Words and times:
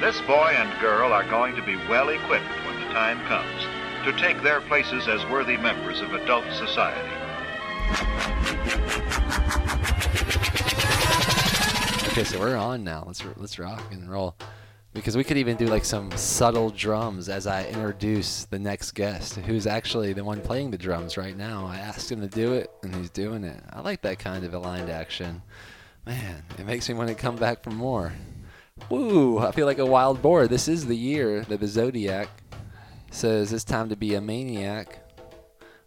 This 0.00 0.20
boy 0.20 0.54
and 0.56 0.80
girl 0.80 1.12
are 1.12 1.24
going 1.24 1.56
to 1.56 1.62
be 1.62 1.74
well 1.88 2.10
equipped 2.10 2.46
when 2.64 2.76
the 2.80 2.86
time 2.94 3.18
comes 3.26 3.66
to 4.04 4.12
take 4.12 4.40
their 4.44 4.60
places 4.60 5.08
as 5.08 5.26
worthy 5.26 5.56
members 5.56 6.00
of 6.00 6.14
adult 6.14 6.44
society. 6.52 7.08
Okay, 12.12 12.22
so 12.22 12.38
we're 12.38 12.56
on 12.56 12.84
now. 12.84 13.02
Let's 13.08 13.24
let's 13.38 13.58
rock 13.58 13.82
and 13.90 14.08
roll. 14.08 14.36
Because 14.92 15.16
we 15.16 15.24
could 15.24 15.36
even 15.36 15.56
do 15.56 15.66
like 15.66 15.84
some 15.84 16.12
subtle 16.12 16.70
drums 16.70 17.28
as 17.28 17.48
I 17.48 17.66
introduce 17.66 18.44
the 18.44 18.58
next 18.60 18.92
guest, 18.92 19.34
who's 19.34 19.66
actually 19.66 20.12
the 20.12 20.22
one 20.22 20.40
playing 20.40 20.70
the 20.70 20.78
drums 20.78 21.16
right 21.16 21.36
now. 21.36 21.66
I 21.66 21.78
asked 21.78 22.10
him 22.10 22.20
to 22.20 22.28
do 22.28 22.52
it, 22.52 22.70
and 22.84 22.94
he's 22.94 23.10
doing 23.10 23.42
it. 23.42 23.60
I 23.72 23.80
like 23.80 24.02
that 24.02 24.20
kind 24.20 24.44
of 24.44 24.54
aligned 24.54 24.90
action. 24.90 25.42
Man, 26.06 26.44
it 26.56 26.66
makes 26.66 26.88
me 26.88 26.94
want 26.94 27.08
to 27.08 27.16
come 27.16 27.34
back 27.34 27.64
for 27.64 27.70
more. 27.70 28.12
Woo! 28.88 29.38
I 29.38 29.52
feel 29.52 29.66
like 29.66 29.78
a 29.78 29.86
wild 29.86 30.22
boar. 30.22 30.46
This 30.46 30.68
is 30.68 30.86
the 30.86 30.96
year 30.96 31.42
that 31.42 31.60
the 31.60 31.66
zodiac 31.66 32.28
says 33.10 33.52
it's 33.52 33.64
time 33.64 33.88
to 33.88 33.96
be 33.96 34.14
a 34.14 34.20
maniac, 34.20 34.98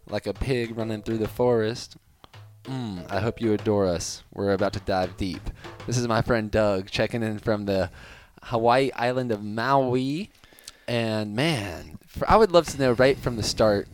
like 0.08 0.26
a 0.26 0.34
pig 0.34 0.76
running 0.76 1.02
through 1.02 1.18
the 1.18 1.28
forest. 1.28 1.96
Mm, 2.64 3.10
I 3.10 3.20
hope 3.20 3.40
you 3.40 3.52
adore 3.52 3.86
us. 3.86 4.22
We're 4.32 4.52
about 4.52 4.72
to 4.74 4.80
dive 4.80 5.16
deep. 5.16 5.42
This 5.86 5.98
is 5.98 6.06
my 6.06 6.22
friend 6.22 6.50
Doug 6.50 6.90
checking 6.90 7.22
in 7.22 7.38
from 7.38 7.64
the 7.64 7.90
Hawaii 8.44 8.90
island 8.94 9.32
of 9.32 9.42
Maui. 9.42 10.30
And 10.86 11.34
man, 11.34 11.98
for, 12.06 12.28
I 12.30 12.36
would 12.36 12.52
love 12.52 12.66
to 12.68 12.78
know 12.78 12.92
right 12.92 13.18
from 13.18 13.36
the 13.36 13.42
start 13.42 13.88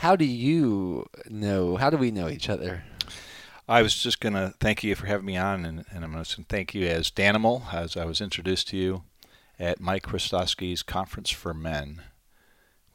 how 0.00 0.16
do 0.16 0.24
you 0.24 1.04
know? 1.28 1.76
How 1.76 1.90
do 1.90 1.98
we 1.98 2.10
know 2.10 2.30
each 2.30 2.48
other? 2.48 2.84
I 3.70 3.82
was 3.82 3.94
just 3.94 4.18
going 4.18 4.32
to 4.32 4.52
thank 4.58 4.82
you 4.82 4.96
for 4.96 5.06
having 5.06 5.26
me 5.26 5.36
on, 5.36 5.64
and, 5.64 5.84
and 5.92 6.02
I'm 6.02 6.10
going 6.10 6.24
to 6.24 6.42
thank 6.48 6.74
you 6.74 6.88
as 6.88 7.08
Danimal, 7.08 7.72
as 7.72 7.96
I 7.96 8.04
was 8.04 8.20
introduced 8.20 8.66
to 8.70 8.76
you 8.76 9.04
at 9.60 9.78
Mike 9.78 10.02
Christoski's 10.02 10.82
Conference 10.82 11.30
for 11.30 11.54
Men. 11.54 12.02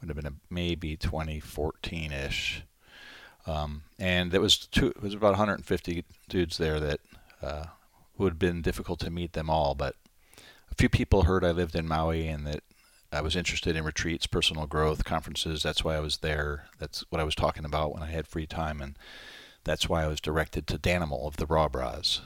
Would 0.02 0.10
have 0.10 0.18
been 0.18 0.26
a, 0.26 0.34
maybe 0.50 0.98
2014 0.98 2.12
ish. 2.12 2.64
Um, 3.48 3.84
and 3.98 4.34
there 4.34 4.42
was 4.42 4.58
two, 4.58 4.88
it 4.88 5.02
was 5.02 5.14
about 5.14 5.30
150 5.30 6.04
dudes 6.28 6.58
there 6.58 6.82
that 6.82 7.00
uh, 7.42 7.68
would 8.18 8.34
have 8.34 8.40
been 8.40 8.62
difficult 8.62 9.00
to 9.00 9.10
meet 9.10 9.32
them 9.32 9.50
all, 9.50 9.76
but 9.76 9.96
a 10.70 10.76
few 10.76 10.90
people 10.90 11.22
heard 11.22 11.46
I 11.46 11.52
lived 11.52 11.76
in 11.76 11.88
Maui 11.88 12.28
and 12.28 12.46
that 12.48 12.64
I 13.14 13.22
was 13.22 13.38
interested 13.38 13.78
in 13.78 13.86
retreats, 13.86 14.28
personal 14.28 14.68
growth, 14.68 15.06
conferences. 15.06 15.64
That's 15.64 15.86
why 15.86 15.96
I 15.96 16.02
was 16.02 16.18
there. 16.18 16.66
That's 16.80 17.06
what 17.12 17.22
I 17.22 17.24
was 17.24 17.36
talking 17.36 17.64
about 17.64 17.94
when 17.94 18.04
I 18.04 18.08
had 18.12 18.28
free 18.28 18.46
time, 18.46 18.82
and 18.82 18.98
that's 19.66 19.90
why 19.90 20.04
I 20.04 20.08
was 20.08 20.22
directed 20.22 20.68
to 20.68 20.78
Danimal 20.78 21.28
of 21.28 21.36
the 21.36 21.46
Raw 21.46 21.68
Bros. 21.68 22.22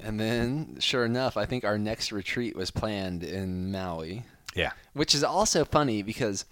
And 0.00 0.20
then, 0.20 0.76
sure 0.78 1.04
enough, 1.04 1.36
I 1.36 1.46
think 1.46 1.64
our 1.64 1.78
next 1.78 2.12
retreat 2.12 2.54
was 2.54 2.70
planned 2.70 3.24
in 3.24 3.72
Maui. 3.72 4.24
Yeah. 4.54 4.72
Which 4.92 5.14
is 5.14 5.24
also 5.24 5.64
funny 5.64 6.02
because 6.02 6.44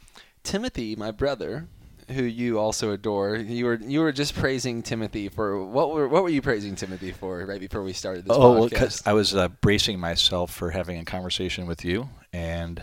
Timothy, 0.42 0.96
my 0.96 1.10
brother, 1.10 1.68
who 2.08 2.22
you 2.22 2.58
also 2.58 2.92
adore, 2.92 3.36
you 3.36 3.66
were 3.66 3.74
you 3.74 4.00
were 4.00 4.10
just 4.10 4.34
praising 4.34 4.82
Timothy 4.82 5.28
for 5.28 5.64
what 5.64 5.92
were 5.92 6.08
what 6.08 6.22
were 6.22 6.28
you 6.30 6.42
praising 6.42 6.74
Timothy 6.74 7.12
for 7.12 7.44
right 7.44 7.60
before 7.60 7.82
we 7.82 7.92
started 7.92 8.24
this 8.24 8.36
oh, 8.36 8.68
podcast? 8.68 9.06
I 9.06 9.12
was 9.12 9.34
uh, 9.34 9.48
bracing 9.48 10.00
myself 10.00 10.52
for 10.52 10.70
having 10.70 10.98
a 10.98 11.04
conversation 11.04 11.66
with 11.66 11.84
you 11.84 12.08
and 12.32 12.82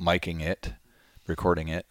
miking 0.00 0.40
it, 0.40 0.72
recording 1.26 1.68
it, 1.68 1.84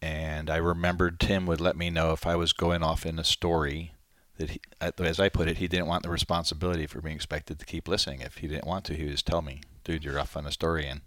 and 0.00 0.48
I 0.48 0.56
remembered 0.56 1.18
Tim 1.20 1.46
would 1.46 1.60
let 1.60 1.76
me 1.76 1.90
know 1.90 2.12
if 2.12 2.26
I 2.26 2.36
was 2.36 2.52
going 2.52 2.82
off 2.82 3.04
in 3.04 3.18
a 3.18 3.24
story 3.24 3.92
that 4.36 4.50
he, 4.50 4.60
uh, 4.80 4.92
as 4.98 5.18
I 5.18 5.28
put 5.28 5.48
it, 5.48 5.58
he 5.58 5.68
didn't 5.68 5.86
want 5.86 6.04
the 6.04 6.10
responsibility 6.10 6.86
for 6.86 7.00
being 7.00 7.16
expected 7.16 7.58
to 7.58 7.66
keep 7.66 7.88
listening. 7.88 8.20
If 8.20 8.38
he 8.38 8.46
didn't 8.46 8.66
want 8.66 8.84
to, 8.86 8.94
he 8.94 9.04
would 9.04 9.12
just 9.12 9.26
tell 9.26 9.42
me, 9.42 9.62
"Dude, 9.84 10.04
you're 10.04 10.18
off 10.18 10.36
on 10.36 10.46
a 10.46 10.52
story," 10.52 10.86
and 10.86 11.00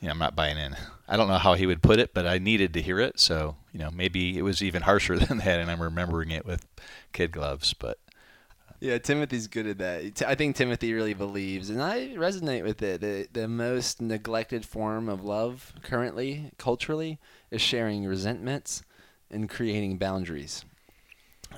you 0.00 0.06
know, 0.06 0.12
I'm 0.12 0.18
not 0.18 0.34
buying 0.34 0.56
in. 0.56 0.76
I 1.06 1.16
don't 1.16 1.28
know 1.28 1.38
how 1.38 1.54
he 1.54 1.66
would 1.66 1.82
put 1.82 1.98
it, 1.98 2.14
but 2.14 2.26
I 2.26 2.38
needed 2.38 2.72
to 2.74 2.82
hear 2.82 2.98
it. 2.98 3.20
So, 3.20 3.56
you 3.72 3.78
know, 3.78 3.90
maybe 3.90 4.38
it 4.38 4.42
was 4.42 4.62
even 4.62 4.82
harsher 4.82 5.18
than 5.18 5.38
that, 5.38 5.60
and 5.60 5.70
I'm 5.70 5.82
remembering 5.82 6.30
it 6.30 6.46
with 6.46 6.66
kid 7.12 7.32
gloves. 7.32 7.74
But 7.74 7.98
uh, 8.68 8.72
yeah, 8.80 8.98
Timothy's 8.98 9.46
good 9.46 9.66
at 9.66 9.78
that. 9.78 10.22
I 10.26 10.34
think 10.34 10.56
Timothy 10.56 10.94
really 10.94 11.14
believes, 11.14 11.68
and 11.68 11.82
I 11.82 12.14
resonate 12.16 12.64
with 12.64 12.80
it. 12.82 13.02
The, 13.02 13.28
the 13.30 13.46
most 13.46 14.00
neglected 14.00 14.64
form 14.64 15.10
of 15.10 15.22
love 15.22 15.74
currently, 15.82 16.52
culturally, 16.56 17.18
is 17.50 17.60
sharing 17.60 18.04
resentments 18.06 18.82
and 19.30 19.48
creating 19.48 19.98
boundaries. 19.98 20.64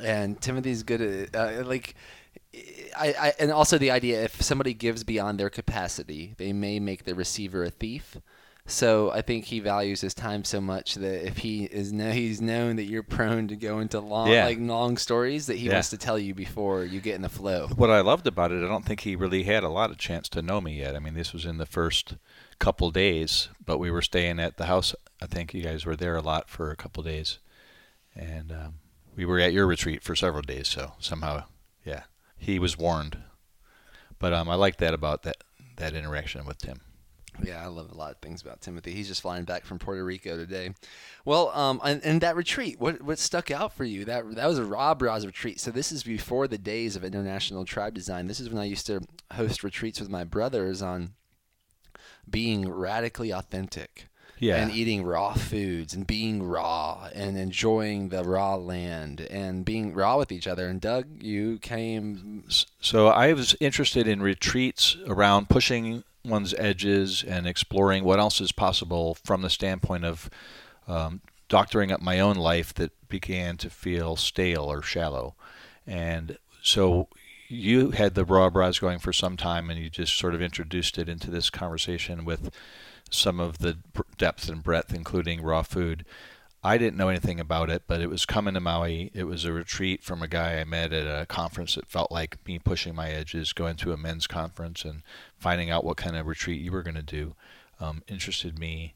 And 0.02 0.40
Timothy's 0.40 0.82
good 0.82 1.00
at 1.00 1.36
uh, 1.36 1.64
like. 1.66 1.94
I, 2.98 3.14
I, 3.18 3.32
and 3.38 3.50
also 3.50 3.78
the 3.78 3.90
idea 3.90 4.22
if 4.24 4.42
somebody 4.42 4.74
gives 4.74 5.04
beyond 5.04 5.40
their 5.40 5.48
capacity, 5.48 6.34
they 6.36 6.52
may 6.52 6.78
make 6.80 7.04
the 7.04 7.14
receiver 7.14 7.64
a 7.64 7.70
thief. 7.70 8.18
So 8.66 9.10
I 9.10 9.22
think 9.22 9.46
he 9.46 9.58
values 9.58 10.02
his 10.02 10.12
time 10.14 10.44
so 10.44 10.60
much 10.60 10.94
that 10.96 11.26
if 11.26 11.38
he 11.38 11.64
is 11.64 11.92
know 11.92 12.10
he's 12.12 12.40
known 12.42 12.76
that 12.76 12.84
you're 12.84 13.02
prone 13.02 13.48
to 13.48 13.56
go 13.56 13.80
into 13.80 13.98
long 14.00 14.28
Yeah. 14.30 14.44
like 14.44 14.58
long 14.60 14.98
stories 14.98 15.46
that 15.46 15.56
he 15.56 15.66
Yeah. 15.66 15.72
wants 15.74 15.90
to 15.90 15.98
tell 15.98 16.18
you 16.18 16.34
before 16.34 16.84
you 16.84 17.00
get 17.00 17.14
in 17.16 17.22
the 17.22 17.28
flow. 17.30 17.68
what 17.74 17.90
I 17.90 18.02
loved 18.02 18.26
about 18.26 18.52
it, 18.52 18.62
I 18.62 18.68
don't 18.68 18.84
think 18.84 19.00
he 19.00 19.16
really 19.16 19.42
had 19.44 19.64
a 19.64 19.68
lot 19.68 19.90
of 19.90 19.96
chance 19.98 20.28
to 20.30 20.42
know 20.42 20.60
me 20.60 20.78
yet. 20.78 20.94
I 20.94 20.98
mean, 21.00 21.14
this 21.14 21.32
was 21.32 21.44
in 21.46 21.56
the 21.58 21.66
first 21.66 22.16
couple 22.62 22.92
days, 22.92 23.48
but 23.66 23.78
we 23.78 23.90
were 23.90 24.00
staying 24.00 24.38
at 24.38 24.56
the 24.56 24.66
house. 24.66 24.94
I 25.20 25.26
think 25.26 25.52
you 25.52 25.64
guys 25.64 25.84
were 25.84 25.96
there 25.96 26.14
a 26.14 26.22
lot 26.22 26.48
for 26.48 26.70
a 26.70 26.76
couple 26.76 27.02
days, 27.02 27.40
and 28.14 28.52
um, 28.52 28.74
we 29.16 29.24
were 29.24 29.40
at 29.40 29.52
your 29.52 29.66
retreat 29.66 30.04
for 30.04 30.14
several 30.14 30.42
days. 30.42 30.68
So 30.68 30.92
somehow, 31.00 31.44
yeah, 31.84 32.04
he 32.36 32.60
was 32.60 32.78
warned. 32.78 33.18
But 34.20 34.32
um, 34.32 34.48
I 34.48 34.54
like 34.54 34.76
that 34.76 34.94
about 34.94 35.24
that 35.24 35.38
that 35.76 35.94
interaction 35.94 36.46
with 36.46 36.58
Tim. 36.58 36.82
Yeah, 37.42 37.64
I 37.64 37.66
love 37.66 37.90
a 37.90 37.96
lot 37.96 38.12
of 38.12 38.18
things 38.18 38.42
about 38.42 38.60
Timothy. 38.60 38.92
He's 38.92 39.08
just 39.08 39.22
flying 39.22 39.44
back 39.44 39.64
from 39.64 39.80
Puerto 39.80 40.04
Rico 40.04 40.36
today. 40.36 40.74
Well, 41.24 41.48
um, 41.54 41.80
and, 41.82 42.00
and 42.04 42.20
that 42.20 42.36
retreat, 42.36 42.78
what 42.78 43.02
what 43.02 43.18
stuck 43.18 43.50
out 43.50 43.72
for 43.72 43.82
you? 43.84 44.04
That 44.04 44.36
that 44.36 44.46
was 44.46 44.58
a 44.58 44.64
Raw 44.64 44.94
Bros 44.94 45.26
retreat. 45.26 45.58
So 45.58 45.72
this 45.72 45.90
is 45.90 46.04
before 46.04 46.46
the 46.46 46.58
days 46.58 46.94
of 46.94 47.02
International 47.02 47.64
Tribe 47.64 47.94
Design. 47.94 48.28
This 48.28 48.38
is 48.38 48.50
when 48.50 48.62
I 48.62 48.66
used 48.66 48.86
to 48.86 49.00
host 49.32 49.64
retreats 49.64 49.98
with 49.98 50.10
my 50.10 50.22
brothers 50.22 50.80
on 50.80 51.14
being 52.32 52.68
radically 52.68 53.30
authentic. 53.30 54.08
Yeah. 54.38 54.56
And 54.56 54.72
eating 54.72 55.04
raw 55.04 55.34
foods 55.34 55.94
and 55.94 56.04
being 56.04 56.42
raw 56.42 57.08
and 57.14 57.38
enjoying 57.38 58.08
the 58.08 58.24
raw 58.24 58.56
land 58.56 59.20
and 59.20 59.64
being 59.64 59.94
raw 59.94 60.18
with 60.18 60.32
each 60.32 60.48
other. 60.48 60.66
And 60.66 60.80
Doug, 60.80 61.22
you 61.22 61.60
came 61.60 62.42
So 62.80 63.06
I 63.06 63.34
was 63.34 63.54
interested 63.60 64.08
in 64.08 64.20
retreats 64.20 64.96
around 65.06 65.48
pushing 65.48 66.02
one's 66.24 66.54
edges 66.54 67.22
and 67.22 67.46
exploring 67.46 68.02
what 68.02 68.18
else 68.18 68.40
is 68.40 68.50
possible 68.50 69.14
from 69.24 69.42
the 69.42 69.50
standpoint 69.50 70.04
of 70.04 70.28
um, 70.88 71.20
doctoring 71.48 71.92
up 71.92 72.00
my 72.00 72.18
own 72.18 72.34
life 72.34 72.74
that 72.74 72.90
began 73.08 73.56
to 73.58 73.70
feel 73.70 74.16
stale 74.16 74.64
or 74.64 74.82
shallow. 74.82 75.34
And 75.86 76.38
so 76.62 77.08
you 77.52 77.90
had 77.90 78.14
the 78.14 78.24
raw 78.24 78.48
bros 78.50 78.78
going 78.78 78.98
for 78.98 79.12
some 79.12 79.36
time, 79.36 79.70
and 79.70 79.78
you 79.78 79.90
just 79.90 80.16
sort 80.16 80.34
of 80.34 80.42
introduced 80.42 80.98
it 80.98 81.08
into 81.08 81.30
this 81.30 81.50
conversation 81.50 82.24
with 82.24 82.50
some 83.10 83.38
of 83.38 83.58
the 83.58 83.78
depth 84.16 84.48
and 84.48 84.62
breadth, 84.62 84.94
including 84.94 85.42
raw 85.42 85.62
food. 85.62 86.04
I 86.64 86.78
didn't 86.78 86.96
know 86.96 87.08
anything 87.08 87.40
about 87.40 87.70
it, 87.70 87.82
but 87.86 88.00
it 88.00 88.08
was 88.08 88.24
coming 88.24 88.54
to 88.54 88.60
Maui. 88.60 89.10
It 89.14 89.24
was 89.24 89.44
a 89.44 89.52
retreat 89.52 90.02
from 90.02 90.22
a 90.22 90.28
guy 90.28 90.60
I 90.60 90.64
met 90.64 90.92
at 90.92 91.22
a 91.22 91.26
conference 91.26 91.74
that 91.74 91.88
felt 91.88 92.12
like 92.12 92.38
me 92.46 92.58
pushing 92.58 92.94
my 92.94 93.10
edges, 93.10 93.52
going 93.52 93.76
to 93.76 93.92
a 93.92 93.96
men's 93.96 94.26
conference 94.26 94.84
and 94.84 95.02
finding 95.36 95.70
out 95.70 95.84
what 95.84 95.96
kind 95.96 96.16
of 96.16 96.26
retreat 96.26 96.60
you 96.60 96.72
were 96.72 96.84
going 96.84 96.94
to 96.94 97.02
do. 97.02 97.34
Um, 97.80 98.02
interested 98.06 98.58
me 98.58 98.94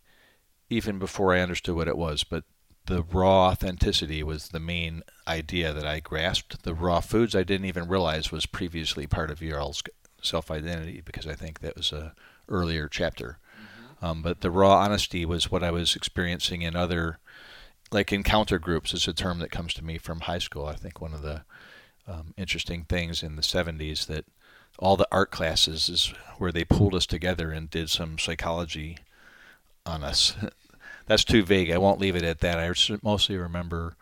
even 0.70 0.98
before 0.98 1.34
I 1.34 1.40
understood 1.40 1.74
what 1.74 1.88
it 1.88 1.98
was, 1.98 2.24
but 2.24 2.44
the 2.86 3.02
raw 3.02 3.48
authenticity 3.48 4.22
was 4.22 4.48
the 4.48 4.60
main 4.60 5.02
idea 5.26 5.72
that 5.72 5.86
I 5.86 6.00
grasped. 6.00 6.62
The 6.62 6.74
raw 6.74 7.00
foods 7.00 7.34
I 7.34 7.42
didn't 7.42 7.66
even 7.66 7.88
realize 7.88 8.32
was 8.32 8.46
previously 8.46 9.06
part 9.06 9.30
of 9.30 9.42
y'all's 9.42 9.82
self 10.22 10.50
identity 10.50 11.02
because 11.04 11.26
I 11.26 11.34
think 11.34 11.60
that 11.60 11.76
was 11.76 11.92
a 11.92 12.14
earlier 12.48 12.88
chapter. 12.88 13.38
Um, 14.02 14.22
but 14.22 14.40
the 14.40 14.50
raw 14.50 14.78
honesty 14.78 15.24
was 15.24 15.50
what 15.50 15.62
I 15.62 15.70
was 15.70 15.96
experiencing 15.96 16.62
in 16.62 16.76
other, 16.76 17.18
like 17.90 18.12
encounter 18.12 18.58
groups 18.58 18.92
is 18.92 19.08
a 19.08 19.12
term 19.12 19.38
that 19.38 19.50
comes 19.50 19.74
to 19.74 19.84
me 19.84 19.98
from 19.98 20.20
high 20.20 20.38
school. 20.38 20.66
I 20.66 20.74
think 20.74 21.00
one 21.00 21.14
of 21.14 21.22
the 21.22 21.42
um, 22.06 22.34
interesting 22.36 22.84
things 22.84 23.22
in 23.22 23.36
the 23.36 23.42
70s 23.42 24.06
that 24.06 24.26
all 24.78 24.96
the 24.96 25.08
art 25.10 25.30
classes 25.30 25.88
is 25.88 26.12
where 26.38 26.52
they 26.52 26.64
pulled 26.64 26.94
us 26.94 27.06
together 27.06 27.50
and 27.50 27.70
did 27.70 27.90
some 27.90 28.18
psychology 28.18 28.98
on 29.84 30.04
us. 30.04 30.36
That's 31.06 31.24
too 31.24 31.42
vague. 31.42 31.70
I 31.70 31.78
won't 31.78 32.00
leave 32.00 32.16
it 32.16 32.24
at 32.24 32.40
that. 32.40 32.58
I 32.58 32.72
mostly 33.02 33.36
remember 33.36 33.96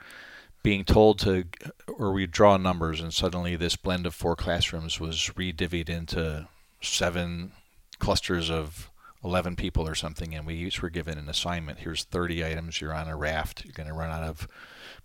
being 0.62 0.84
told 0.84 1.18
to, 1.20 1.44
or 1.86 2.12
we 2.12 2.26
draw 2.26 2.56
numbers, 2.56 3.00
and 3.00 3.12
suddenly 3.12 3.56
this 3.56 3.76
blend 3.76 4.06
of 4.06 4.14
four 4.14 4.34
classrooms 4.34 4.98
was 4.98 5.30
redivvied 5.36 5.90
into 5.90 6.48
seven 6.80 7.52
clusters 7.98 8.50
of 8.50 8.90
11 9.22 9.56
people 9.56 9.86
or 9.86 9.94
something, 9.94 10.34
and 10.34 10.46
we 10.46 10.54
each 10.54 10.80
were 10.80 10.90
given 10.90 11.18
an 11.18 11.28
assignment. 11.28 11.80
Here's 11.80 12.04
30 12.04 12.44
items. 12.44 12.80
You're 12.80 12.94
on 12.94 13.08
a 13.08 13.16
raft. 13.16 13.64
You're 13.64 13.74
going 13.74 13.88
to 13.88 13.94
run 13.94 14.10
out 14.10 14.22
of 14.22 14.48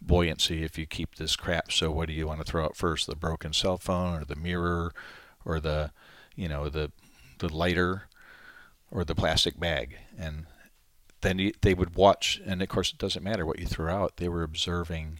buoyancy 0.01 0.63
if 0.63 0.77
you 0.77 0.85
keep 0.85 1.15
this 1.15 1.35
crap. 1.35 1.71
So, 1.71 1.91
what 1.91 2.07
do 2.07 2.13
you 2.13 2.27
want 2.27 2.39
to 2.39 2.49
throw 2.49 2.65
out 2.65 2.77
first? 2.77 3.07
The 3.07 3.15
broken 3.15 3.53
cell 3.53 3.77
phone, 3.77 4.19
or 4.19 4.25
the 4.25 4.35
mirror, 4.35 4.93
or 5.45 5.59
the, 5.59 5.91
you 6.35 6.47
know, 6.47 6.69
the 6.69 6.91
the 7.39 7.53
lighter? 7.53 8.03
or 8.91 9.03
the 9.03 9.15
plastic 9.15 9.59
bag, 9.59 9.97
and 10.17 10.45
then 11.21 11.51
they 11.61 11.73
would 11.73 11.95
watch. 11.95 12.41
And 12.45 12.61
of 12.61 12.69
course, 12.69 12.91
it 12.91 12.97
doesn't 12.97 13.23
matter 13.23 13.45
what 13.45 13.59
you 13.59 13.65
throw 13.65 13.93
out. 13.93 14.17
They 14.17 14.29
were 14.29 14.43
observing 14.43 15.19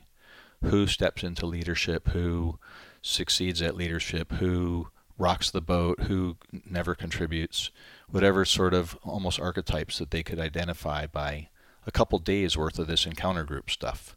who 0.64 0.88
steps 0.88 1.24
into 1.24 1.46
leadership, 1.46 2.10
who 2.10 2.60
succeeds 3.02 3.62
at 3.62 3.76
leadership, 3.76 4.34
who 4.34 4.90
rocks 5.18 5.52
the 5.52 5.62
boat, 5.62 6.02
who 6.04 6.38
never 6.66 6.96
contributes, 6.96 7.72
whatever 8.10 8.46
sort 8.46 8.74
of 8.74 8.98
almost 9.04 9.40
archetypes 9.40 10.00
that 10.00 10.12
they 10.12 10.24
could 10.24 10.40
identify 10.40 11.06
by 11.06 11.50
a 11.86 11.92
couple 11.92 12.20
days 12.20 12.58
worth 12.58 12.80
of 12.80 12.88
this 12.88 13.06
encounter 13.06 13.44
group 13.44 13.70
stuff. 13.70 14.16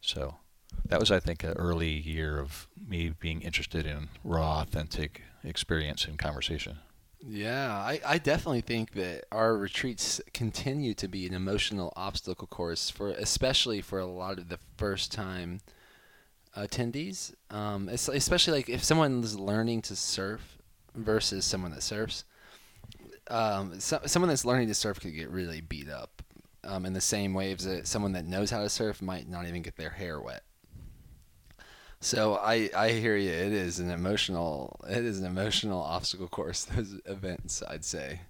So 0.00 0.36
that 0.84 1.00
was, 1.00 1.10
I 1.10 1.20
think, 1.20 1.42
an 1.42 1.52
early 1.52 1.90
year 1.90 2.38
of 2.38 2.68
me 2.86 3.12
being 3.18 3.42
interested 3.42 3.86
in 3.86 4.08
raw, 4.22 4.60
authentic 4.60 5.22
experience 5.42 6.04
and 6.04 6.18
conversation. 6.18 6.78
Yeah, 7.28 7.76
I, 7.76 8.00
I 8.06 8.18
definitely 8.18 8.60
think 8.60 8.92
that 8.92 9.24
our 9.32 9.56
retreats 9.56 10.20
continue 10.32 10.94
to 10.94 11.08
be 11.08 11.26
an 11.26 11.34
emotional 11.34 11.92
obstacle 11.96 12.46
course 12.46 12.88
for, 12.88 13.10
especially 13.10 13.80
for 13.80 13.98
a 13.98 14.06
lot 14.06 14.38
of 14.38 14.48
the 14.48 14.60
first 14.76 15.10
time 15.10 15.60
attendees. 16.56 17.34
Um, 17.50 17.88
especially 17.88 18.52
like 18.52 18.68
if 18.68 18.84
someone 18.84 19.24
is 19.24 19.38
learning 19.38 19.82
to 19.82 19.96
surf 19.96 20.58
versus 20.94 21.44
someone 21.44 21.72
that 21.72 21.82
surfs. 21.82 22.24
Um, 23.28 23.80
so, 23.80 24.00
someone 24.06 24.28
that's 24.28 24.44
learning 24.44 24.68
to 24.68 24.74
surf 24.74 25.00
could 25.00 25.14
get 25.14 25.28
really 25.30 25.60
beat 25.60 25.88
up 25.90 26.22
um, 26.62 26.86
in 26.86 26.92
the 26.92 27.00
same 27.00 27.34
waves 27.34 27.64
that 27.64 27.88
someone 27.88 28.12
that 28.12 28.24
knows 28.24 28.50
how 28.50 28.60
to 28.60 28.68
surf 28.68 29.02
might 29.02 29.28
not 29.28 29.46
even 29.48 29.62
get 29.62 29.76
their 29.76 29.90
hair 29.90 30.20
wet. 30.20 30.44
So 32.00 32.36
I, 32.36 32.70
I 32.76 32.90
hear 32.90 33.16
you. 33.16 33.30
It 33.30 33.52
is 33.52 33.78
an 33.78 33.90
emotional 33.90 34.80
it 34.88 35.04
is 35.04 35.20
an 35.20 35.26
emotional 35.26 35.82
obstacle 35.82 36.28
course. 36.28 36.64
Those 36.76 37.00
events, 37.06 37.62
I'd 37.68 37.84
say, 37.84 38.20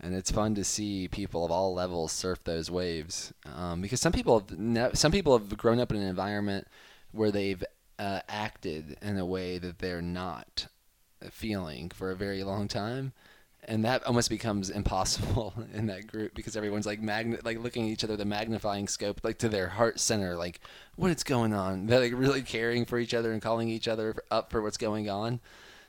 and 0.00 0.14
it's 0.14 0.30
fun 0.30 0.54
to 0.56 0.64
see 0.64 1.08
people 1.08 1.44
of 1.44 1.50
all 1.50 1.74
levels 1.74 2.12
surf 2.12 2.42
those 2.44 2.70
waves 2.70 3.32
um, 3.54 3.80
because 3.80 4.00
some 4.00 4.12
people 4.12 4.40
have 4.40 4.58
ne- 4.58 4.94
some 4.94 5.12
people 5.12 5.38
have 5.38 5.56
grown 5.56 5.80
up 5.80 5.92
in 5.92 5.98
an 5.98 6.08
environment 6.08 6.66
where 7.12 7.30
they've 7.30 7.64
uh, 7.98 8.20
acted 8.28 8.96
in 9.02 9.18
a 9.18 9.26
way 9.26 9.58
that 9.58 9.78
they're 9.78 10.02
not 10.02 10.66
feeling 11.30 11.90
for 11.90 12.10
a 12.10 12.16
very 12.16 12.44
long 12.44 12.68
time 12.68 13.12
and 13.66 13.84
that 13.84 14.04
almost 14.04 14.28
becomes 14.30 14.70
impossible 14.70 15.54
in 15.74 15.86
that 15.86 16.06
group 16.06 16.34
because 16.34 16.56
everyone's 16.56 16.86
like 16.86 17.00
magnet 17.00 17.44
like 17.44 17.58
looking 17.58 17.84
at 17.86 17.90
each 17.90 18.04
other 18.04 18.16
the 18.16 18.24
magnifying 18.24 18.88
scope 18.88 19.20
like 19.22 19.38
to 19.38 19.48
their 19.48 19.68
heart 19.68 19.98
center 20.00 20.36
like 20.36 20.60
what 20.96 21.10
is 21.10 21.24
going 21.24 21.52
on? 21.52 21.86
They're 21.86 22.00
like 22.00 22.12
really 22.14 22.42
caring 22.42 22.84
for 22.84 22.98
each 22.98 23.14
other 23.14 23.32
and 23.32 23.42
calling 23.42 23.68
each 23.68 23.88
other 23.88 24.14
up 24.30 24.50
for 24.50 24.62
what's 24.62 24.76
going 24.76 25.10
on. 25.10 25.40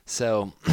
So 0.04 0.52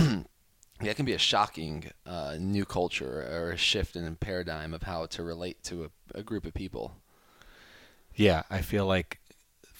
it 0.81 0.95
can 0.95 1.05
be 1.05 1.13
a 1.13 1.19
shocking 1.19 1.91
uh, 2.05 2.37
new 2.39 2.65
culture 2.65 3.27
or 3.31 3.51
a 3.51 3.57
shift 3.57 3.95
in 3.95 4.05
a 4.07 4.11
paradigm 4.11 4.73
of 4.73 4.83
how 4.83 5.05
to 5.07 5.23
relate 5.23 5.63
to 5.63 5.85
a, 5.85 6.19
a 6.19 6.23
group 6.23 6.45
of 6.45 6.53
people. 6.53 6.95
Yeah 8.15 8.43
i 8.49 8.61
feel 8.61 8.85
like 8.85 9.19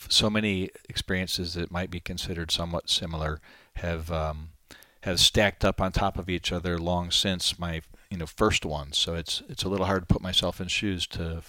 so 0.09 0.29
many 0.29 0.69
experiences 0.89 1.53
that 1.53 1.71
might 1.71 1.89
be 1.89 1.99
considered 1.99 2.51
somewhat 2.51 2.89
similar 2.89 3.39
have 3.75 4.11
um, 4.11 4.49
have 5.03 5.19
stacked 5.19 5.65
up 5.65 5.81
on 5.81 5.91
top 5.91 6.17
of 6.17 6.29
each 6.29 6.51
other 6.51 6.77
long 6.77 7.11
since 7.11 7.59
my 7.59 7.81
you 8.09 8.17
know 8.17 8.25
first 8.25 8.65
one. 8.65 8.93
So 8.93 9.15
it's 9.15 9.43
it's 9.49 9.63
a 9.63 9.69
little 9.69 9.85
hard 9.85 10.07
to 10.07 10.13
put 10.13 10.21
myself 10.21 10.61
in 10.61 10.67
shoes 10.67 11.05
to 11.07 11.41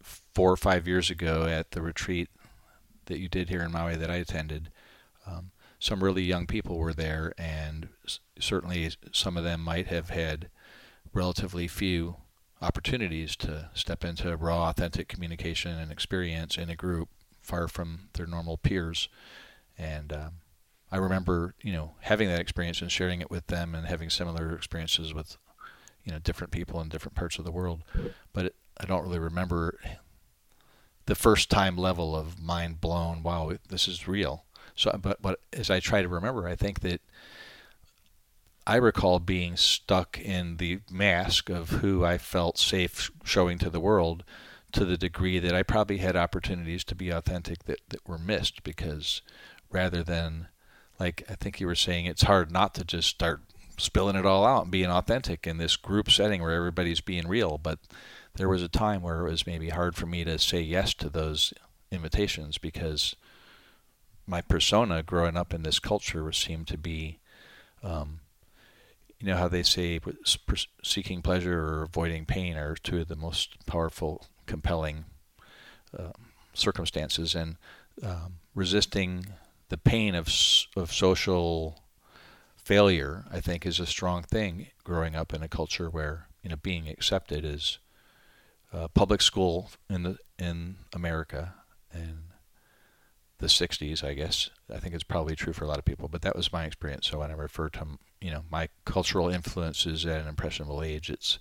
four 0.00 0.50
or 0.50 0.56
five 0.56 0.88
years 0.88 1.10
ago 1.10 1.44
at 1.44 1.70
the 1.70 1.82
retreat 1.82 2.28
that 3.06 3.18
you 3.18 3.28
did 3.28 3.48
here 3.48 3.62
in 3.62 3.72
Maui 3.72 3.96
that 3.96 4.10
I 4.10 4.16
attended. 4.16 4.70
Um, 5.26 5.52
some 5.78 6.02
really 6.02 6.22
young 6.22 6.46
people 6.46 6.78
were 6.78 6.92
there, 6.92 7.32
and 7.38 7.88
s- 8.04 8.18
certainly 8.38 8.90
some 9.12 9.36
of 9.36 9.44
them 9.44 9.60
might 9.60 9.86
have 9.88 10.10
had 10.10 10.48
relatively 11.12 11.68
few 11.68 12.16
opportunities 12.60 13.36
to 13.36 13.70
step 13.74 14.04
into 14.04 14.36
raw, 14.36 14.70
authentic 14.70 15.08
communication 15.08 15.78
and 15.78 15.92
experience 15.92 16.56
in 16.56 16.70
a 16.70 16.76
group 16.76 17.08
far 17.40 17.68
from 17.68 18.08
their 18.14 18.26
normal 18.26 18.56
peers. 18.56 19.08
And 19.76 20.12
um, 20.12 20.32
I 20.92 20.98
remember, 20.98 21.54
you 21.62 21.72
know, 21.72 21.92
having 22.00 22.28
that 22.28 22.40
experience 22.40 22.82
and 22.82 22.92
sharing 22.92 23.22
it 23.22 23.30
with 23.30 23.46
them 23.46 23.74
and 23.74 23.86
having 23.86 24.10
similar 24.10 24.54
experiences 24.54 25.14
with, 25.14 25.38
you 26.04 26.12
know, 26.12 26.18
different 26.18 26.52
people 26.52 26.82
in 26.82 26.90
different 26.90 27.16
parts 27.16 27.38
of 27.38 27.46
the 27.46 27.50
world. 27.50 27.82
But 28.34 28.46
it, 28.46 28.54
I 28.78 28.84
don't 28.84 29.02
really 29.02 29.18
remember 29.18 29.78
the 31.06 31.14
first 31.14 31.48
time 31.48 31.78
level 31.78 32.14
of 32.14 32.38
mind 32.38 32.82
blown. 32.82 33.22
Wow, 33.22 33.52
this 33.70 33.88
is 33.88 34.06
real. 34.06 34.44
So, 34.74 34.98
but 35.00 35.22
but 35.22 35.40
as 35.52 35.70
I 35.70 35.80
try 35.80 36.02
to 36.02 36.08
remember, 36.08 36.46
I 36.46 36.56
think 36.56 36.80
that 36.80 37.00
I 38.66 38.76
recall 38.76 39.18
being 39.18 39.56
stuck 39.56 40.18
in 40.20 40.58
the 40.58 40.80
mask 40.90 41.48
of 41.48 41.70
who 41.70 42.04
I 42.04 42.18
felt 42.18 42.58
safe 42.58 43.10
showing 43.24 43.58
to 43.58 43.70
the 43.70 43.80
world 43.80 44.24
to 44.72 44.84
the 44.84 44.96
degree 44.96 45.38
that 45.38 45.54
I 45.54 45.62
probably 45.62 45.98
had 45.98 46.16
opportunities 46.16 46.84
to 46.84 46.94
be 46.94 47.10
authentic 47.10 47.64
that, 47.64 47.80
that 47.88 48.06
were 48.06 48.18
missed 48.18 48.62
because 48.62 49.20
rather 49.70 50.02
than 50.02 50.48
like 50.98 51.24
I 51.28 51.34
think 51.34 51.60
you 51.60 51.66
were 51.66 51.74
saying 51.74 52.06
it's 52.06 52.22
hard 52.22 52.50
not 52.50 52.74
to 52.74 52.84
just 52.84 53.08
start 53.08 53.40
spilling 53.78 54.16
it 54.16 54.26
all 54.26 54.44
out 54.44 54.64
and 54.64 54.70
being 54.70 54.90
authentic 54.90 55.46
in 55.46 55.58
this 55.58 55.76
group 55.76 56.10
setting 56.10 56.42
where 56.42 56.52
everybody's 56.52 57.00
being 57.00 57.26
real. 57.26 57.58
But 57.58 57.78
there 58.34 58.48
was 58.48 58.62
a 58.62 58.68
time 58.68 59.02
where 59.02 59.26
it 59.26 59.30
was 59.30 59.46
maybe 59.46 59.70
hard 59.70 59.94
for 59.94 60.06
me 60.06 60.24
to 60.24 60.38
say 60.38 60.60
yes 60.60 60.94
to 60.94 61.08
those 61.08 61.52
invitations 61.90 62.58
because 62.58 63.16
my 64.26 64.40
persona 64.40 65.02
growing 65.02 65.36
up 65.36 65.52
in 65.52 65.62
this 65.62 65.78
culture 65.78 66.30
seemed 66.32 66.68
to 66.68 66.78
be 66.78 67.18
um, 67.82 68.20
you 69.22 69.28
know 69.28 69.36
how 69.36 69.48
they 69.48 69.62
say 69.62 70.00
seeking 70.82 71.22
pleasure 71.22 71.60
or 71.60 71.82
avoiding 71.82 72.26
pain 72.26 72.56
are 72.56 72.74
two 72.74 73.00
of 73.00 73.08
the 73.08 73.16
most 73.16 73.64
powerful 73.66 74.26
compelling 74.46 75.04
uh, 75.96 76.10
circumstances, 76.54 77.34
and 77.34 77.56
um, 78.02 78.34
resisting 78.54 79.26
the 79.72 79.78
pain 79.78 80.14
of 80.14 80.28
of 80.76 80.92
social 80.92 81.82
failure, 82.56 83.24
I 83.32 83.40
think, 83.40 83.64
is 83.64 83.80
a 83.80 83.86
strong 83.86 84.22
thing. 84.22 84.66
Growing 84.84 85.16
up 85.16 85.32
in 85.32 85.42
a 85.42 85.48
culture 85.48 85.88
where 85.88 86.28
you 86.42 86.50
know 86.50 86.56
being 86.56 86.88
accepted 86.88 87.42
is 87.42 87.78
uh, 88.70 88.88
public 88.88 89.22
school 89.22 89.70
in 89.88 90.02
the 90.02 90.18
in 90.38 90.76
America 90.92 91.54
in 91.94 92.18
the 93.38 93.46
60s, 93.46 94.04
I 94.04 94.12
guess. 94.12 94.50
I 94.72 94.78
think 94.78 94.94
it's 94.94 95.04
probably 95.04 95.34
true 95.34 95.54
for 95.54 95.64
a 95.64 95.68
lot 95.68 95.78
of 95.78 95.86
people, 95.86 96.06
but 96.06 96.20
that 96.20 96.36
was 96.36 96.52
my 96.52 96.64
experience. 96.64 97.08
So 97.08 97.20
when 97.20 97.30
I 97.30 97.34
refer 97.34 97.70
to 97.70 97.98
you 98.20 98.30
know 98.30 98.44
my 98.50 98.68
cultural 98.84 99.30
influences 99.30 100.04
at 100.04 100.20
an 100.20 100.28
impressionable 100.28 100.82
age, 100.82 101.08
it's 101.08 101.38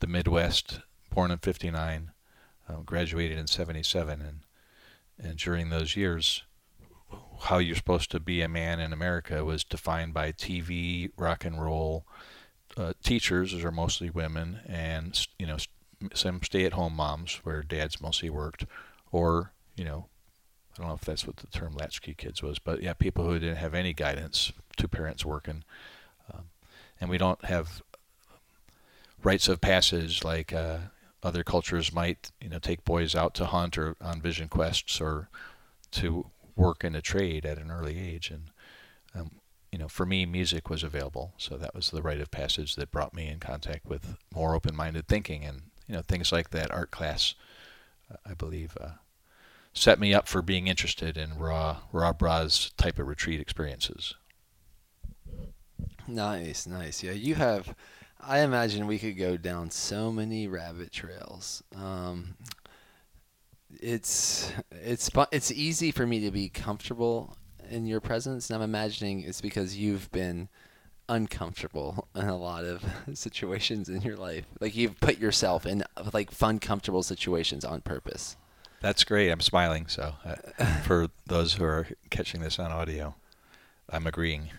the 0.00 0.06
Midwest 0.06 0.80
born 1.08 1.30
in 1.30 1.38
59, 1.38 2.12
um, 2.68 2.82
graduated 2.84 3.38
in 3.38 3.46
77, 3.46 4.20
and 4.20 4.40
and 5.18 5.38
during 5.38 5.70
those 5.70 5.96
years, 5.96 6.42
how 7.42 7.58
you're 7.58 7.76
supposed 7.76 8.10
to 8.10 8.20
be 8.20 8.42
a 8.42 8.48
man 8.48 8.80
in 8.80 8.92
America 8.92 9.44
was 9.44 9.64
defined 9.64 10.14
by 10.14 10.32
TV, 10.32 11.10
rock 11.16 11.44
and 11.44 11.60
roll, 11.60 12.04
uh, 12.76 12.92
teachers, 13.02 13.52
are 13.64 13.72
mostly 13.72 14.10
women, 14.10 14.60
and 14.66 15.26
you 15.38 15.46
know 15.46 15.56
some 16.14 16.42
stay-at-home 16.42 16.94
moms 16.94 17.40
where 17.42 17.62
dads 17.62 18.00
mostly 18.00 18.30
worked, 18.30 18.64
or 19.12 19.52
you 19.76 19.84
know, 19.84 20.06
I 20.74 20.82
don't 20.82 20.88
know 20.88 20.94
if 20.94 21.00
that's 21.02 21.26
what 21.26 21.36
the 21.36 21.46
term 21.46 21.74
latchkey 21.74 22.14
kids 22.14 22.42
was, 22.42 22.58
but 22.58 22.82
yeah, 22.82 22.92
people 22.92 23.24
who 23.24 23.38
didn't 23.38 23.56
have 23.56 23.74
any 23.74 23.92
guidance, 23.92 24.52
two 24.76 24.88
parents 24.88 25.24
working, 25.24 25.64
um, 26.32 26.44
and 27.00 27.10
we 27.10 27.18
don't 27.18 27.44
have 27.44 27.82
rites 29.22 29.48
of 29.48 29.60
passage 29.60 30.24
like 30.24 30.52
uh, 30.52 30.78
other 31.22 31.44
cultures 31.44 31.92
might 31.92 32.30
you 32.40 32.48
know 32.48 32.58
take 32.58 32.84
boys 32.84 33.14
out 33.14 33.34
to 33.34 33.46
hunt 33.46 33.76
or 33.76 33.96
on 34.00 34.20
vision 34.20 34.48
quests 34.48 35.00
or 35.00 35.28
to 35.90 36.26
work 36.56 36.84
in 36.84 36.94
a 36.94 37.02
trade 37.02 37.46
at 37.46 37.58
an 37.58 37.70
early 37.70 37.98
age. 37.98 38.30
And 38.30 38.50
um, 39.14 39.30
you 39.72 39.78
know 39.78 39.88
for 39.88 40.06
me 40.06 40.26
music 40.26 40.68
was 40.68 40.82
available. 40.82 41.32
So 41.36 41.56
that 41.56 41.74
was 41.74 41.90
the 41.90 42.02
rite 42.02 42.20
of 42.20 42.30
passage 42.30 42.76
that 42.76 42.90
brought 42.90 43.14
me 43.14 43.28
in 43.28 43.38
contact 43.38 43.86
with 43.86 44.16
more 44.34 44.54
open-minded 44.54 45.08
thinking. 45.08 45.44
And 45.44 45.62
you 45.86 45.94
know 45.94 46.02
things 46.02 46.32
like 46.32 46.50
that 46.50 46.70
art 46.70 46.90
class 46.90 47.34
uh, 48.10 48.16
I 48.26 48.34
believe 48.34 48.76
uh, 48.80 48.92
set 49.72 50.00
me 50.00 50.12
up 50.12 50.28
for 50.28 50.42
being 50.42 50.66
interested 50.66 51.16
in 51.16 51.38
raw 51.38 51.78
raw 51.92 52.12
bros 52.12 52.72
type 52.76 52.98
of 52.98 53.06
retreat 53.06 53.40
experiences. 53.40 54.14
Nice 56.06 56.66
nice. 56.66 57.02
Yeah 57.02 57.12
you 57.12 57.36
have 57.36 57.74
I 58.22 58.40
imagine 58.40 58.86
we 58.86 58.98
could 58.98 59.16
go 59.16 59.36
down 59.36 59.70
so 59.70 60.12
many 60.12 60.46
rabbit 60.46 60.92
trails. 60.92 61.62
Um, 61.74 62.36
it's 63.78 64.52
it's 64.70 65.10
it's 65.30 65.52
easy 65.52 65.90
for 65.90 66.06
me 66.06 66.20
to 66.20 66.30
be 66.30 66.48
comfortable 66.48 67.36
in 67.70 67.86
your 67.86 68.00
presence, 68.00 68.50
and 68.50 68.56
I'm 68.56 68.68
imagining 68.68 69.22
it's 69.22 69.40
because 69.40 69.76
you've 69.76 70.10
been 70.10 70.48
uncomfortable 71.08 72.08
in 72.14 72.28
a 72.28 72.36
lot 72.36 72.64
of 72.64 72.84
situations 73.14 73.88
in 73.88 74.02
your 74.02 74.16
life. 74.16 74.46
Like 74.60 74.76
you've 74.76 74.98
put 75.00 75.18
yourself 75.18 75.66
in 75.66 75.84
like 76.12 76.30
fun, 76.30 76.58
comfortable 76.58 77.02
situations 77.02 77.64
on 77.64 77.80
purpose. 77.80 78.36
That's 78.80 79.04
great. 79.04 79.30
I'm 79.30 79.40
smiling. 79.40 79.86
So, 79.88 80.14
uh, 80.24 80.64
for 80.84 81.08
those 81.26 81.54
who 81.54 81.64
are 81.64 81.86
catching 82.08 82.40
this 82.40 82.58
on 82.58 82.72
audio, 82.72 83.14
I'm 83.90 84.06
agreeing. 84.06 84.50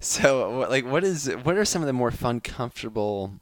so, 0.00 0.66
like, 0.70 0.86
what 0.86 1.04
is 1.04 1.26
what 1.42 1.56
are 1.56 1.66
some 1.66 1.82
of 1.82 1.86
the 1.86 1.92
more 1.92 2.10
fun, 2.10 2.40
comfortable 2.40 3.34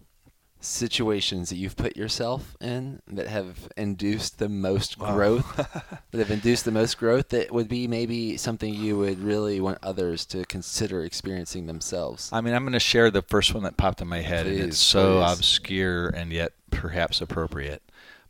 situations 0.60 1.50
that 1.50 1.56
you've 1.56 1.76
put 1.76 1.96
yourself 1.96 2.56
in 2.60 3.00
that 3.06 3.28
have 3.28 3.68
induced 3.76 4.38
the 4.38 4.48
most 4.48 4.98
Wow. 4.98 5.14
growth? 5.14 5.56
that 6.10 6.18
have 6.18 6.30
induced 6.30 6.64
the 6.64 6.70
most 6.72 6.98
growth 6.98 7.28
that 7.28 7.52
would 7.52 7.68
be 7.68 7.86
maybe 7.86 8.36
something 8.36 8.74
you 8.74 8.98
would 8.98 9.20
really 9.20 9.60
want 9.60 9.78
others 9.82 10.26
to 10.26 10.44
consider 10.46 11.04
experiencing 11.04 11.66
themselves. 11.66 12.28
I 12.32 12.40
mean, 12.40 12.54
I'm 12.54 12.64
going 12.64 12.72
to 12.72 12.80
share 12.80 13.10
the 13.10 13.22
first 13.22 13.54
one 13.54 13.62
that 13.62 13.76
popped 13.76 14.00
in 14.00 14.08
my 14.08 14.20
head, 14.20 14.46
and 14.46 14.58
it's 14.58 14.78
so 14.78 15.20
please. 15.22 15.32
obscure 15.38 16.08
and 16.08 16.32
yet 16.32 16.52
perhaps 16.70 17.20
appropriate. 17.20 17.82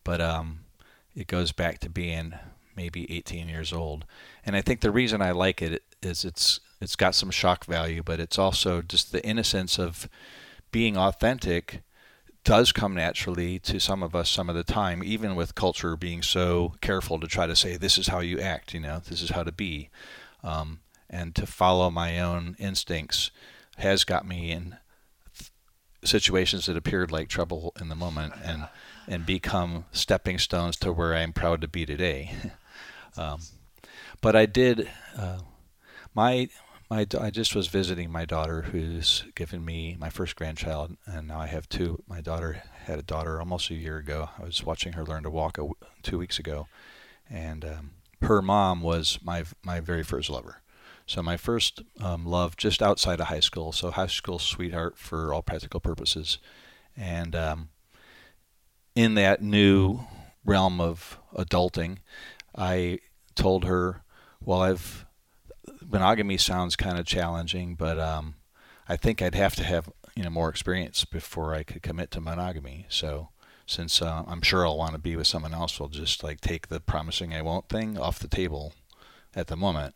But 0.04 0.20
um, 0.20 0.60
it 1.16 1.26
goes 1.26 1.52
back 1.52 1.78
to 1.80 1.88
being 1.88 2.34
maybe 2.76 3.10
18 3.10 3.48
years 3.48 3.72
old, 3.72 4.04
and 4.44 4.54
I 4.54 4.60
think 4.62 4.80
the 4.80 4.90
reason 4.90 5.20
I 5.22 5.30
like 5.32 5.60
it 5.62 5.82
is 6.02 6.24
it's 6.24 6.60
it's 6.80 6.94
got 6.94 7.14
some 7.14 7.30
shock 7.30 7.64
value, 7.64 8.02
but 8.04 8.20
it's 8.20 8.38
also 8.38 8.82
just 8.82 9.10
the 9.12 9.24
innocence 9.26 9.78
of 9.78 10.08
being 10.70 10.96
authentic 10.96 11.82
does 12.48 12.72
come 12.72 12.94
naturally 12.94 13.58
to 13.58 13.78
some 13.78 14.02
of 14.02 14.16
us 14.16 14.30
some 14.30 14.48
of 14.48 14.56
the 14.56 14.64
time, 14.64 15.04
even 15.04 15.36
with 15.36 15.54
culture 15.54 15.98
being 15.98 16.22
so 16.22 16.72
careful 16.80 17.20
to 17.20 17.26
try 17.26 17.46
to 17.46 17.54
say 17.54 17.76
this 17.76 17.98
is 17.98 18.06
how 18.06 18.20
you 18.20 18.40
act, 18.40 18.72
you 18.72 18.80
know, 18.80 19.02
this 19.06 19.20
is 19.20 19.28
how 19.28 19.42
to 19.42 19.52
be, 19.52 19.90
um, 20.42 20.80
and 21.10 21.34
to 21.34 21.46
follow 21.46 21.90
my 21.90 22.18
own 22.18 22.56
instincts 22.58 23.30
has 23.76 24.02
got 24.02 24.26
me 24.26 24.50
in 24.50 24.78
th- 25.36 25.50
situations 26.02 26.64
that 26.64 26.76
appeared 26.78 27.12
like 27.12 27.28
trouble 27.28 27.74
in 27.78 27.90
the 27.90 27.94
moment 27.94 28.32
and 28.42 28.66
and 29.06 29.26
become 29.26 29.84
stepping 29.92 30.38
stones 30.38 30.78
to 30.78 30.90
where 30.90 31.14
I'm 31.14 31.34
proud 31.34 31.60
to 31.60 31.68
be 31.68 31.84
today. 31.84 32.32
um, 33.18 33.40
but 34.22 34.34
I 34.34 34.46
did 34.46 34.88
uh, 35.18 35.40
my 36.14 36.48
my 36.90 37.06
I 37.18 37.30
just 37.30 37.54
was 37.54 37.68
visiting 37.68 38.10
my 38.10 38.24
daughter 38.24 38.62
who's 38.62 39.24
given 39.34 39.64
me 39.64 39.96
my 39.98 40.10
first 40.10 40.36
grandchild 40.36 40.96
and 41.06 41.28
now 41.28 41.40
I 41.40 41.46
have 41.46 41.68
two. 41.68 42.02
My 42.08 42.20
daughter 42.20 42.62
had 42.84 42.98
a 42.98 43.02
daughter 43.02 43.38
almost 43.38 43.70
a 43.70 43.74
year 43.74 43.98
ago. 43.98 44.30
I 44.38 44.44
was 44.44 44.64
watching 44.64 44.94
her 44.94 45.04
learn 45.04 45.24
to 45.24 45.30
walk 45.30 45.58
a 45.58 45.68
two 46.02 46.18
weeks 46.18 46.38
ago, 46.38 46.66
and 47.28 47.64
um, 47.64 47.90
her 48.22 48.40
mom 48.40 48.82
was 48.82 49.18
my 49.22 49.44
my 49.62 49.80
very 49.80 50.02
first 50.02 50.30
lover. 50.30 50.62
So 51.06 51.22
my 51.22 51.36
first 51.36 51.82
um, 52.00 52.26
love 52.26 52.56
just 52.56 52.82
outside 52.82 53.20
of 53.20 53.28
high 53.28 53.40
school, 53.40 53.72
so 53.72 53.90
high 53.90 54.06
school 54.06 54.38
sweetheart 54.38 54.98
for 54.98 55.32
all 55.32 55.42
practical 55.42 55.80
purposes, 55.80 56.38
and 56.96 57.34
um, 57.34 57.68
in 58.94 59.14
that 59.14 59.42
new 59.42 60.00
realm 60.44 60.80
of 60.80 61.18
adulting, 61.34 61.98
I 62.56 63.00
told 63.34 63.64
her, 63.64 64.02
"Well, 64.40 64.62
I've 64.62 65.06
monogamy 65.90 66.36
sounds 66.36 66.76
kind 66.76 66.98
of 66.98 67.06
challenging, 67.06 67.74
but 67.74 67.98
um, 67.98 68.34
I 68.88 68.96
think 68.96 69.22
I'd 69.22 69.34
have 69.34 69.56
to 69.56 69.64
have 69.64 69.90
you 70.14 70.22
know 70.22 70.30
more 70.30 70.48
experience 70.48 71.04
before 71.04 71.54
I 71.54 71.62
could 71.62 71.82
commit 71.82 72.10
to 72.12 72.20
monogamy. 72.20 72.86
So." 72.88 73.30
Since 73.70 74.00
uh, 74.00 74.24
I'm 74.26 74.40
sure 74.40 74.64
I'll 74.64 74.78
want 74.78 74.92
to 74.92 74.98
be 74.98 75.14
with 75.14 75.26
someone 75.26 75.52
else, 75.52 75.78
we'll 75.78 75.90
just 75.90 76.24
like 76.24 76.40
take 76.40 76.68
the 76.68 76.80
promising 76.80 77.34
I 77.34 77.42
won't 77.42 77.68
thing 77.68 77.98
off 77.98 78.18
the 78.18 78.26
table 78.26 78.72
at 79.36 79.48
the 79.48 79.56
moment 79.56 79.94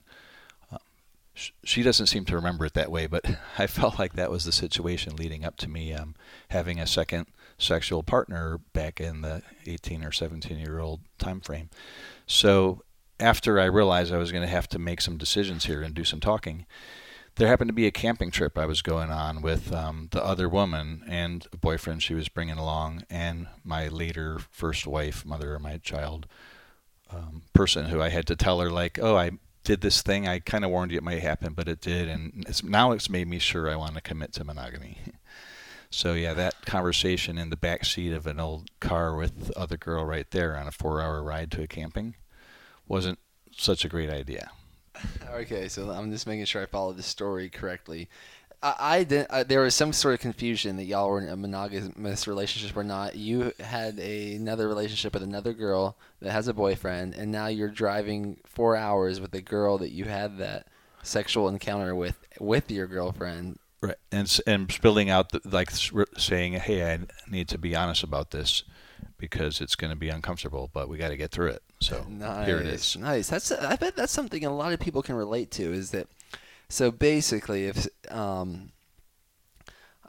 sh- 1.34 1.50
she 1.64 1.82
doesn't 1.82 2.06
seem 2.06 2.24
to 2.26 2.36
remember 2.36 2.66
it 2.66 2.74
that 2.74 2.90
way, 2.90 3.06
but 3.06 3.24
I 3.58 3.66
felt 3.66 3.98
like 3.98 4.14
that 4.14 4.30
was 4.30 4.44
the 4.44 4.52
situation 4.52 5.16
leading 5.16 5.44
up 5.44 5.56
to 5.58 5.68
me 5.68 5.92
um, 5.92 6.14
having 6.48 6.78
a 6.78 6.86
second 6.86 7.26
sexual 7.58 8.02
partner 8.02 8.58
back 8.72 9.00
in 9.00 9.20
the 9.20 9.42
18 9.66 10.04
or 10.04 10.12
17 10.12 10.58
year 10.58 10.78
old 10.78 11.00
time 11.18 11.40
frame. 11.40 11.70
So 12.26 12.82
after 13.22 13.60
I 13.60 13.66
realized 13.66 14.12
I 14.12 14.18
was 14.18 14.32
going 14.32 14.42
to 14.42 14.48
have 14.48 14.68
to 14.70 14.78
make 14.78 15.00
some 15.00 15.16
decisions 15.16 15.64
here 15.64 15.82
and 15.82 15.94
do 15.94 16.04
some 16.04 16.20
talking, 16.20 16.66
there 17.36 17.48
happened 17.48 17.68
to 17.68 17.74
be 17.74 17.86
a 17.86 17.92
camping 17.92 18.30
trip 18.30 18.58
I 18.58 18.66
was 18.66 18.82
going 18.82 19.10
on 19.10 19.40
with 19.40 19.72
um, 19.72 20.08
the 20.10 20.22
other 20.22 20.48
woman 20.48 21.02
and 21.08 21.46
a 21.52 21.56
boyfriend 21.56 22.02
she 22.02 22.14
was 22.14 22.28
bringing 22.28 22.58
along, 22.58 23.04
and 23.08 23.46
my 23.64 23.88
later 23.88 24.38
first 24.50 24.86
wife, 24.86 25.24
mother 25.24 25.54
of 25.54 25.62
my 25.62 25.78
child, 25.78 26.26
um, 27.10 27.42
person 27.54 27.86
who 27.86 28.02
I 28.02 28.10
had 28.10 28.26
to 28.26 28.36
tell 28.36 28.60
her 28.60 28.70
like, 28.70 28.98
oh, 29.00 29.16
I 29.16 29.30
did 29.64 29.80
this 29.80 30.02
thing. 30.02 30.26
I 30.26 30.40
kind 30.40 30.64
of 30.64 30.70
warned 30.70 30.90
you 30.90 30.98
it 30.98 31.04
might 31.04 31.22
happen, 31.22 31.54
but 31.54 31.68
it 31.68 31.80
did, 31.80 32.08
and 32.08 32.44
it's, 32.48 32.62
now 32.62 32.92
it's 32.92 33.08
made 33.08 33.28
me 33.28 33.38
sure 33.38 33.70
I 33.70 33.76
want 33.76 33.94
to 33.94 34.00
commit 34.00 34.32
to 34.34 34.44
monogamy. 34.44 34.98
so 35.90 36.12
yeah, 36.12 36.34
that 36.34 36.66
conversation 36.66 37.38
in 37.38 37.48
the 37.48 37.56
back 37.56 37.84
seat 37.84 38.12
of 38.12 38.26
an 38.26 38.40
old 38.40 38.68
car 38.80 39.14
with 39.16 39.46
the 39.46 39.58
other 39.58 39.76
girl 39.76 40.04
right 40.04 40.30
there 40.32 40.56
on 40.56 40.66
a 40.66 40.72
four-hour 40.72 41.22
ride 41.22 41.50
to 41.52 41.62
a 41.62 41.66
camping 41.66 42.14
wasn't 42.92 43.18
such 43.56 43.84
a 43.86 43.88
great 43.88 44.10
idea. 44.10 44.50
Okay, 45.32 45.66
so 45.68 45.90
I'm 45.90 46.12
just 46.12 46.26
making 46.26 46.44
sure 46.44 46.62
I 46.62 46.66
follow 46.66 46.92
the 46.92 47.02
story 47.02 47.48
correctly. 47.48 48.10
I, 48.62 48.74
I 48.78 49.04
didn't. 49.04 49.32
I, 49.32 49.42
there 49.42 49.62
was 49.62 49.74
some 49.74 49.94
sort 49.94 50.14
of 50.14 50.20
confusion 50.20 50.76
that 50.76 50.84
y'all 50.84 51.08
were 51.08 51.20
in 51.20 51.28
a 51.28 51.36
monogamous 51.36 52.28
relationship 52.28 52.76
or 52.76 52.84
not. 52.84 53.16
You 53.16 53.52
had 53.58 53.98
a, 53.98 54.34
another 54.34 54.68
relationship 54.68 55.14
with 55.14 55.22
another 55.22 55.54
girl 55.54 55.96
that 56.20 56.32
has 56.32 56.48
a 56.48 56.54
boyfriend, 56.54 57.14
and 57.14 57.32
now 57.32 57.46
you're 57.46 57.70
driving 57.70 58.36
four 58.44 58.76
hours 58.76 59.20
with 59.20 59.34
a 59.34 59.40
girl 59.40 59.78
that 59.78 59.90
you 59.90 60.04
had 60.04 60.36
that 60.38 60.66
sexual 61.02 61.48
encounter 61.48 61.96
with 61.96 62.18
with 62.38 62.70
your 62.70 62.86
girlfriend. 62.86 63.58
Right, 63.80 63.96
and 64.12 64.38
and 64.46 64.70
spilling 64.70 65.08
out 65.08 65.32
the, 65.32 65.40
like 65.44 65.70
saying, 65.70 66.52
"Hey, 66.52 66.92
I 66.92 67.00
need 67.28 67.48
to 67.48 67.58
be 67.58 67.74
honest 67.74 68.04
about 68.04 68.32
this 68.32 68.64
because 69.22 69.60
it's 69.60 69.76
going 69.76 69.92
to 69.92 69.96
be 69.96 70.08
uncomfortable, 70.08 70.68
but 70.74 70.88
we 70.88 70.98
got 70.98 71.10
to 71.10 71.16
get 71.16 71.30
through 71.30 71.50
it." 71.50 71.62
So 71.80 72.04
Nice, 72.08 72.46
here 72.46 72.58
it 72.58 72.66
is. 72.66 72.96
nice. 72.96 73.28
That's 73.28 73.52
I 73.52 73.76
bet 73.76 73.94
that's 73.94 74.12
something 74.12 74.44
a 74.44 74.54
lot 74.54 74.72
of 74.72 74.80
people 74.80 75.00
can 75.00 75.14
relate 75.14 75.52
to. 75.52 75.72
Is 75.72 75.92
that 75.92 76.08
so? 76.68 76.90
Basically, 76.90 77.66
if 77.66 77.86
um, 78.10 78.72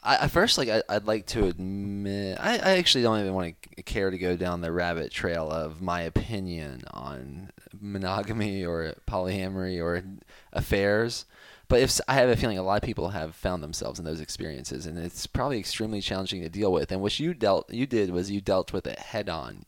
I, 0.04 0.26
I 0.26 0.28
first 0.28 0.58
like 0.58 0.68
I, 0.70 0.82
I'd 0.90 1.06
like 1.06 1.28
to 1.28 1.46
admit 1.46 2.38
I, 2.40 2.54
I 2.58 2.78
actually 2.78 3.04
don't 3.04 3.20
even 3.20 3.36
want 3.36 3.56
to 3.76 3.84
care 3.84 4.10
to 4.10 4.18
go 4.18 4.36
down 4.36 4.62
the 4.62 4.72
rabbit 4.72 5.12
trail 5.12 5.50
of 5.50 5.80
my 5.82 6.02
opinion 6.02 6.84
on 6.92 7.52
monogamy 7.80 8.66
or 8.66 8.96
polyamory 9.08 9.80
or 9.82 10.04
affairs. 10.52 11.26
But 11.74 11.82
if 11.82 12.00
I 12.08 12.14
have 12.14 12.30
a 12.30 12.36
feeling 12.36 12.60
a 12.60 12.62
lot 12.62 12.76
of 12.76 12.86
people 12.86 13.10
have 13.10 13.34
found 13.34 13.64
themselves 13.64 13.98
in 13.98 14.06
those 14.06 14.22
experiences, 14.22 14.86
and 14.86 14.96
it's 15.00 15.26
probably 15.26 15.58
extremely 15.58 16.02
challenging 16.02 16.44
to 16.44 16.48
deal 16.50 16.72
with. 16.72 16.92
And 16.92 17.02
what 17.02 17.20
you 17.20 17.34
dealt, 17.34 17.68
you 17.74 17.88
did 17.88 18.12
was 18.12 18.30
you 18.30 18.42
dealt 18.42 18.72
with 18.74 18.86
it 18.86 19.00
head 19.00 19.28
on. 19.28 19.66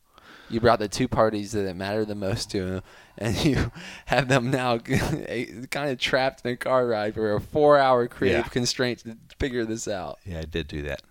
You 0.48 0.60
brought 0.60 0.78
the 0.78 0.88
two 0.88 1.08
parties 1.08 1.54
that 1.54 1.76
matter 1.76 2.06
the 2.06 2.14
most 2.14 2.52
to 2.52 2.64
them, 2.64 2.84
and 3.18 3.44
you 3.44 3.72
have 4.06 4.28
them 4.28 4.52
now 4.52 4.78
kind 5.72 5.90
of 5.90 5.98
trapped 5.98 6.46
in 6.46 6.52
a 6.52 6.56
car 6.56 6.86
ride 6.86 7.16
for 7.16 7.34
a 7.34 7.42
four-hour 7.42 8.08
creative 8.08 8.46
Yeah. 8.46 8.50
constraint 8.50 9.00
to 9.00 9.18
figure 9.40 9.66
this 9.66 9.88
out. 9.88 10.20
Yeah, 10.24 10.42
I 10.42 10.46
did 10.46 10.68
do 10.68 10.84
that. 10.84 11.02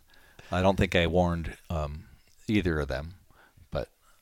I 0.53 0.63
don't 0.63 0.77
think 0.77 0.95
I 0.95 1.09
warned 1.09 1.57
um, 1.71 2.05
either 2.47 2.79
of 2.79 2.87
them, 2.87 3.15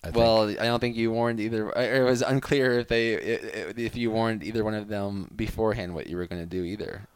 I 0.05 0.11
well, 0.11 0.49
I 0.51 0.65
don't 0.65 0.81
think 0.81 0.97
you 0.97 1.13
warned 1.13 1.39
either. 1.39 1.71
It 1.71 2.05
was 2.05 2.23
unclear 2.23 2.81
if 2.81 2.89
they 2.89 3.13
if 3.13 3.95
you 3.97 4.11
warned 4.11 4.43
either 4.43 4.65
one 4.65 4.75
of 4.75 4.89
them 4.89 5.31
beforehand 5.35 5.95
what 5.95 6.09
you 6.09 6.17
were 6.17 6.27
going 6.27 6.43
to 6.43 6.47
do 6.47 6.65
either, 6.65 7.07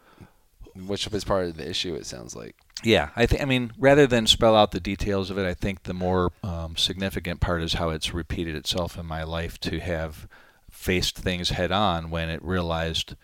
which 0.74 1.08
was 1.10 1.24
part 1.24 1.46
of 1.46 1.56
the 1.56 1.68
issue. 1.68 1.94
It 1.96 2.06
sounds 2.06 2.36
like. 2.36 2.54
yeah, 2.84 3.08
I 3.16 3.26
think. 3.26 3.42
I 3.42 3.44
mean, 3.44 3.72
rather 3.76 4.06
than 4.06 4.26
spell 4.28 4.54
out 4.54 4.70
the 4.70 4.78
details 4.78 5.30
of 5.30 5.38
it, 5.38 5.46
I 5.46 5.54
think 5.54 5.82
the 5.82 5.94
more 5.94 6.30
um, 6.44 6.76
significant 6.76 7.40
part 7.40 7.60
is 7.62 7.74
how 7.74 7.90
it's 7.90 8.14
repeated 8.14 8.54
itself 8.54 8.96
in 8.96 9.06
my 9.06 9.24
life 9.24 9.58
to 9.60 9.80
have 9.80 10.28
faced 10.70 11.18
things 11.18 11.50
head 11.50 11.72
on 11.72 12.10
when 12.10 12.28
it 12.28 12.40
realized, 12.44 13.16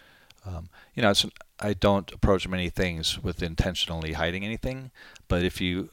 um, 0.45 0.71
you 0.95 1.02
know, 1.02 1.11
it's, 1.11 1.25
I 1.61 1.75
don't 1.75 2.11
approach 2.11 2.49
many 2.49 2.69
things 2.69 3.23
with 3.23 3.42
intentionally 3.42 4.14
hiding 4.14 4.45
anything, 4.45 4.90
but 5.28 5.45
if 5.45 5.61
you 5.61 5.90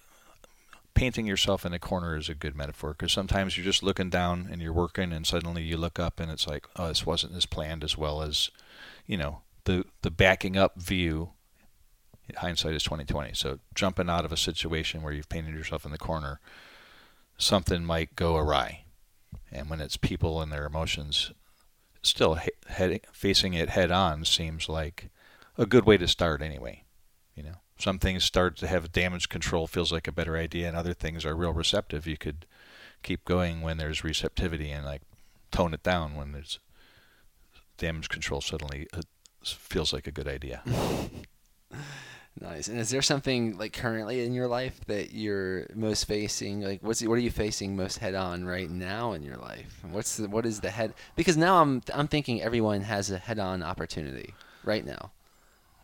painting 1.00 1.25
yourself 1.25 1.65
in 1.65 1.72
a 1.72 1.79
corner 1.79 2.18
is 2.18 2.27
a 2.27 2.36
good 2.36 2.56
metaphor 2.56 2.89
because 2.91 3.13
sometimes 3.13 3.56
you're 3.56 3.63
just 3.63 3.82
looking 3.82 4.10
down 4.10 4.50
and 4.51 4.62
you're 4.62 4.74
working 4.74 5.13
and 5.13 5.25
suddenly 5.25 5.63
you 5.63 5.77
look 5.77 5.98
up 5.98 6.20
and 6.20 6.29
it's 6.29 6.46
like 6.46 6.68
oh 6.75 6.89
this 6.89 7.06
wasn't 7.06 7.34
as 7.34 7.46
planned 7.46 7.86
as 7.86 7.98
well 7.98 8.22
as 8.22 8.50
you 9.06 9.15
know 9.15 9.39
the 9.63 9.86
the 10.01 10.12
backing 10.12 10.58
up 10.58 10.75
view 10.75 11.29
hindsight 12.36 12.74
is 12.74 12.84
2020 12.84 13.34
so 13.34 13.60
jumping 13.74 14.10
out 14.10 14.25
of 14.25 14.34
a 14.34 14.38
situation 14.38 15.01
where 15.01 15.13
you've 15.13 15.29
painted 15.29 15.56
yourself 15.56 15.86
in 15.86 15.91
the 15.91 15.98
corner 15.98 16.41
something 17.38 17.86
might 17.86 18.15
go 18.18 18.36
awry. 18.36 18.84
And 19.51 19.70
when 19.70 19.79
it's 19.79 19.96
people 19.96 20.41
and 20.41 20.51
their 20.51 20.65
emotions 20.65 21.32
still 22.03 22.36
he- 22.36 23.01
facing 23.13 23.53
it 23.53 23.70
head 23.70 23.89
on 23.89 24.25
seems 24.25 24.68
like 24.68 25.10
a 25.58 25.65
good 25.65 25.86
way 25.86 25.98
to 25.98 26.08
start 26.08 26.41
anyway 26.41 26.84
you 27.36 27.44
know 27.44 27.56
some 27.79 27.98
things 27.98 28.24
start 28.24 28.57
to 28.57 28.67
have 28.67 28.91
damage 28.91 29.29
control 29.29 29.65
feels 29.65 29.91
like 29.91 30.07
a 30.07 30.12
better 30.12 30.38
idea 30.38 30.67
and 30.67 30.77
other 30.77 30.93
things 30.93 31.25
are 31.25 31.36
real 31.36 31.53
receptive 31.53 32.05
you 32.05 32.17
could 32.17 32.45
keep 33.03 33.24
going 33.25 33.62
when 33.62 33.77
there's 33.77 34.03
receptivity 34.03 34.69
and 34.69 34.86
like 34.86 35.01
tone 35.51 35.74
it 35.74 35.83
down 35.83 36.15
when 36.15 36.31
there's 36.31 36.59
damage 37.77 38.09
control 38.09 38.41
suddenly 38.41 38.88
uh, 38.93 39.01
feels 39.43 39.93
like 39.93 40.05
a 40.05 40.12
good 40.12 40.27
idea 40.27 40.62
Nice. 42.41 42.69
And 42.69 42.79
is 42.79 42.89
there 42.89 43.01
something 43.01 43.57
like 43.57 43.74
currently 43.74 44.24
in 44.24 44.33
your 44.33 44.48
life 44.48 44.79
that 44.88 45.12
you're 45.12 45.67
most 45.75 46.05
facing? 46.05 46.62
Like, 46.62 46.81
what's 46.81 47.03
what 47.03 47.15
are 47.15 47.21
you 47.21 47.31
facing 47.31 47.75
most 47.75 47.98
head 47.98 48.15
on 48.15 48.45
right 48.45 48.69
now 48.69 49.12
in 49.12 49.24
your 49.24 49.36
life? 49.36 49.81
What's 49.91 50.17
the 50.17 50.29
what 50.29 50.45
is 50.45 50.62
the 50.62 50.69
head? 50.69 50.93
Because 51.17 51.36
now 51.36 51.62
I'm 51.62 51.81
I'm 51.93 52.07
thinking 52.07 52.41
everyone 52.41 52.81
has 52.81 53.12
a 53.12 53.17
head 53.17 53.39
on 53.39 53.62
opportunity. 53.62 54.33
right 54.63 54.86
now. 54.86 55.12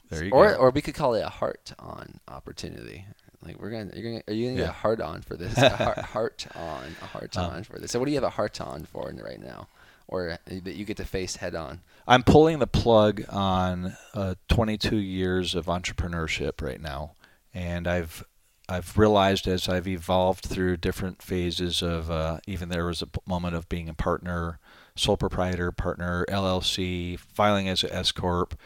There 0.09 0.23
you 0.23 0.31
or 0.31 0.51
go. 0.51 0.55
or 0.55 0.69
we 0.71 0.81
could 0.81 0.95
call 0.95 1.13
it 1.15 1.21
a 1.21 1.29
heart 1.29 1.73
on 1.79 2.19
opportunity. 2.27 3.05
Like 3.43 3.59
we're 3.59 3.69
gonna, 3.69 3.91
you're 3.93 4.11
gonna, 4.11 4.23
are 4.27 4.33
you 4.33 4.47
gonna 4.47 4.57
get 4.61 4.69
a 4.69 4.73
heart 4.73 5.01
on 5.01 5.21
for 5.21 5.35
this? 5.35 5.55
a 5.57 5.69
heart, 5.69 5.97
heart 6.15 6.47
on, 6.55 6.95
a 7.01 7.05
heart 7.05 7.37
Um, 7.37 7.51
on 7.51 7.63
for 7.63 7.77
this. 7.79 7.91
So 7.91 7.99
what 7.99 8.05
do 8.05 8.11
you 8.11 8.17
have 8.17 8.23
a 8.23 8.29
heart 8.31 8.59
on 8.59 8.85
for 8.85 9.13
right 9.23 9.39
now, 9.39 9.67
or 10.07 10.31
uh, 10.31 10.37
that 10.47 10.75
you 10.75 10.83
get 10.85 10.97
to 10.97 11.05
face 11.05 11.35
head 11.37 11.53
on? 11.55 11.81
I'm 12.07 12.23
pulling 12.23 12.59
the 12.59 12.67
plug 12.67 13.23
on 13.29 13.95
uh, 14.13 14.35
22 14.47 14.97
years 14.97 15.53
of 15.53 15.65
entrepreneurship 15.67 16.61
right 16.61 16.81
now, 16.81 17.11
and 17.53 17.87
I've 17.87 18.23
I've 18.67 18.97
realized 18.97 19.47
as 19.47 19.69
I've 19.69 19.87
evolved 19.87 20.45
through 20.45 20.77
different 20.77 21.21
phases 21.21 21.83
of 21.83 22.09
uh, 22.09 22.39
even 22.47 22.69
there 22.69 22.85
was 22.85 23.03
a 23.03 23.09
moment 23.27 23.55
of 23.55 23.69
being 23.69 23.87
a 23.89 23.93
partner, 23.93 24.57
sole 24.95 25.17
proprietor, 25.17 25.71
partner, 25.71 26.25
LLC, 26.29 27.19
filing 27.19 27.69
as 27.69 27.83
an 27.83 27.91
S 27.91 28.11
corp, 28.11 28.57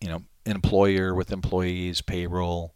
you 0.00 0.06
know, 0.08 0.22
employer 0.46 1.14
with 1.14 1.32
employees, 1.32 2.00
payroll, 2.00 2.74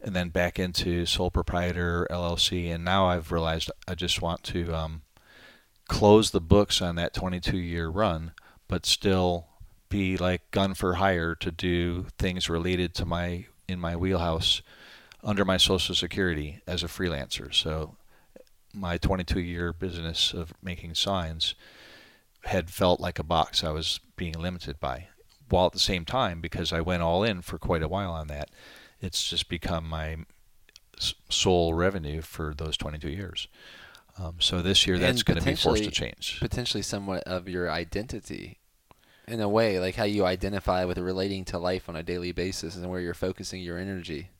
and 0.00 0.14
then 0.14 0.28
back 0.28 0.58
into 0.58 1.06
sole 1.06 1.30
proprietor, 1.30 2.06
LLC, 2.10 2.72
and 2.72 2.84
now 2.84 3.06
I've 3.06 3.32
realized 3.32 3.70
I 3.86 3.94
just 3.94 4.22
want 4.22 4.42
to 4.44 4.72
um, 4.74 5.02
close 5.88 6.30
the 6.30 6.40
books 6.40 6.80
on 6.80 6.96
that 6.96 7.14
22 7.14 7.58
year 7.58 7.88
run, 7.88 8.32
but 8.68 8.86
still 8.86 9.46
be 9.88 10.16
like 10.16 10.50
gun 10.50 10.74
for 10.74 10.94
hire 10.94 11.34
to 11.34 11.50
do 11.50 12.06
things 12.18 12.48
related 12.48 12.94
to 12.94 13.06
my 13.06 13.46
in 13.66 13.80
my 13.80 13.96
wheelhouse 13.96 14.62
under 15.22 15.44
my 15.44 15.56
social 15.56 15.94
security 15.94 16.60
as 16.66 16.82
a 16.82 16.86
freelancer. 16.86 17.52
So 17.52 17.96
my 18.72 18.98
22 18.98 19.40
year 19.40 19.72
business 19.72 20.32
of 20.32 20.52
making 20.62 20.94
signs 20.94 21.54
had 22.44 22.70
felt 22.70 23.00
like 23.00 23.18
a 23.18 23.24
box 23.24 23.64
I 23.64 23.70
was 23.70 24.00
being 24.16 24.34
limited 24.34 24.78
by. 24.78 25.08
While 25.48 25.66
at 25.66 25.72
the 25.72 25.78
same 25.78 26.04
time, 26.04 26.40
because 26.40 26.72
I 26.72 26.80
went 26.80 27.02
all 27.02 27.22
in 27.22 27.42
for 27.42 27.58
quite 27.58 27.82
a 27.82 27.88
while 27.88 28.12
on 28.12 28.26
that, 28.28 28.50
it's 29.00 29.28
just 29.28 29.48
become 29.48 29.88
my 29.88 30.16
sole 31.28 31.74
revenue 31.74 32.20
for 32.22 32.54
those 32.56 32.76
22 32.76 33.08
years. 33.08 33.48
Um, 34.18 34.36
so 34.40 34.62
this 34.62 34.86
year, 34.86 34.98
that's 34.98 35.22
going 35.22 35.38
to 35.38 35.44
be 35.44 35.54
forced 35.54 35.84
to 35.84 35.90
change. 35.90 36.38
Potentially 36.40 36.82
somewhat 36.82 37.22
of 37.22 37.48
your 37.48 37.70
identity, 37.70 38.58
in 39.28 39.40
a 39.40 39.48
way, 39.48 39.78
like 39.78 39.94
how 39.94 40.04
you 40.04 40.24
identify 40.24 40.84
with 40.84 40.98
relating 40.98 41.44
to 41.46 41.58
life 41.58 41.88
on 41.88 41.96
a 41.96 42.02
daily 42.02 42.32
basis 42.32 42.76
and 42.76 42.88
where 42.90 43.00
you're 43.00 43.14
focusing 43.14 43.62
your 43.62 43.78
energy. 43.78 44.30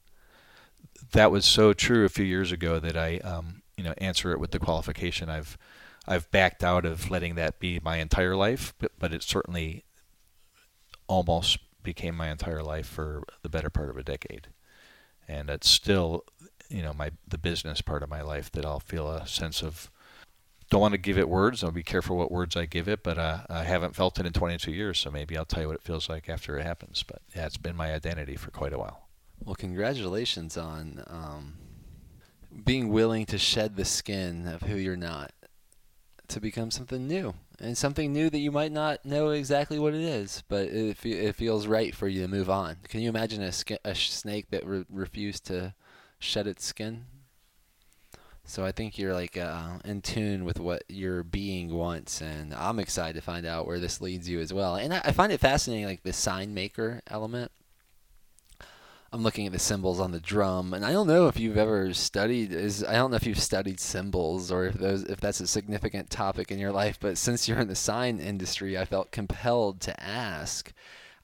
that 1.12 1.30
was 1.30 1.44
so 1.44 1.72
true 1.72 2.04
a 2.04 2.08
few 2.08 2.24
years 2.24 2.50
ago 2.50 2.80
that 2.80 2.96
I, 2.96 3.18
um, 3.18 3.62
you 3.76 3.84
know, 3.84 3.94
answer 3.98 4.32
it 4.32 4.40
with 4.40 4.50
the 4.50 4.58
qualification. 4.58 5.28
I've, 5.28 5.56
I've 6.08 6.30
backed 6.32 6.64
out 6.64 6.84
of 6.84 7.10
letting 7.10 7.36
that 7.36 7.60
be 7.60 7.78
my 7.80 7.98
entire 7.98 8.34
life, 8.34 8.74
but, 8.78 8.92
but 8.98 9.12
it 9.12 9.22
certainly 9.22 9.84
almost 11.08 11.58
became 11.82 12.14
my 12.16 12.30
entire 12.30 12.62
life 12.62 12.86
for 12.86 13.24
the 13.42 13.48
better 13.48 13.70
part 13.70 13.90
of 13.90 13.96
a 13.96 14.02
decade, 14.02 14.48
and 15.26 15.50
it's 15.50 15.68
still, 15.68 16.24
you 16.68 16.82
know, 16.82 16.92
my 16.92 17.10
the 17.26 17.38
business 17.38 17.80
part 17.80 18.02
of 18.02 18.08
my 18.08 18.22
life 18.22 18.52
that 18.52 18.64
I'll 18.64 18.80
feel 18.80 19.10
a 19.10 19.26
sense 19.26 19.62
of. 19.62 19.90
Don't 20.70 20.82
want 20.82 20.92
to 20.92 20.98
give 20.98 21.16
it 21.16 21.30
words. 21.30 21.64
I'll 21.64 21.70
be 21.70 21.82
careful 21.82 22.18
what 22.18 22.30
words 22.30 22.54
I 22.54 22.66
give 22.66 22.88
it, 22.88 23.02
but 23.02 23.16
uh, 23.16 23.38
I 23.48 23.64
haven't 23.64 23.96
felt 23.96 24.20
it 24.20 24.26
in 24.26 24.34
22 24.34 24.70
years, 24.70 24.98
so 24.98 25.10
maybe 25.10 25.34
I'll 25.34 25.46
tell 25.46 25.62
you 25.62 25.68
what 25.68 25.76
it 25.76 25.82
feels 25.82 26.10
like 26.10 26.28
after 26.28 26.58
it 26.58 26.62
happens. 26.62 27.02
But 27.02 27.22
yeah, 27.34 27.46
it's 27.46 27.56
been 27.56 27.74
my 27.74 27.94
identity 27.94 28.36
for 28.36 28.50
quite 28.50 28.74
a 28.74 28.78
while. 28.78 29.08
Well, 29.42 29.54
congratulations 29.54 30.58
on 30.58 31.02
um, 31.06 31.54
being 32.66 32.90
willing 32.90 33.24
to 33.26 33.38
shed 33.38 33.76
the 33.76 33.86
skin 33.86 34.46
of 34.46 34.60
who 34.60 34.76
you're 34.76 34.94
not 34.94 35.32
to 36.28 36.40
become 36.40 36.70
something 36.70 37.08
new 37.08 37.34
and 37.60 37.76
something 37.76 38.12
new 38.12 38.30
that 38.30 38.38
you 38.38 38.52
might 38.52 38.72
not 38.72 39.04
know 39.04 39.30
exactly 39.30 39.78
what 39.78 39.94
it 39.94 40.00
is, 40.00 40.42
but 40.48 40.66
it, 40.66 41.04
it 41.04 41.34
feels 41.34 41.66
right 41.66 41.94
for 41.94 42.08
you 42.08 42.22
to 42.22 42.28
move 42.28 42.48
on. 42.48 42.76
Can 42.88 43.00
you 43.00 43.08
imagine 43.08 43.42
a, 43.42 43.52
a 43.84 43.94
snake 43.94 44.46
that 44.50 44.66
re- 44.66 44.84
refused 44.90 45.46
to 45.46 45.74
shed 46.18 46.46
its 46.46 46.64
skin? 46.64 47.06
So 48.44 48.64
I 48.64 48.72
think 48.72 48.98
you're 48.98 49.12
like 49.12 49.37
uh, 49.37 49.78
in 49.85 50.00
tune 50.00 50.44
with 50.44 50.59
what 50.59 50.85
your 50.88 51.22
being 51.22 51.74
wants, 51.74 52.22
and 52.22 52.54
I'm 52.54 52.78
excited 52.78 53.14
to 53.16 53.20
find 53.20 53.44
out 53.44 53.66
where 53.66 53.78
this 53.78 54.00
leads 54.00 54.28
you 54.28 54.40
as 54.40 54.54
well. 54.54 54.76
And 54.76 54.94
I, 54.94 55.02
I 55.04 55.12
find 55.12 55.30
it 55.30 55.40
fascinating, 55.40 55.85
like 55.85 56.02
the 56.02 56.14
sign 56.14 56.54
maker 56.54 57.02
element. 57.09 57.52
I'm 59.11 59.23
looking 59.23 59.47
at 59.47 59.53
the 59.53 59.59
symbols 59.59 60.01
on 60.01 60.12
the 60.12 60.21
drum, 60.21 60.75
and 60.75 60.85
I 60.85 60.92
don't 60.92 61.07
know 61.07 61.29
if 61.29 61.40
you've 61.40 61.57
ever 61.57 61.94
studied 61.94 62.53
is 62.53 62.85
I 62.85 62.92
don't 62.92 63.11
know 63.11 63.16
if 63.16 63.27
you've 63.27 63.40
studied 63.40 63.81
symbols 63.81 64.53
or 64.53 64.66
if 64.66 64.75
those 64.75 65.05
if 65.05 65.18
that's 65.18 65.40
a 65.40 65.47
significant 65.47 66.11
topic 66.11 66.51
in 66.51 66.59
your 66.59 66.73
life. 66.73 66.99
But 67.01 67.16
since 67.16 67.49
you're 67.49 67.59
in 67.59 67.68
the 67.68 67.75
sign 67.75 68.18
industry, 68.21 68.77
I 68.77 68.85
felt 68.85 69.11
compelled 69.11 69.81
to 69.83 69.99
ask. 70.03 70.73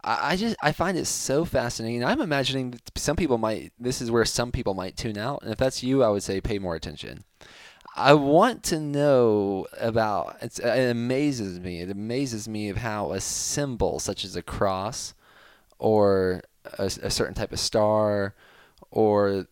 I, 0.02 0.32
I 0.32 0.36
just 0.36 0.56
I 0.62 0.72
find 0.72 0.96
it 0.96 1.04
so 1.04 1.44
fascinating. 1.44 2.02
I'm 2.02 2.22
imagining 2.22 2.70
that 2.70 2.90
some 2.96 3.16
people 3.16 3.36
might 3.36 3.72
this 3.78 4.00
is 4.00 4.10
where 4.10 4.24
some 4.24 4.50
people 4.50 4.72
might 4.72 4.96
tune 4.96 5.18
out, 5.18 5.42
and 5.42 5.52
if 5.52 5.58
that's 5.58 5.82
you, 5.82 6.02
I 6.02 6.08
would 6.08 6.22
say 6.22 6.40
pay 6.40 6.58
more 6.58 6.76
attention. 6.76 7.24
I 7.96 8.14
want 8.14 8.64
to 8.64 8.80
know 8.80 9.66
about 9.78 10.38
it's, 10.40 10.58
uh, 10.58 10.68
it 10.68 10.90
amazes 10.90 11.60
me. 11.60 11.80
It 11.82 11.90
amazes 11.90 12.48
me 12.48 12.70
of 12.70 12.78
how 12.78 13.12
a 13.12 13.20
symbol 13.20 13.98
such 14.00 14.24
as 14.24 14.36
a 14.36 14.42
cross 14.42 15.14
or 15.78 16.42
a, 16.78 16.84
a 16.84 17.10
certain 17.10 17.34
type 17.34 17.52
of 17.52 17.60
star 17.60 18.34
or 18.90 19.46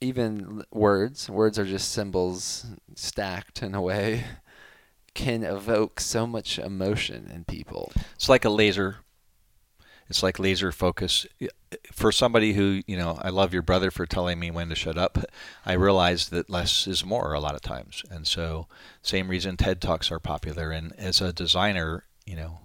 even 0.00 0.64
words 0.72 1.30
words 1.30 1.58
are 1.58 1.64
just 1.64 1.92
symbols 1.92 2.66
stacked 2.94 3.62
in 3.62 3.74
a 3.74 3.80
way 3.80 4.24
can 5.14 5.42
evoke 5.42 6.00
so 6.00 6.26
much 6.26 6.58
emotion 6.58 7.30
in 7.32 7.44
people 7.44 7.92
It's 8.14 8.28
like 8.28 8.44
a 8.44 8.50
laser. 8.50 8.96
It's 10.08 10.22
like 10.22 10.38
laser 10.38 10.72
focus. 10.72 11.26
For 11.90 12.12
somebody 12.12 12.52
who, 12.52 12.82
you 12.86 12.96
know, 12.96 13.18
I 13.22 13.30
love 13.30 13.52
your 13.52 13.62
brother 13.62 13.90
for 13.90 14.04
telling 14.04 14.38
me 14.38 14.50
when 14.50 14.68
to 14.68 14.74
shut 14.74 14.98
up. 14.98 15.18
I 15.64 15.72
realize 15.72 16.28
that 16.28 16.50
less 16.50 16.86
is 16.86 17.04
more 17.04 17.32
a 17.32 17.40
lot 17.40 17.54
of 17.54 17.62
times. 17.62 18.02
And 18.10 18.26
so, 18.26 18.66
same 19.00 19.28
reason 19.28 19.56
TED 19.56 19.80
Talks 19.80 20.10
are 20.10 20.18
popular. 20.18 20.70
And 20.70 20.92
as 20.98 21.20
a 21.22 21.32
designer, 21.32 22.04
you 22.26 22.36
know, 22.36 22.58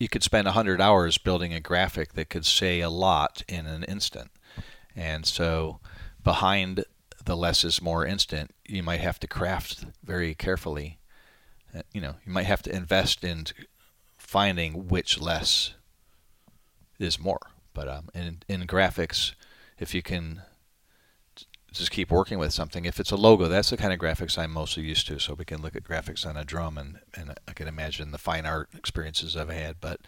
you 0.00 0.08
could 0.08 0.24
spend 0.24 0.46
100 0.46 0.80
hours 0.80 1.18
building 1.18 1.52
a 1.52 1.60
graphic 1.60 2.14
that 2.14 2.30
could 2.30 2.46
say 2.46 2.80
a 2.80 2.88
lot 2.88 3.42
in 3.46 3.66
an 3.66 3.84
instant. 3.84 4.30
And 4.96 5.26
so, 5.26 5.78
behind 6.24 6.84
the 7.22 7.36
less 7.36 7.62
is 7.64 7.82
more 7.82 8.06
instant, 8.06 8.52
you 8.66 8.82
might 8.82 9.00
have 9.00 9.20
to 9.20 9.28
craft 9.28 9.84
very 10.02 10.34
carefully. 10.34 10.98
Uh, 11.74 11.82
You 11.92 12.00
know, 12.00 12.14
you 12.24 12.32
might 12.32 12.46
have 12.46 12.62
to 12.62 12.74
invest 12.74 13.22
in 13.22 13.44
finding 14.16 14.88
which 14.88 15.20
less 15.20 15.74
is 16.98 17.20
more. 17.20 17.50
But 17.74 17.86
um, 17.88 18.08
in 18.14 18.42
in 18.48 18.66
graphics, 18.66 19.34
if 19.78 19.94
you 19.94 20.02
can 20.02 20.42
just 21.72 21.90
keep 21.90 22.10
working 22.10 22.38
with 22.38 22.52
something, 22.52 22.84
if 22.84 22.98
it's 22.98 23.10
a 23.10 23.16
logo, 23.16 23.48
that's 23.48 23.70
the 23.70 23.76
kind 23.76 23.92
of 23.92 23.98
graphics 23.98 24.36
I'm 24.36 24.52
mostly 24.52 24.82
used 24.82 25.06
to. 25.06 25.18
So 25.18 25.34
we 25.34 25.44
can 25.44 25.62
look 25.62 25.76
at 25.76 25.84
graphics 25.84 26.26
on 26.26 26.36
a 26.36 26.44
drum, 26.44 26.76
and 26.78 26.98
and 27.14 27.34
I 27.46 27.52
can 27.52 27.68
imagine 27.68 28.10
the 28.10 28.18
fine 28.18 28.46
art 28.46 28.68
experiences 28.74 29.36
I've 29.36 29.50
had. 29.50 29.76
But 29.80 30.00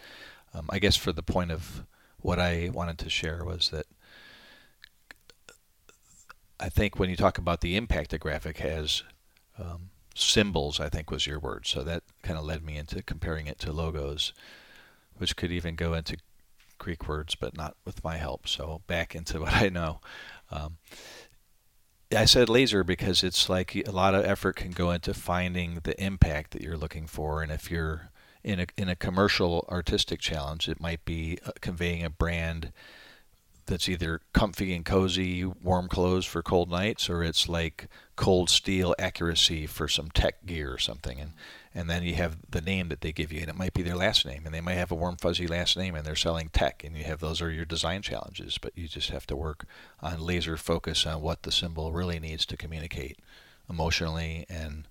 um, 0.53 0.67
I 0.69 0.79
guess 0.79 0.95
for 0.95 1.11
the 1.11 1.23
point 1.23 1.51
of 1.51 1.85
what 2.17 2.39
I 2.39 2.69
wanted 2.73 2.97
to 2.99 3.09
share 3.09 3.43
was 3.43 3.69
that 3.69 3.85
I 6.59 6.69
think 6.69 6.97
when 6.97 7.09
you 7.09 7.15
talk 7.15 7.37
about 7.37 7.61
the 7.61 7.75
impact 7.75 8.13
a 8.13 8.17
graphic 8.17 8.57
has, 8.59 9.03
um, 9.59 9.89
symbols 10.15 10.79
I 10.79 10.89
think 10.89 11.11
was 11.11 11.27
your 11.27 11.39
word. 11.39 11.65
So 11.65 11.83
that 11.83 12.03
kind 12.21 12.37
of 12.37 12.45
led 12.45 12.63
me 12.63 12.77
into 12.77 13.01
comparing 13.01 13.47
it 13.47 13.59
to 13.59 13.73
logos, 13.73 14.33
which 15.17 15.35
could 15.35 15.51
even 15.51 15.75
go 15.75 15.93
into 15.93 16.17
Greek 16.77 17.07
words, 17.07 17.35
but 17.35 17.55
not 17.57 17.75
with 17.85 18.03
my 18.03 18.17
help. 18.17 18.47
So 18.47 18.81
back 18.87 19.15
into 19.15 19.39
what 19.41 19.53
I 19.53 19.69
know. 19.69 19.99
Um, 20.51 20.77
I 22.15 22.25
said 22.25 22.49
laser 22.49 22.83
because 22.83 23.23
it's 23.23 23.49
like 23.49 23.75
a 23.75 23.91
lot 23.91 24.15
of 24.15 24.25
effort 24.25 24.55
can 24.55 24.71
go 24.71 24.91
into 24.91 25.13
finding 25.13 25.79
the 25.83 26.01
impact 26.03 26.51
that 26.51 26.61
you're 26.61 26.77
looking 26.77 27.07
for, 27.07 27.41
and 27.41 27.51
if 27.51 27.71
you're 27.71 28.09
in 28.43 28.59
a 28.59 28.67
in 28.77 28.89
a 28.89 28.95
commercial 28.95 29.67
artistic 29.69 30.19
challenge, 30.19 30.67
it 30.67 30.81
might 30.81 31.05
be 31.05 31.39
uh, 31.45 31.51
conveying 31.61 32.03
a 32.03 32.09
brand 32.09 32.71
that's 33.65 33.87
either 33.87 34.19
comfy 34.33 34.73
and 34.75 34.83
cozy, 34.83 35.45
warm 35.45 35.87
clothes 35.87 36.25
for 36.25 36.43
cold 36.43 36.69
nights, 36.69 37.09
or 37.09 37.23
it's 37.23 37.47
like 37.47 37.87
cold 38.15 38.49
steel 38.49 38.93
accuracy 38.99 39.65
for 39.65 39.87
some 39.87 40.09
tech 40.11 40.45
gear 40.45 40.73
or 40.73 40.77
something. 40.77 41.19
And 41.19 41.31
and 41.75 41.89
then 41.89 42.03
you 42.03 42.15
have 42.15 42.37
the 42.49 42.61
name 42.61 42.89
that 42.89 43.01
they 43.01 43.11
give 43.11 43.31
you, 43.31 43.41
and 43.41 43.49
it 43.49 43.57
might 43.57 43.73
be 43.73 43.81
their 43.81 43.95
last 43.95 44.25
name, 44.25 44.43
and 44.45 44.53
they 44.53 44.61
might 44.61 44.73
have 44.73 44.91
a 44.91 44.95
warm 44.95 45.17
fuzzy 45.17 45.47
last 45.47 45.75
name, 45.75 45.95
and 45.95 46.05
they're 46.05 46.15
selling 46.15 46.49
tech, 46.49 46.83
and 46.83 46.95
you 46.95 47.03
have 47.03 47.19
those 47.19 47.41
are 47.41 47.51
your 47.51 47.65
design 47.65 48.01
challenges. 48.01 48.57
But 48.57 48.77
you 48.77 48.87
just 48.87 49.09
have 49.09 49.25
to 49.27 49.35
work 49.35 49.65
on 50.01 50.19
laser 50.19 50.57
focus 50.57 51.05
on 51.05 51.21
what 51.21 51.43
the 51.43 51.51
symbol 51.51 51.91
really 51.91 52.19
needs 52.19 52.45
to 52.47 52.57
communicate 52.57 53.17
emotionally 53.69 54.45
and 54.49 54.87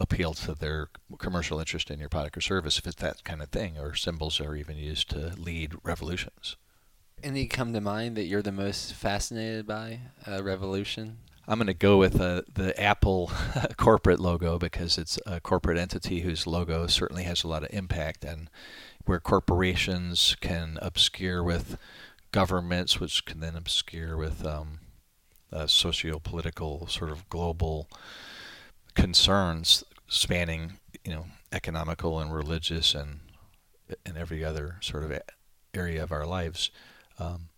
appeal 0.00 0.32
to 0.32 0.54
their 0.54 0.88
commercial 1.18 1.58
interest 1.58 1.90
in 1.90 1.98
your 1.98 2.08
product 2.08 2.36
or 2.36 2.40
service 2.40 2.78
if 2.78 2.86
it's 2.86 3.02
that 3.02 3.24
kind 3.24 3.42
of 3.42 3.48
thing 3.48 3.78
or 3.78 3.94
symbols 3.94 4.40
are 4.40 4.54
even 4.54 4.76
used 4.76 5.10
to 5.10 5.34
lead 5.36 5.74
revolutions 5.82 6.56
any 7.22 7.46
come 7.46 7.72
to 7.72 7.80
mind 7.80 8.16
that 8.16 8.24
you're 8.24 8.42
the 8.42 8.52
most 8.52 8.94
fascinated 8.94 9.66
by 9.66 9.98
uh, 10.26 10.42
revolution 10.42 11.18
I'm 11.50 11.56
going 11.56 11.66
to 11.68 11.72
go 11.74 11.96
with 11.96 12.20
uh, 12.20 12.42
the 12.52 12.78
Apple 12.78 13.32
corporate 13.78 14.20
logo 14.20 14.58
because 14.58 14.98
it's 14.98 15.18
a 15.24 15.40
corporate 15.40 15.78
entity 15.78 16.20
whose 16.20 16.46
logo 16.46 16.86
certainly 16.86 17.22
has 17.22 17.42
a 17.42 17.48
lot 17.48 17.62
of 17.62 17.70
impact, 17.72 18.22
and 18.22 18.50
where 19.06 19.18
corporations 19.18 20.36
can 20.42 20.78
obscure 20.82 21.42
with 21.42 21.78
governments, 22.32 23.00
which 23.00 23.24
can 23.24 23.40
then 23.40 23.56
obscure 23.56 24.14
with 24.14 24.44
um, 24.44 24.80
uh, 25.50 25.66
socio-political 25.66 26.86
sort 26.88 27.10
of 27.10 27.26
global 27.30 27.88
concerns 28.94 29.84
spanning, 30.06 30.74
you 31.02 31.12
know, 31.12 31.26
economical 31.50 32.20
and 32.20 32.30
religious 32.30 32.94
and 32.94 33.20
and 34.04 34.18
every 34.18 34.44
other 34.44 34.76
sort 34.82 35.02
of 35.02 35.18
area 35.72 36.02
of 36.02 36.12
our 36.12 36.26
lives. 36.26 36.70
Um, 37.18 37.48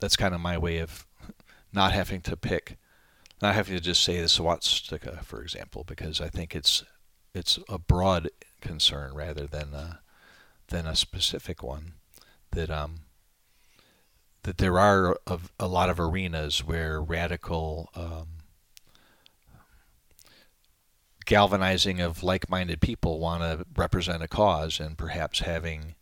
that's 0.00 0.16
kind 0.16 0.34
of 0.34 0.40
my 0.40 0.56
way 0.56 0.78
of 0.78 1.06
not 1.74 1.92
having 1.92 2.22
to 2.22 2.38
pick, 2.38 2.78
not 3.42 3.54
have 3.54 3.68
to 3.68 3.80
just 3.80 4.02
say 4.02 4.20
the 4.20 4.28
swastika, 4.28 5.20
for 5.22 5.42
example, 5.42 5.84
because 5.84 6.20
I 6.20 6.28
think 6.28 6.54
it's 6.54 6.84
it's 7.34 7.58
a 7.68 7.78
broad 7.78 8.30
concern 8.60 9.14
rather 9.14 9.46
than 9.46 9.74
a, 9.74 10.00
than 10.68 10.86
a 10.86 10.96
specific 10.96 11.62
one. 11.62 11.94
That 12.52 12.70
um, 12.70 13.00
that 14.44 14.58
there 14.58 14.78
are 14.78 15.18
a, 15.26 15.38
a 15.60 15.66
lot 15.66 15.90
of 15.90 16.00
arenas 16.00 16.64
where 16.64 17.02
radical 17.02 17.90
um, 17.94 18.28
galvanizing 21.26 22.00
of 22.00 22.22
like-minded 22.22 22.80
people 22.80 23.18
want 23.18 23.42
to 23.42 23.66
represent 23.76 24.22
a 24.22 24.28
cause 24.28 24.78
and 24.78 24.96
perhaps 24.96 25.40
having 25.40 25.96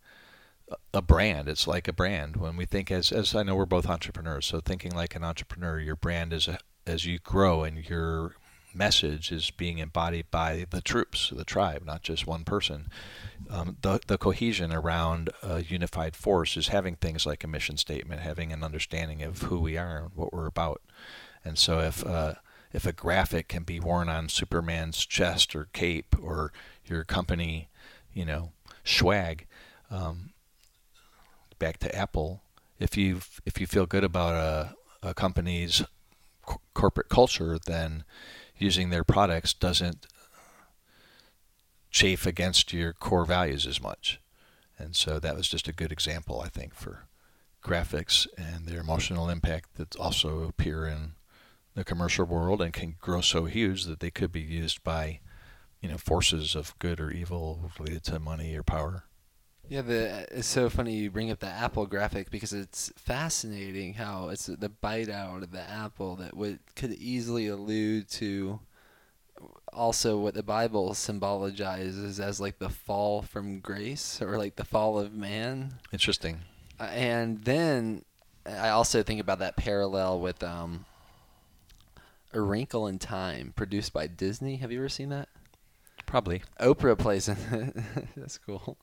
a 0.92 1.02
brand 1.02 1.48
it's 1.48 1.66
like 1.66 1.88
a 1.88 1.92
brand 1.92 2.36
when 2.36 2.56
we 2.56 2.64
think 2.64 2.90
as 2.90 3.12
as 3.12 3.34
I 3.34 3.42
know 3.42 3.54
we're 3.54 3.66
both 3.66 3.88
entrepreneurs 3.88 4.46
so 4.46 4.60
thinking 4.60 4.92
like 4.92 5.14
an 5.14 5.24
entrepreneur 5.24 5.78
your 5.78 5.96
brand 5.96 6.32
is 6.32 6.48
a, 6.48 6.58
as 6.86 7.06
you 7.06 7.18
grow 7.18 7.62
and 7.62 7.88
your 7.88 8.34
message 8.74 9.30
is 9.30 9.50
being 9.52 9.78
embodied 9.78 10.28
by 10.32 10.66
the 10.70 10.80
troops 10.80 11.30
the 11.36 11.44
tribe 11.44 11.84
not 11.86 12.02
just 12.02 12.26
one 12.26 12.42
person 12.42 12.90
um, 13.50 13.76
the, 13.82 14.00
the 14.06 14.18
cohesion 14.18 14.72
around 14.72 15.30
a 15.42 15.62
unified 15.62 16.16
force 16.16 16.56
is 16.56 16.68
having 16.68 16.96
things 16.96 17.26
like 17.26 17.44
a 17.44 17.48
mission 17.48 17.76
statement 17.76 18.20
having 18.20 18.52
an 18.52 18.62
understanding 18.62 19.22
of 19.22 19.42
who 19.42 19.60
we 19.60 19.76
are 19.76 19.98
and 19.98 20.10
what 20.14 20.32
we're 20.32 20.46
about. 20.46 20.80
And 21.44 21.58
so 21.58 21.80
if 21.80 22.04
uh, 22.06 22.34
if 22.72 22.86
a 22.86 22.92
graphic 22.92 23.48
can 23.48 23.62
be 23.62 23.80
worn 23.80 24.08
on 24.08 24.28
Superman's 24.28 25.04
chest 25.04 25.54
or 25.54 25.68
cape 25.72 26.16
or 26.20 26.52
your 26.86 27.04
company, 27.04 27.68
you 28.12 28.24
know, 28.24 28.52
swag, 28.82 29.46
um, 29.90 30.30
back 31.58 31.78
to 31.78 31.94
Apple, 31.94 32.42
if 32.78 32.96
you 32.96 33.20
if 33.44 33.60
you 33.60 33.66
feel 33.66 33.86
good 33.86 34.04
about 34.04 34.34
a, 34.34 35.08
a 35.08 35.14
company's 35.14 35.84
co- 36.46 36.60
corporate 36.74 37.08
culture, 37.08 37.58
then 37.64 38.04
using 38.56 38.90
their 38.90 39.04
products 39.04 39.52
doesn't 39.52 40.06
chafe 41.90 42.26
against 42.26 42.72
your 42.72 42.92
core 42.92 43.24
values 43.24 43.66
as 43.66 43.80
much. 43.80 44.20
And 44.78 44.96
so 44.96 45.18
that 45.20 45.36
was 45.36 45.48
just 45.48 45.68
a 45.68 45.72
good 45.72 45.92
example, 45.92 46.40
I 46.44 46.48
think, 46.48 46.74
for 46.74 47.06
graphics 47.64 48.26
and 48.36 48.66
their 48.66 48.80
emotional 48.80 49.28
impact 49.28 49.76
that 49.76 49.96
also 49.96 50.42
appear 50.42 50.86
in 50.86 51.12
the 51.74 51.84
commercial 51.84 52.24
world 52.24 52.60
and 52.60 52.72
can 52.72 52.96
grow 53.00 53.20
so 53.20 53.46
huge 53.46 53.84
that 53.84 54.00
they 54.00 54.10
could 54.10 54.32
be 54.32 54.40
used 54.40 54.82
by, 54.84 55.20
you 55.80 55.88
know, 55.88 55.96
forces 55.96 56.54
of 56.54 56.78
good 56.78 57.00
or 57.00 57.10
evil 57.10 57.70
related 57.78 58.04
to 58.04 58.18
money 58.18 58.54
or 58.54 58.62
power. 58.62 59.04
Yeah, 59.68 59.82
the 59.82 60.26
it's 60.30 60.46
so 60.46 60.68
funny 60.68 60.94
you 60.94 61.10
bring 61.10 61.30
up 61.30 61.40
the 61.40 61.46
apple 61.46 61.86
graphic 61.86 62.30
because 62.30 62.52
it's 62.52 62.92
fascinating 62.96 63.94
how 63.94 64.28
it's 64.28 64.46
the 64.46 64.68
bite 64.68 65.08
out 65.08 65.42
of 65.42 65.52
the 65.52 65.62
apple 65.62 66.16
that 66.16 66.36
would 66.36 66.58
could 66.76 66.92
easily 66.92 67.48
allude 67.48 68.08
to 68.10 68.60
also 69.72 70.18
what 70.18 70.34
the 70.34 70.42
Bible 70.42 70.94
symbolizes 70.94 72.20
as 72.20 72.40
like 72.40 72.58
the 72.58 72.68
fall 72.68 73.22
from 73.22 73.60
grace 73.60 74.20
or 74.22 74.38
like 74.38 74.56
the 74.56 74.64
fall 74.64 74.98
of 74.98 75.12
man. 75.12 75.74
Interesting. 75.92 76.40
Uh, 76.78 76.84
and 76.84 77.44
then 77.44 78.04
I 78.46 78.70
also 78.70 79.02
think 79.02 79.20
about 79.20 79.38
that 79.40 79.56
parallel 79.56 80.20
with 80.20 80.42
um, 80.42 80.84
a 82.32 82.40
Wrinkle 82.40 82.86
in 82.86 82.98
Time, 82.98 83.52
produced 83.56 83.92
by 83.92 84.06
Disney. 84.06 84.56
Have 84.56 84.70
you 84.70 84.78
ever 84.78 84.88
seen 84.88 85.08
that? 85.10 85.28
Probably. 86.06 86.42
Oprah 86.60 86.98
plays 86.98 87.28
in 87.28 87.36
it. 87.50 88.06
That's 88.16 88.38
cool. 88.38 88.76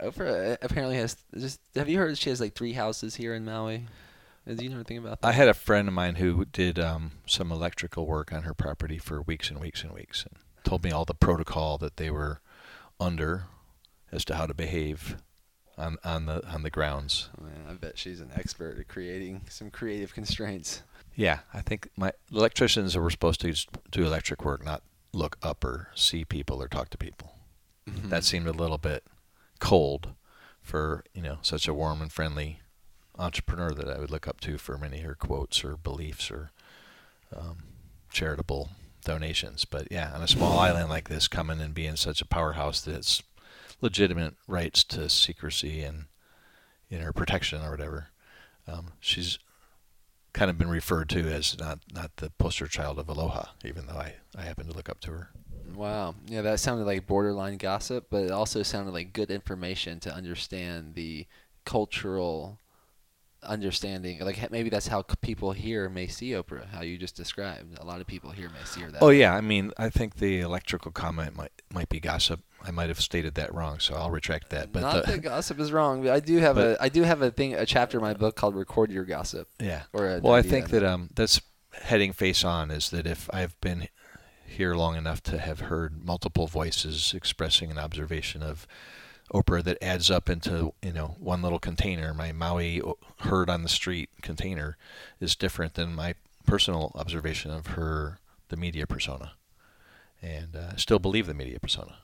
Oprah 0.00 0.52
uh, 0.52 0.56
apparently 0.62 0.96
has 0.96 1.16
just. 1.36 1.60
Have 1.74 1.88
you 1.88 1.98
heard 1.98 2.16
she 2.18 2.30
has 2.30 2.40
like 2.40 2.54
three 2.54 2.72
houses 2.72 3.16
here 3.16 3.34
in 3.34 3.44
Maui? 3.44 3.86
Do 4.46 4.64
you 4.64 4.70
know 4.70 4.76
anything 4.76 4.98
about 4.98 5.20
that? 5.20 5.26
I 5.26 5.32
had 5.32 5.48
a 5.48 5.54
friend 5.54 5.88
of 5.88 5.94
mine 5.94 6.14
who 6.14 6.46
did 6.46 6.78
um, 6.78 7.12
some 7.26 7.52
electrical 7.52 8.06
work 8.06 8.32
on 8.32 8.44
her 8.44 8.54
property 8.54 8.96
for 8.96 9.20
weeks 9.20 9.50
and 9.50 9.60
weeks 9.60 9.82
and 9.82 9.92
weeks, 9.92 10.24
and 10.24 10.36
told 10.64 10.84
me 10.84 10.90
all 10.90 11.04
the 11.04 11.14
protocol 11.14 11.76
that 11.78 11.96
they 11.98 12.10
were 12.10 12.40
under 12.98 13.44
as 14.10 14.24
to 14.26 14.36
how 14.36 14.46
to 14.46 14.54
behave 14.54 15.16
on 15.76 15.96
on 16.04 16.26
the 16.26 16.46
on 16.46 16.62
the 16.62 16.70
grounds. 16.70 17.28
Man, 17.40 17.66
I 17.68 17.74
bet 17.74 17.98
she's 17.98 18.20
an 18.20 18.30
expert 18.34 18.78
at 18.78 18.88
creating 18.88 19.42
some 19.48 19.70
creative 19.70 20.14
constraints. 20.14 20.82
Yeah, 21.14 21.40
I 21.52 21.60
think 21.60 21.90
my 21.96 22.12
electricians 22.32 22.96
were 22.96 23.10
supposed 23.10 23.40
to 23.40 23.52
do 23.90 24.06
electric 24.06 24.44
work, 24.44 24.64
not 24.64 24.82
look 25.12 25.36
up 25.42 25.64
or 25.64 25.88
see 25.94 26.24
people 26.24 26.62
or 26.62 26.68
talk 26.68 26.90
to 26.90 26.98
people. 26.98 27.34
Mm-hmm. 27.88 28.08
That 28.10 28.24
seemed 28.24 28.46
a 28.46 28.52
little 28.52 28.78
bit 28.78 29.04
cold 29.58 30.14
for 30.62 31.04
you 31.14 31.22
know 31.22 31.38
such 31.42 31.66
a 31.66 31.74
warm 31.74 32.02
and 32.02 32.12
friendly 32.12 32.60
entrepreneur 33.18 33.72
that 33.72 33.88
I 33.88 33.98
would 33.98 34.10
look 34.10 34.28
up 34.28 34.40
to 34.42 34.58
for 34.58 34.78
many 34.78 34.98
of 34.98 35.04
her 35.04 35.14
quotes 35.14 35.64
or 35.64 35.76
beliefs 35.76 36.30
or 36.30 36.50
um, 37.34 37.58
charitable 38.12 38.70
donations. 39.04 39.64
But 39.64 39.88
yeah, 39.90 40.12
on 40.14 40.22
a 40.22 40.28
small 40.28 40.58
island 40.58 40.88
like 40.88 41.08
this, 41.08 41.28
coming 41.28 41.60
and 41.60 41.74
being 41.74 41.96
such 41.96 42.20
a 42.20 42.26
powerhouse 42.26 42.80
that 42.82 42.94
it's 42.94 43.22
legitimate 43.80 44.34
rights 44.46 44.84
to 44.84 45.08
secrecy 45.08 45.82
and 45.82 46.04
you 46.88 46.98
know 46.98 47.12
protection 47.12 47.62
or 47.62 47.70
whatever. 47.70 48.08
Um, 48.66 48.92
she's 49.00 49.38
kind 50.32 50.50
of 50.50 50.58
been 50.58 50.68
referred 50.68 51.08
to 51.10 51.20
as 51.20 51.58
not 51.58 51.80
not 51.92 52.16
the 52.16 52.30
poster 52.38 52.66
child 52.66 52.98
of 52.98 53.08
aloha, 53.08 53.46
even 53.64 53.86
though 53.86 53.94
I, 53.94 54.14
I 54.36 54.42
happen 54.42 54.66
to 54.66 54.74
look 54.74 54.88
up 54.88 55.00
to 55.00 55.10
her. 55.10 55.30
Wow. 55.74 56.14
Yeah, 56.26 56.42
that 56.42 56.60
sounded 56.60 56.84
like 56.84 57.06
borderline 57.06 57.56
gossip, 57.56 58.06
but 58.10 58.24
it 58.24 58.30
also 58.30 58.62
sounded 58.62 58.92
like 58.92 59.12
good 59.12 59.30
information 59.30 60.00
to 60.00 60.14
understand 60.14 60.94
the 60.94 61.26
cultural 61.64 62.58
understanding. 63.42 64.20
Like 64.20 64.50
maybe 64.50 64.70
that's 64.70 64.88
how 64.88 65.02
people 65.02 65.52
here 65.52 65.88
may 65.88 66.06
see 66.06 66.30
Oprah, 66.30 66.68
how 66.68 66.82
you 66.82 66.98
just 66.98 67.16
described. 67.16 67.78
A 67.78 67.84
lot 67.84 68.00
of 68.00 68.06
people 68.06 68.30
here 68.30 68.48
may 68.48 68.64
see 68.64 68.80
her 68.80 68.90
that. 68.90 69.02
Oh 69.02 69.10
yeah, 69.10 69.34
I 69.34 69.40
mean, 69.40 69.72
I 69.78 69.88
think 69.88 70.16
the 70.16 70.40
electrical 70.40 70.90
comment 70.90 71.36
might 71.36 71.52
might 71.72 71.88
be 71.88 72.00
gossip. 72.00 72.40
I 72.64 72.70
might 72.70 72.88
have 72.88 73.00
stated 73.00 73.34
that 73.36 73.54
wrong, 73.54 73.78
so 73.78 73.94
I'll 73.94 74.10
retract 74.10 74.50
that. 74.50 74.72
But 74.72 74.80
not 74.80 75.06
the, 75.06 75.12
that 75.12 75.22
gossip 75.22 75.60
is 75.60 75.70
wrong. 75.70 76.02
But 76.02 76.12
I 76.12 76.20
do 76.20 76.38
have 76.38 76.56
but, 76.56 76.80
a 76.80 76.82
I 76.82 76.88
do 76.88 77.02
have 77.02 77.22
a 77.22 77.30
thing 77.30 77.54
a 77.54 77.66
chapter 77.66 77.98
in 77.98 78.02
my 78.02 78.14
book 78.14 78.36
called 78.36 78.56
"Record 78.56 78.90
Your 78.90 79.04
Gossip." 79.04 79.48
Yeah. 79.60 79.82
Or 79.92 80.20
well, 80.22 80.34
I 80.34 80.42
think 80.42 80.70
that 80.70 80.82
um 80.82 81.10
that's 81.14 81.40
heading 81.72 82.12
face 82.12 82.44
on 82.44 82.70
is 82.70 82.90
that 82.90 83.06
if 83.06 83.28
I've 83.32 83.58
been 83.60 83.88
here 84.48 84.74
long 84.74 84.96
enough 84.96 85.22
to 85.24 85.38
have 85.38 85.60
heard 85.60 86.04
multiple 86.04 86.46
voices 86.46 87.12
expressing 87.14 87.70
an 87.70 87.78
observation 87.78 88.42
of 88.42 88.66
Oprah 89.32 89.62
that 89.62 89.82
adds 89.82 90.10
up 90.10 90.30
into 90.30 90.72
you 90.82 90.92
know 90.92 91.16
one 91.18 91.42
little 91.42 91.58
container. 91.58 92.14
My 92.14 92.32
Maui 92.32 92.80
heard 93.20 93.50
on 93.50 93.62
the 93.62 93.68
street 93.68 94.10
container 94.22 94.76
is 95.20 95.36
different 95.36 95.74
than 95.74 95.94
my 95.94 96.14
personal 96.46 96.92
observation 96.94 97.50
of 97.50 97.68
her, 97.68 98.18
the 98.48 98.56
media 98.56 98.86
persona, 98.86 99.32
and 100.22 100.56
uh, 100.56 100.76
still 100.76 100.98
believe 100.98 101.26
the 101.26 101.34
media 101.34 101.60
persona. 101.60 101.96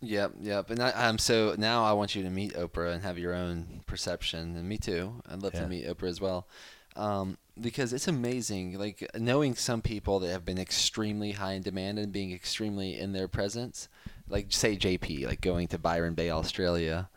Yep, 0.00 0.32
yep. 0.40 0.70
And 0.70 0.82
I, 0.82 1.08
am 1.08 1.18
so 1.18 1.54
now 1.56 1.84
I 1.84 1.92
want 1.92 2.16
you 2.16 2.24
to 2.24 2.30
meet 2.30 2.54
Oprah 2.54 2.92
and 2.92 3.04
have 3.04 3.18
your 3.18 3.32
own 3.32 3.82
perception, 3.86 4.56
and 4.56 4.68
me 4.68 4.76
too. 4.76 5.22
I'd 5.30 5.42
love 5.42 5.54
yeah. 5.54 5.60
to 5.60 5.68
meet 5.68 5.86
Oprah 5.86 6.08
as 6.08 6.20
well, 6.20 6.48
um, 6.96 7.38
because 7.60 7.92
it's 7.92 8.08
amazing. 8.08 8.78
Like 8.78 9.08
knowing 9.14 9.54
some 9.54 9.82
people 9.82 10.20
that 10.20 10.30
have 10.30 10.44
been 10.44 10.58
extremely 10.58 11.32
high 11.32 11.52
in 11.52 11.62
demand 11.62 11.98
and 11.98 12.12
being 12.12 12.32
extremely 12.32 12.98
in 12.98 13.12
their 13.12 13.28
presence, 13.28 13.88
like 14.28 14.46
say 14.50 14.76
JP, 14.76 15.26
like 15.26 15.40
going 15.40 15.68
to 15.68 15.78
Byron 15.78 16.14
Bay, 16.14 16.30
Australia, 16.30 17.08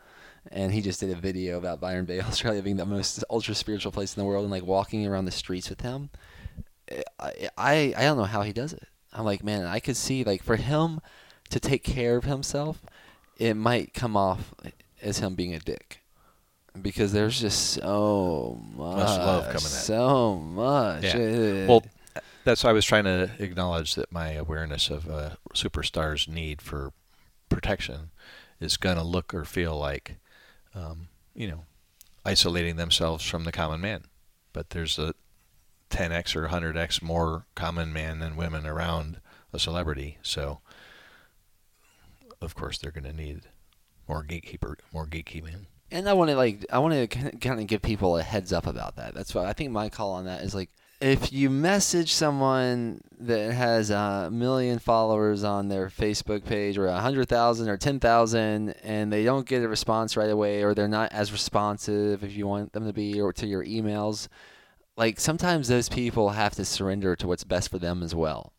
and 0.50 0.72
he 0.72 0.80
just 0.80 1.00
did 1.00 1.10
a 1.10 1.20
video 1.20 1.58
about 1.58 1.80
Byron 1.80 2.04
Bay, 2.04 2.20
Australia 2.20 2.62
being 2.62 2.76
the 2.76 2.86
most 2.86 3.24
ultra 3.30 3.54
spiritual 3.54 3.92
place 3.92 4.16
in 4.16 4.20
the 4.20 4.26
world, 4.26 4.44
and 4.44 4.52
like 4.52 4.64
walking 4.64 5.06
around 5.06 5.24
the 5.24 5.30
streets 5.30 5.70
with 5.70 5.80
him. 5.80 6.10
I 7.18 7.48
I, 7.56 7.94
I 7.96 8.02
don't 8.02 8.18
know 8.18 8.24
how 8.24 8.42
he 8.42 8.52
does 8.52 8.72
it. 8.72 8.84
I'm 9.12 9.24
like, 9.24 9.42
man, 9.42 9.64
I 9.64 9.80
could 9.80 9.96
see 9.96 10.24
like 10.24 10.42
for 10.42 10.56
him 10.56 11.00
to 11.48 11.60
take 11.60 11.82
care 11.82 12.16
of 12.16 12.24
himself, 12.24 12.82
it 13.38 13.54
might 13.54 13.94
come 13.94 14.16
off 14.16 14.54
as 15.00 15.18
him 15.18 15.34
being 15.34 15.54
a 15.54 15.58
dick. 15.58 16.02
Because 16.82 17.12
there's 17.12 17.40
just 17.40 17.70
so 17.70 18.60
much, 18.76 18.96
much 18.96 19.18
love 19.18 19.44
coming 19.44 19.54
at 19.54 19.60
so 19.60 20.36
much. 20.36 21.04
Yeah. 21.04 21.66
Well, 21.66 21.84
that's 22.44 22.62
why 22.62 22.70
I 22.70 22.72
was 22.74 22.84
trying 22.84 23.04
to 23.04 23.30
acknowledge 23.38 23.94
that 23.96 24.12
my 24.12 24.32
awareness 24.32 24.88
of 24.90 25.08
a 25.08 25.36
superstar's 25.54 26.28
need 26.28 26.62
for 26.62 26.92
protection 27.48 28.10
is 28.60 28.76
going 28.76 28.96
to 28.96 29.02
look 29.02 29.34
or 29.34 29.44
feel 29.44 29.76
like, 29.76 30.16
um, 30.74 31.08
you 31.34 31.48
know, 31.48 31.64
isolating 32.24 32.76
themselves 32.76 33.24
from 33.24 33.44
the 33.44 33.52
common 33.52 33.80
man. 33.80 34.04
But 34.52 34.70
there's 34.70 34.98
a 34.98 35.14
10x 35.90 36.36
or 36.36 36.48
100x 36.48 37.02
more 37.02 37.46
common 37.54 37.92
man 37.92 38.18
than 38.18 38.36
women 38.36 38.66
around 38.66 39.20
a 39.52 39.58
celebrity. 39.58 40.18
So, 40.22 40.60
of 42.40 42.54
course, 42.54 42.78
they're 42.78 42.90
going 42.90 43.04
to 43.04 43.12
need 43.12 43.42
more 44.08 44.22
gatekeeper, 44.22 44.78
more 44.92 45.06
gatekeeping. 45.06 45.66
And 45.90 46.08
I 46.08 46.14
want 46.14 46.30
to 46.30 46.36
like 46.36 46.66
I 46.72 46.78
want 46.78 47.10
to 47.10 47.32
kind 47.38 47.60
of 47.60 47.66
give 47.66 47.82
people 47.82 48.16
a 48.16 48.22
heads 48.22 48.52
up 48.52 48.66
about 48.66 48.96
that. 48.96 49.14
That's 49.14 49.34
why 49.34 49.46
I 49.46 49.52
think 49.52 49.70
my 49.70 49.88
call 49.88 50.12
on 50.12 50.24
that 50.24 50.42
is 50.42 50.54
like 50.54 50.70
if 51.00 51.32
you 51.32 51.50
message 51.50 52.12
someone 52.12 53.02
that 53.20 53.52
has 53.52 53.90
a 53.90 54.30
million 54.32 54.78
followers 54.78 55.44
on 55.44 55.68
their 55.68 55.88
Facebook 55.88 56.44
page 56.44 56.78
or 56.78 56.86
a 56.86 57.00
hundred 57.00 57.28
thousand 57.28 57.68
or 57.68 57.76
ten 57.76 58.00
thousand 58.00 58.70
and 58.82 59.12
they 59.12 59.24
don't 59.24 59.46
get 59.46 59.62
a 59.62 59.68
response 59.68 60.16
right 60.16 60.30
away 60.30 60.62
or 60.62 60.74
they're 60.74 60.88
not 60.88 61.12
as 61.12 61.32
responsive 61.32 62.24
if 62.24 62.34
you 62.34 62.46
want 62.46 62.72
them 62.72 62.86
to 62.86 62.92
be 62.92 63.20
or 63.20 63.32
to 63.34 63.46
your 63.46 63.64
emails, 63.64 64.28
like 64.96 65.20
sometimes 65.20 65.68
those 65.68 65.88
people 65.88 66.30
have 66.30 66.54
to 66.54 66.64
surrender 66.64 67.14
to 67.16 67.28
what's 67.28 67.44
best 67.44 67.70
for 67.70 67.78
them 67.78 68.02
as 68.02 68.14
well. 68.14 68.52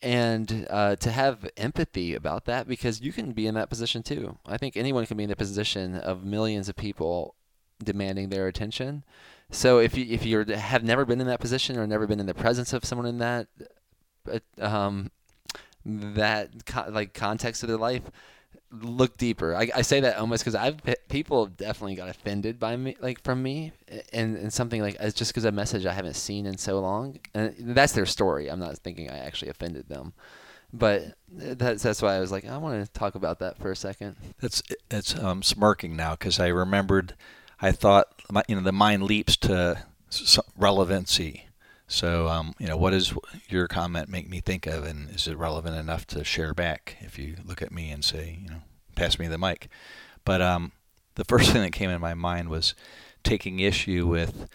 And 0.00 0.66
uh, 0.70 0.96
to 0.96 1.10
have 1.10 1.50
empathy 1.56 2.14
about 2.14 2.44
that 2.44 2.68
because 2.68 3.00
you 3.00 3.12
can 3.12 3.32
be 3.32 3.46
in 3.46 3.54
that 3.54 3.68
position 3.68 4.02
too. 4.02 4.38
I 4.46 4.56
think 4.56 4.76
anyone 4.76 5.06
can 5.06 5.16
be 5.16 5.24
in 5.24 5.30
the 5.30 5.36
position 5.36 5.96
of 5.96 6.24
millions 6.24 6.68
of 6.68 6.76
people 6.76 7.34
demanding 7.82 8.28
their 8.28 8.46
attention 8.46 9.04
so 9.50 9.78
if 9.78 9.96
you 9.96 10.04
if 10.08 10.26
you 10.26 10.44
have 10.44 10.84
never 10.84 11.04
been 11.04 11.20
in 11.20 11.26
that 11.26 11.40
position 11.40 11.78
or 11.78 11.86
never 11.86 12.06
been 12.06 12.20
in 12.20 12.26
the 12.26 12.34
presence 12.34 12.72
of 12.72 12.84
someone 12.84 13.06
in 13.06 13.18
that 13.18 13.46
uh, 14.30 14.38
um, 14.60 15.10
that 15.86 16.66
co- 16.66 16.90
like 16.90 17.14
context 17.14 17.62
of 17.62 17.68
their 17.68 17.78
life, 17.78 18.02
look 18.70 19.16
deeper. 19.16 19.54
I, 19.54 19.70
I 19.74 19.82
say 19.82 20.00
that 20.00 20.18
almost 20.18 20.44
because 20.44 20.54
I've 20.54 20.78
people 21.08 21.44
have 21.44 21.56
definitely 21.56 21.94
got 21.94 22.08
offended 22.08 22.58
by 22.58 22.76
me, 22.76 22.96
like 23.00 23.22
from 23.22 23.42
me, 23.42 23.72
and, 24.12 24.36
and 24.36 24.52
something 24.52 24.82
like 24.82 24.96
it's 25.00 25.16
just 25.16 25.32
because 25.32 25.44
a 25.44 25.52
message 25.52 25.86
I 25.86 25.92
haven't 25.92 26.16
seen 26.16 26.46
in 26.46 26.58
so 26.58 26.80
long, 26.80 27.18
and 27.34 27.54
that's 27.58 27.92
their 27.92 28.06
story. 28.06 28.50
I'm 28.50 28.60
not 28.60 28.76
thinking 28.78 29.10
I 29.10 29.18
actually 29.18 29.50
offended 29.50 29.88
them, 29.88 30.12
but 30.72 31.14
that's 31.30 31.82
that's 31.82 32.02
why 32.02 32.16
I 32.16 32.20
was 32.20 32.30
like 32.30 32.46
I 32.46 32.58
want 32.58 32.84
to 32.84 32.92
talk 32.92 33.14
about 33.14 33.38
that 33.40 33.58
for 33.58 33.70
a 33.70 33.76
second. 33.76 34.16
That's 34.40 34.62
it's 34.90 35.18
um, 35.18 35.42
smirking 35.42 35.96
now 35.96 36.12
because 36.12 36.38
I 36.38 36.48
remembered 36.48 37.14
I 37.60 37.72
thought, 37.72 38.08
you 38.48 38.56
know, 38.56 38.62
the 38.62 38.72
mind 38.72 39.02
leaps 39.02 39.36
to 39.38 39.84
relevancy. 40.56 41.47
So, 41.88 42.28
um, 42.28 42.54
you 42.58 42.66
know, 42.66 42.76
what 42.76 42.90
does 42.90 43.14
your 43.48 43.66
comment 43.66 44.10
make 44.10 44.28
me 44.28 44.40
think 44.40 44.66
of, 44.66 44.84
and 44.84 45.08
is 45.10 45.26
it 45.26 45.38
relevant 45.38 45.74
enough 45.76 46.06
to 46.08 46.22
share 46.22 46.52
back? 46.52 46.98
If 47.00 47.18
you 47.18 47.36
look 47.44 47.62
at 47.62 47.72
me 47.72 47.90
and 47.90 48.04
say, 48.04 48.38
you 48.42 48.50
know, 48.50 48.62
pass 48.94 49.18
me 49.18 49.26
the 49.26 49.38
mic. 49.38 49.68
But 50.24 50.42
um, 50.42 50.72
the 51.14 51.24
first 51.28 51.50
thing 51.50 51.62
that 51.62 51.72
came 51.72 51.88
in 51.88 52.00
my 52.00 52.14
mind 52.14 52.50
was 52.50 52.74
taking 53.24 53.58
issue 53.60 54.06
with 54.06 54.48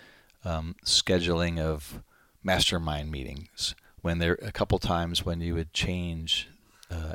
um, 0.46 0.76
scheduling 0.86 1.60
of 1.60 2.04
mastermind 2.44 3.10
meetings. 3.12 3.74
When 4.02 4.20
there 4.20 4.38
a 4.42 4.52
couple 4.52 4.78
times 4.78 5.26
when 5.26 5.42
you 5.42 5.56
would 5.56 5.74
change, 5.74 6.50
uh, 6.92 7.14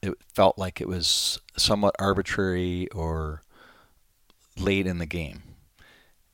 it 0.00 0.14
felt 0.32 0.56
like 0.56 0.80
it 0.80 0.88
was 0.88 1.40
somewhat 1.56 1.96
arbitrary 1.98 2.88
or 2.94 3.42
late 4.56 4.86
in 4.86 4.98
the 4.98 5.06
game. 5.06 5.42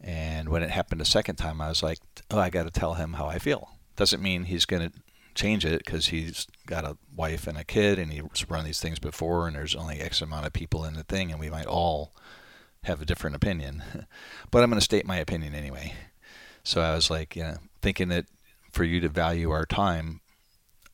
And 0.04 0.50
when 0.50 0.62
it 0.62 0.70
happened 0.70 1.00
a 1.00 1.06
second 1.06 1.36
time, 1.36 1.62
I 1.62 1.70
was 1.70 1.82
like, 1.82 1.98
oh, 2.30 2.38
I 2.38 2.50
got 2.50 2.64
to 2.64 2.70
tell 2.70 2.94
him 2.94 3.14
how 3.14 3.26
I 3.26 3.38
feel. 3.38 3.70
Doesn't 3.96 4.22
mean 4.22 4.44
he's 4.44 4.66
going 4.66 4.90
to 4.90 4.96
change 5.34 5.64
it 5.64 5.82
because 5.82 6.08
he's 6.08 6.46
got 6.66 6.84
a 6.84 6.98
wife 7.16 7.46
and 7.46 7.56
a 7.56 7.64
kid 7.64 7.98
and 7.98 8.12
he's 8.12 8.50
run 8.50 8.64
these 8.64 8.80
things 8.80 8.98
before 8.98 9.48
and 9.48 9.56
there's 9.56 9.74
only 9.74 10.00
X 10.00 10.20
amount 10.20 10.46
of 10.46 10.52
people 10.52 10.84
in 10.84 10.94
the 10.94 11.02
thing 11.04 11.30
and 11.30 11.40
we 11.40 11.48
might 11.48 11.66
all 11.66 12.12
have 12.84 13.00
a 13.00 13.06
different 13.06 13.34
opinion. 13.34 13.82
but 14.50 14.62
I'm 14.62 14.68
going 14.68 14.78
to 14.78 14.84
state 14.84 15.06
my 15.06 15.16
opinion 15.16 15.54
anyway. 15.54 15.94
So 16.62 16.82
I 16.82 16.94
was 16.94 17.10
like, 17.10 17.38
thinking 17.80 18.08
that 18.08 18.26
for 18.70 18.84
you 18.84 19.00
to 19.00 19.08
value 19.08 19.50
our 19.50 19.64
time, 19.64 20.20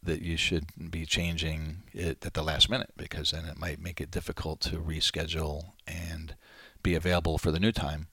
that 0.02 0.22
you 0.22 0.36
should 0.36 0.66
be 0.90 1.04
changing 1.04 1.82
it 1.92 2.24
at 2.24 2.34
the 2.34 2.42
last 2.42 2.70
minute 2.70 2.92
because 2.96 3.32
then 3.32 3.44
it 3.44 3.58
might 3.58 3.80
make 3.80 4.00
it 4.00 4.10
difficult 4.10 4.60
to 4.60 4.76
reschedule 4.76 5.72
and 5.86 6.34
be 6.82 6.94
available 6.94 7.38
for 7.38 7.50
the 7.50 7.60
new 7.60 7.72
time. 7.72 8.06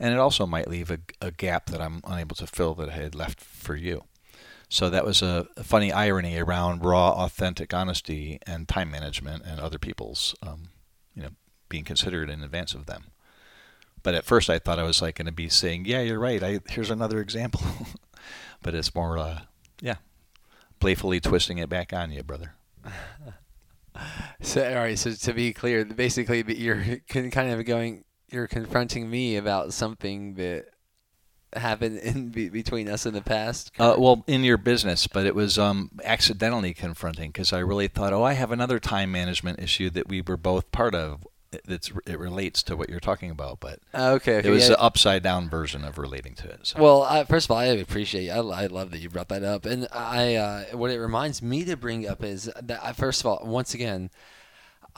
And 0.00 0.14
it 0.14 0.18
also 0.18 0.46
might 0.46 0.66
leave 0.66 0.90
a, 0.90 0.98
a 1.20 1.30
gap 1.30 1.66
that 1.66 1.80
I'm 1.80 2.00
unable 2.04 2.34
to 2.36 2.46
fill 2.46 2.74
that 2.76 2.88
I 2.88 2.94
had 2.94 3.14
left 3.14 3.38
for 3.38 3.76
you. 3.76 4.04
So 4.70 4.88
that 4.88 5.04
was 5.04 5.20
a, 5.20 5.46
funny 5.62 5.92
irony 5.92 6.38
around 6.38 6.84
raw, 6.84 7.10
authentic 7.10 7.74
honesty 7.74 8.38
and 8.46 8.66
time 8.66 8.90
management 8.90 9.44
and 9.44 9.60
other 9.60 9.78
people's, 9.78 10.34
um, 10.42 10.70
you 11.14 11.22
know, 11.22 11.30
being 11.68 11.84
considered 11.84 12.30
in 12.30 12.42
advance 12.42 12.72
of 12.72 12.86
them. 12.86 13.04
But 14.02 14.14
at 14.14 14.24
first, 14.24 14.48
I 14.48 14.58
thought 14.58 14.78
I 14.78 14.84
was 14.84 15.02
like 15.02 15.16
going 15.16 15.26
to 15.26 15.32
be 15.32 15.50
saying, 15.50 15.84
"Yeah, 15.84 16.00
you're 16.00 16.18
right. 16.18 16.42
I, 16.42 16.60
here's 16.70 16.90
another 16.90 17.20
example," 17.20 17.60
but 18.62 18.74
it's 18.74 18.94
more, 18.94 19.18
uh, 19.18 19.40
yeah, 19.82 19.96
playfully 20.78 21.20
twisting 21.20 21.58
it 21.58 21.68
back 21.68 21.92
on 21.92 22.10
you, 22.10 22.22
brother. 22.22 22.54
So, 24.40 24.66
all 24.66 24.76
right. 24.76 24.98
So 24.98 25.12
to 25.12 25.34
be 25.34 25.52
clear, 25.52 25.84
basically, 25.84 26.42
you're 26.56 26.82
kind 27.08 27.50
of 27.50 27.64
going 27.66 28.04
you're 28.32 28.46
confronting 28.46 29.10
me 29.10 29.36
about 29.36 29.72
something 29.72 30.34
that 30.34 30.66
happened 31.54 31.98
in 32.02 32.28
be- 32.28 32.48
between 32.48 32.88
us 32.88 33.06
in 33.06 33.14
the 33.14 33.22
past? 33.22 33.70
Uh, 33.78 33.96
well, 33.98 34.24
in 34.26 34.44
your 34.44 34.58
business, 34.58 35.06
but 35.06 35.26
it 35.26 35.34
was 35.34 35.58
um, 35.58 35.90
accidentally 36.04 36.74
confronting 36.74 37.30
because 37.30 37.52
I 37.52 37.60
really 37.60 37.88
thought, 37.88 38.12
oh, 38.12 38.22
I 38.22 38.34
have 38.34 38.52
another 38.52 38.78
time 38.78 39.12
management 39.12 39.60
issue 39.60 39.90
that 39.90 40.08
we 40.08 40.22
were 40.22 40.36
both 40.36 40.70
part 40.72 40.94
of. 40.94 41.26
It's 41.66 41.90
it 42.06 42.16
relates 42.16 42.62
to 42.62 42.76
what 42.76 42.88
you're 42.88 43.00
talking 43.00 43.28
about, 43.28 43.58
but 43.58 43.80
okay, 43.92 44.36
okay 44.36 44.48
it 44.48 44.52
was 44.52 44.68
yeah. 44.68 44.76
the 44.76 44.80
upside 44.80 45.24
down 45.24 45.50
version 45.50 45.82
of 45.82 45.98
relating 45.98 46.36
to 46.36 46.48
it. 46.48 46.60
So. 46.62 46.80
Well, 46.80 47.02
I, 47.02 47.24
first 47.24 47.46
of 47.46 47.50
all, 47.50 47.56
I 47.56 47.64
appreciate. 47.64 48.30
I, 48.30 48.36
I 48.36 48.66
love 48.66 48.92
that 48.92 48.98
you 48.98 49.10
brought 49.10 49.30
that 49.30 49.42
up, 49.42 49.66
and 49.66 49.88
I 49.90 50.36
uh, 50.36 50.64
what 50.76 50.92
it 50.92 51.00
reminds 51.00 51.42
me 51.42 51.64
to 51.64 51.76
bring 51.76 52.06
up 52.06 52.22
is 52.22 52.48
that 52.62 52.78
I, 52.80 52.92
first 52.92 53.22
of 53.22 53.26
all, 53.26 53.40
once 53.44 53.74
again, 53.74 54.10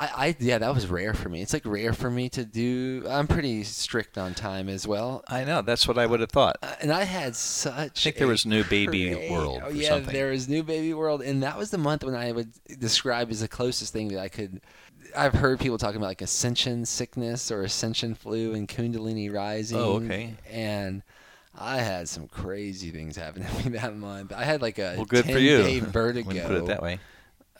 I, 0.02 0.26
I 0.26 0.36
yeah, 0.40 0.58
that 0.58 0.74
was 0.74 0.88
rare 0.88 1.14
for 1.14 1.28
me. 1.28 1.42
It's 1.42 1.52
like 1.52 1.64
rare 1.64 1.92
for 1.92 2.10
me 2.10 2.28
to 2.30 2.44
do. 2.44 3.04
I'm 3.08 3.28
pretty 3.28 3.62
strict 3.62 4.18
on 4.18 4.34
time 4.34 4.68
as 4.68 4.84
well. 4.84 5.22
I 5.28 5.44
know 5.44 5.62
that's 5.62 5.86
what 5.86 5.96
I 5.96 6.06
would 6.06 6.18
have 6.18 6.30
thought. 6.30 6.56
Uh, 6.60 6.74
and 6.80 6.92
I 6.92 7.04
had 7.04 7.36
such. 7.36 7.76
I 7.76 7.88
think 7.88 8.16
there 8.16 8.26
was 8.26 8.44
New 8.44 8.64
Baby 8.64 9.28
World. 9.30 9.62
Oh, 9.64 9.68
yeah, 9.68 9.90
something. 9.90 10.12
there 10.12 10.30
was 10.30 10.48
New 10.48 10.64
Baby 10.64 10.92
World, 10.92 11.22
and 11.22 11.44
that 11.44 11.56
was 11.56 11.70
the 11.70 11.78
month 11.78 12.02
when 12.02 12.16
I 12.16 12.32
would 12.32 12.50
describe 12.80 13.30
as 13.30 13.42
the 13.42 13.48
closest 13.48 13.92
thing 13.92 14.08
that 14.08 14.18
I 14.18 14.28
could. 14.28 14.60
I've 15.16 15.34
heard 15.34 15.60
people 15.60 15.78
talking 15.78 15.98
about 15.98 16.08
like 16.08 16.22
ascension 16.22 16.84
sickness 16.84 17.52
or 17.52 17.62
ascension 17.62 18.16
flu 18.16 18.54
and 18.54 18.68
Kundalini 18.68 19.32
rising. 19.32 19.78
Oh, 19.78 20.00
okay. 20.02 20.34
And 20.50 21.04
I 21.56 21.76
had 21.76 22.08
some 22.08 22.26
crazy 22.26 22.90
things 22.90 23.14
happen 23.14 23.44
to 23.46 23.54
me 23.58 23.76
that 23.76 23.94
month. 23.94 24.32
I 24.32 24.42
had 24.42 24.62
like 24.62 24.80
a 24.80 24.94
well, 24.96 25.04
good 25.04 25.26
10 25.26 25.34
for 25.34 25.40
you. 25.40 25.58
day 25.62 25.78
vertigo. 25.78 26.46
put 26.48 26.56
it 26.56 26.66
that 26.66 26.82
way. 26.82 26.98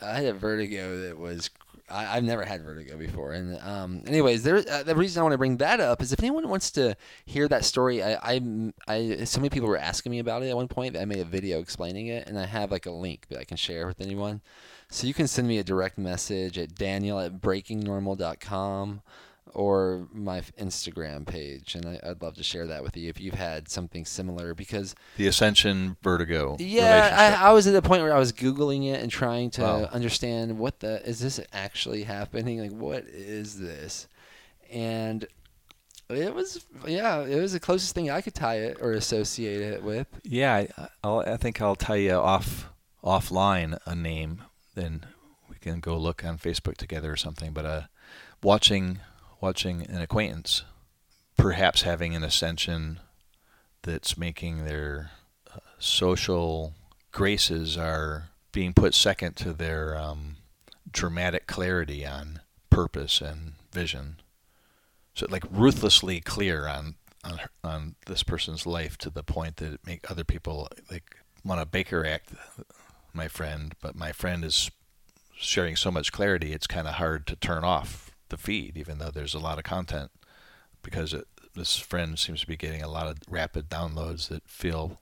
I 0.01 0.15
had 0.15 0.25
a 0.25 0.33
vertigo 0.33 1.07
that 1.07 1.17
was 1.17 1.49
I, 1.93 2.15
have 2.15 2.23
never 2.23 2.43
had 2.43 2.63
vertigo 2.63 2.97
before. 2.97 3.33
And 3.33 3.59
um, 3.61 4.03
anyways, 4.07 4.43
there 4.43 4.63
uh, 4.69 4.83
the 4.83 4.95
reason 4.95 5.19
I 5.19 5.23
want 5.23 5.33
to 5.33 5.37
bring 5.37 5.57
that 5.57 5.79
up 5.79 6.01
is 6.01 6.11
if 6.11 6.19
anyone 6.19 6.49
wants 6.49 6.71
to 6.71 6.95
hear 7.25 7.47
that 7.47 7.63
story, 7.63 8.01
I, 8.01 8.13
I, 8.15 8.41
I 8.87 9.23
so 9.25 9.39
many 9.39 9.49
people 9.49 9.69
were 9.69 9.77
asking 9.77 10.11
me 10.11 10.19
about 10.19 10.43
it 10.43 10.49
at 10.49 10.55
one 10.55 10.67
point. 10.67 10.97
I 10.97 11.05
made 11.05 11.19
a 11.19 11.25
video 11.25 11.59
explaining 11.59 12.07
it, 12.07 12.27
and 12.27 12.39
I 12.39 12.45
have 12.45 12.71
like 12.71 12.85
a 12.85 12.91
link 12.91 13.27
that 13.29 13.39
I 13.39 13.43
can 13.43 13.57
share 13.57 13.87
with 13.87 14.01
anyone. 14.01 14.41
So 14.89 15.07
you 15.07 15.13
can 15.13 15.27
send 15.27 15.47
me 15.47 15.57
a 15.57 15.63
direct 15.63 15.97
message 15.97 16.57
at 16.59 16.75
daniel 16.75 17.19
at 17.19 17.41
breakingnormal.com 17.41 19.01
or 19.53 20.07
my 20.13 20.41
Instagram 20.59 21.25
page, 21.25 21.75
and 21.75 21.85
I, 21.85 22.09
would 22.09 22.21
love 22.21 22.35
to 22.35 22.43
share 22.43 22.67
that 22.67 22.83
with 22.83 22.97
you 22.97 23.09
if 23.09 23.19
you've 23.19 23.33
had 23.33 23.69
something 23.69 24.05
similar. 24.05 24.53
Because 24.53 24.95
the 25.17 25.27
Ascension 25.27 25.97
Vertigo. 26.01 26.57
Yeah, 26.59 27.37
I, 27.41 27.49
I, 27.49 27.53
was 27.53 27.67
at 27.67 27.73
the 27.73 27.81
point 27.81 28.01
where 28.01 28.15
I 28.15 28.19
was 28.19 28.31
googling 28.31 28.91
it 28.91 29.01
and 29.01 29.11
trying 29.11 29.51
to 29.51 29.61
wow. 29.61 29.89
understand 29.91 30.57
what 30.57 30.79
the 30.79 31.07
is 31.07 31.19
this 31.19 31.39
actually 31.51 32.03
happening? 32.03 32.59
Like, 32.59 32.71
what 32.71 33.03
is 33.05 33.59
this? 33.59 34.07
And 34.71 35.27
it 36.09 36.33
was 36.33 36.65
yeah, 36.87 37.21
it 37.21 37.39
was 37.39 37.53
the 37.53 37.59
closest 37.59 37.95
thing 37.95 38.09
I 38.09 38.21
could 38.21 38.35
tie 38.35 38.57
it 38.57 38.77
or 38.81 38.91
associate 38.91 39.61
it 39.61 39.83
with. 39.83 40.07
Yeah, 40.23 40.65
I, 41.03 41.07
I 41.07 41.37
think 41.37 41.61
I'll 41.61 41.75
tell 41.75 41.97
you 41.97 42.13
off 42.13 42.69
offline 43.03 43.77
a 43.85 43.95
name, 43.95 44.43
then 44.75 45.05
we 45.49 45.55
can 45.57 45.79
go 45.79 45.97
look 45.97 46.23
on 46.23 46.37
Facebook 46.37 46.77
together 46.77 47.11
or 47.11 47.17
something. 47.17 47.51
But 47.51 47.65
uh, 47.65 47.81
watching 48.41 48.99
watching 49.43 49.85
an 49.89 49.99
acquaintance, 49.99 50.63
perhaps 51.35 51.81
having 51.81 52.15
an 52.15 52.23
ascension 52.23 53.01
that's 53.81 54.17
making 54.17 54.63
their 54.63 55.11
uh, 55.53 55.59
social 55.77 56.73
graces 57.11 57.77
are 57.77 58.29
being 58.53 58.73
put 58.73 58.93
second 58.93 59.35
to 59.35 59.51
their 59.51 59.97
um, 59.97 60.37
dramatic 60.89 61.45
clarity 61.45 62.05
on 62.05 62.39
purpose 62.69 63.19
and 63.19 63.55
vision. 63.73 64.15
So, 65.13 65.27
like 65.29 65.43
ruthlessly 65.51 66.21
clear 66.21 66.65
on 66.65 66.95
on, 67.25 67.39
on 67.65 67.95
this 68.05 68.23
person's 68.23 68.65
life 68.65 68.97
to 68.99 69.09
the 69.09 69.23
point 69.23 69.57
that 69.57 69.73
it 69.73 69.79
make 69.85 70.09
other 70.09 70.23
people 70.23 70.69
like 70.89 71.17
want 71.43 71.59
to 71.59 71.65
Baker 71.65 72.05
act 72.05 72.29
my 73.13 73.27
friend, 73.27 73.73
but 73.81 73.93
my 73.93 74.13
friend 74.13 74.45
is 74.45 74.71
sharing 75.35 75.75
so 75.75 75.91
much 75.91 76.13
clarity, 76.13 76.53
it's 76.53 76.67
kind 76.67 76.87
of 76.87 76.93
hard 76.93 77.27
to 77.27 77.35
turn 77.35 77.65
off 77.65 78.12
the 78.29 78.37
feed, 78.37 78.77
even 78.77 78.97
though 78.99 79.11
there's 79.11 79.33
a 79.33 79.39
lot 79.39 79.57
of 79.57 79.63
content, 79.63 80.11
because 80.81 81.13
it, 81.13 81.27
this 81.55 81.77
friend 81.77 82.17
seems 82.17 82.41
to 82.41 82.47
be 82.47 82.57
getting 82.57 82.81
a 82.81 82.89
lot 82.89 83.07
of 83.07 83.17
rapid 83.29 83.69
downloads 83.69 84.27
that 84.29 84.47
feel 84.47 84.99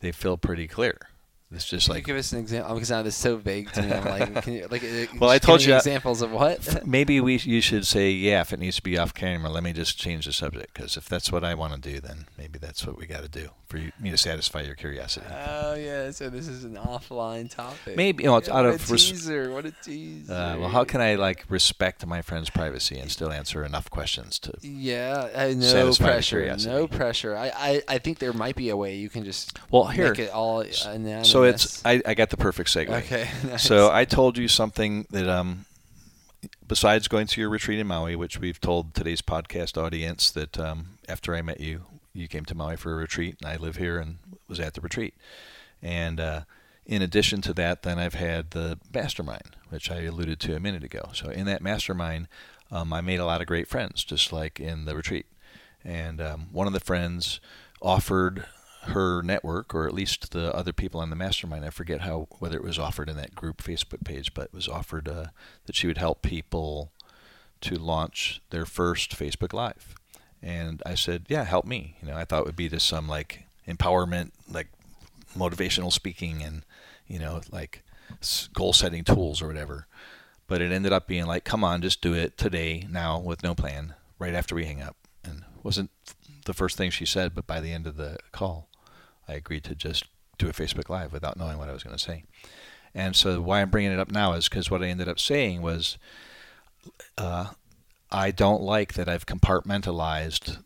they 0.00 0.12
feel 0.12 0.36
pretty 0.36 0.66
clear. 0.66 0.98
It's 1.54 1.66
just 1.66 1.86
Can 1.86 1.94
like 1.96 2.02
you 2.02 2.06
give 2.06 2.16
us 2.16 2.32
an 2.32 2.38
example? 2.38 2.74
Because 2.74 2.90
now 2.90 3.02
this 3.02 3.14
is 3.14 3.20
so 3.20 3.36
vague 3.36 3.70
to 3.72 3.82
me. 3.82 3.92
I'm 3.92 4.04
like, 4.06 4.42
can 4.42 4.54
you, 4.54 4.66
like, 4.70 4.82
uh, 4.82 5.04
Well, 5.20 5.28
I 5.28 5.38
told 5.38 5.62
you- 5.62 5.76
examples 5.76 6.22
of 6.22 6.30
what. 6.32 6.86
maybe 6.86 7.20
we 7.20 7.36
you 7.36 7.60
should 7.60 7.86
say 7.86 8.10
yeah 8.10 8.40
if 8.40 8.54
it 8.54 8.58
needs 8.58 8.76
to 8.76 8.82
be 8.82 8.96
off 8.96 9.12
camera. 9.12 9.50
Let 9.50 9.62
me 9.62 9.74
just 9.74 9.98
change 9.98 10.24
the 10.24 10.32
subject 10.32 10.72
because 10.72 10.96
if 10.96 11.08
that's 11.10 11.30
what 11.30 11.44
I 11.44 11.54
want 11.54 11.74
to 11.74 11.92
do, 11.92 12.00
then 12.00 12.26
maybe 12.38 12.58
that's 12.58 12.86
what 12.86 12.96
we 12.96 13.06
got 13.06 13.22
to 13.22 13.28
do 13.28 13.50
for 13.72 13.78
you, 13.78 13.90
me 13.98 14.10
to 14.10 14.16
satisfy 14.16 14.60
your 14.60 14.74
curiosity. 14.76 15.26
Oh 15.30 15.74
yeah, 15.74 16.10
so 16.12 16.28
this 16.30 16.46
is 16.46 16.62
an 16.64 16.74
offline 16.76 17.50
topic. 17.50 17.96
Maybe, 17.96 18.22
you 18.22 18.28
know, 18.30 18.36
it's 18.36 18.46
Yeah, 18.48 18.54
out 18.58 18.64
what 18.66 18.74
of 18.74 18.88
a 18.90 18.92
res- 18.92 19.10
teaser. 19.10 19.50
What 19.50 19.64
a 19.64 19.70
teaser. 19.82 20.32
Uh, 20.32 20.58
well, 20.58 20.68
how 20.68 20.84
can 20.84 21.00
I 21.00 21.14
like 21.16 21.44
respect 21.48 22.06
my 22.06 22.20
friend's 22.22 22.50
privacy 22.50 22.98
and 22.98 23.10
still 23.10 23.32
answer 23.32 23.64
enough 23.64 23.90
questions 23.90 24.38
to? 24.40 24.52
Yeah, 24.60 25.28
uh, 25.34 25.54
no 25.56 25.92
pressure. 25.94 26.56
No 26.64 26.86
pressure. 26.86 27.36
I, 27.36 27.50
I, 27.56 27.82
I 27.88 27.98
think 27.98 28.18
there 28.18 28.32
might 28.32 28.54
be 28.56 28.68
a 28.68 28.76
way 28.76 28.94
you 28.96 29.08
can 29.08 29.24
just 29.24 29.58
Well, 29.70 29.86
here. 29.86 30.10
make 30.10 30.18
it 30.18 30.30
all 30.30 30.60
anonymous. 30.60 31.30
So 31.30 31.44
it's 31.44 31.84
I, 31.84 32.02
I 32.06 32.14
got 32.14 32.30
the 32.30 32.36
perfect 32.36 32.68
segue. 32.68 32.90
okay. 32.90 33.28
nice. 33.46 33.62
So 33.62 33.90
I 33.90 34.04
told 34.04 34.36
you 34.38 34.48
something 34.48 35.06
that 35.10 35.28
um, 35.28 35.64
besides 36.68 37.08
going 37.08 37.26
to 37.28 37.40
your 37.40 37.50
retreat 37.50 37.78
in 37.78 37.86
Maui, 37.86 38.16
which 38.16 38.38
we've 38.38 38.60
told 38.60 38.94
today's 38.94 39.22
podcast 39.22 39.80
audience 39.82 40.30
that 40.30 40.58
um, 40.58 40.98
after 41.08 41.34
I 41.34 41.42
met 41.42 41.60
you, 41.60 41.82
you 42.12 42.28
came 42.28 42.44
to 42.46 42.54
Maui 42.54 42.76
for 42.76 42.92
a 42.92 42.96
retreat, 42.96 43.36
and 43.40 43.50
I 43.50 43.56
live 43.56 43.76
here 43.76 43.98
and 43.98 44.18
was 44.48 44.60
at 44.60 44.74
the 44.74 44.80
retreat. 44.80 45.14
And 45.82 46.20
uh, 46.20 46.42
in 46.84 47.02
addition 47.02 47.40
to 47.42 47.54
that, 47.54 47.82
then 47.82 47.98
I've 47.98 48.14
had 48.14 48.50
the 48.50 48.78
mastermind, 48.92 49.56
which 49.68 49.90
I 49.90 50.02
alluded 50.02 50.40
to 50.40 50.56
a 50.56 50.60
minute 50.60 50.84
ago. 50.84 51.10
So 51.14 51.30
in 51.30 51.46
that 51.46 51.62
mastermind, 51.62 52.28
um, 52.70 52.92
I 52.92 53.00
made 53.00 53.20
a 53.20 53.26
lot 53.26 53.40
of 53.40 53.46
great 53.46 53.68
friends, 53.68 54.04
just 54.04 54.32
like 54.32 54.60
in 54.60 54.84
the 54.84 54.96
retreat. 54.96 55.26
And 55.84 56.20
um, 56.20 56.48
one 56.52 56.66
of 56.66 56.72
the 56.72 56.80
friends 56.80 57.40
offered 57.80 58.46
her 58.84 59.22
network, 59.22 59.74
or 59.74 59.86
at 59.86 59.94
least 59.94 60.32
the 60.32 60.54
other 60.54 60.72
people 60.72 61.00
on 61.00 61.10
the 61.10 61.16
mastermind. 61.16 61.64
I 61.64 61.70
forget 61.70 62.00
how 62.00 62.26
whether 62.38 62.56
it 62.56 62.64
was 62.64 62.78
offered 62.78 63.08
in 63.08 63.16
that 63.16 63.34
group 63.34 63.62
Facebook 63.62 64.04
page, 64.04 64.34
but 64.34 64.46
it 64.46 64.54
was 64.54 64.68
offered 64.68 65.08
uh, 65.08 65.26
that 65.66 65.76
she 65.76 65.86
would 65.86 65.98
help 65.98 66.22
people 66.22 66.92
to 67.60 67.76
launch 67.76 68.40
their 68.50 68.66
first 68.66 69.16
Facebook 69.16 69.52
Live. 69.52 69.94
And 70.42 70.82
I 70.84 70.94
said, 70.94 71.26
"Yeah, 71.28 71.44
help 71.44 71.64
me." 71.64 71.96
You 72.02 72.08
know, 72.08 72.16
I 72.16 72.24
thought 72.24 72.40
it 72.40 72.46
would 72.46 72.56
be 72.56 72.68
just 72.68 72.88
some 72.88 73.08
like 73.08 73.44
empowerment, 73.68 74.32
like 74.50 74.68
motivational 75.36 75.92
speaking, 75.92 76.42
and 76.42 76.62
you 77.06 77.18
know, 77.18 77.40
like 77.50 77.82
goal 78.52 78.72
setting 78.72 79.04
tools 79.04 79.40
or 79.40 79.46
whatever. 79.46 79.86
But 80.48 80.60
it 80.60 80.72
ended 80.72 80.92
up 80.92 81.06
being 81.06 81.26
like, 81.26 81.44
"Come 81.44 81.64
on, 81.64 81.82
just 81.82 82.00
do 82.02 82.14
it 82.14 82.36
today, 82.36 82.86
now, 82.90 83.18
with 83.18 83.42
no 83.42 83.54
plan, 83.54 83.94
right 84.18 84.34
after 84.34 84.54
we 84.54 84.64
hang 84.64 84.82
up." 84.82 84.96
And 85.24 85.44
wasn't 85.62 85.90
the 86.44 86.52
first 86.52 86.76
thing 86.76 86.90
she 86.90 87.06
said, 87.06 87.34
but 87.34 87.46
by 87.46 87.60
the 87.60 87.72
end 87.72 87.86
of 87.86 87.96
the 87.96 88.18
call, 88.32 88.68
I 89.28 89.34
agreed 89.34 89.64
to 89.64 89.74
just 89.74 90.04
do 90.38 90.48
a 90.48 90.52
Facebook 90.52 90.88
Live 90.88 91.12
without 91.12 91.36
knowing 91.36 91.58
what 91.58 91.68
I 91.68 91.72
was 91.72 91.82
going 91.82 91.96
to 91.96 92.02
say. 92.02 92.24
And 92.94 93.16
so 93.16 93.40
why 93.40 93.62
I'm 93.62 93.70
bringing 93.70 93.92
it 93.92 93.98
up 93.98 94.10
now 94.10 94.32
is 94.32 94.48
because 94.48 94.70
what 94.70 94.82
I 94.82 94.88
ended 94.88 95.08
up 95.08 95.18
saying 95.18 95.62
was, 95.62 95.98
uh, 97.16 97.50
I 98.12 98.30
don't 98.30 98.62
like 98.62 98.92
that 98.94 99.08
I've 99.08 99.24
compartmentalized 99.24 100.62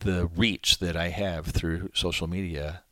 the 0.00 0.26
reach 0.26 0.78
that 0.78 0.96
I 0.96 1.08
have 1.08 1.46
through 1.46 1.90
social 1.92 2.26
media 2.26 2.82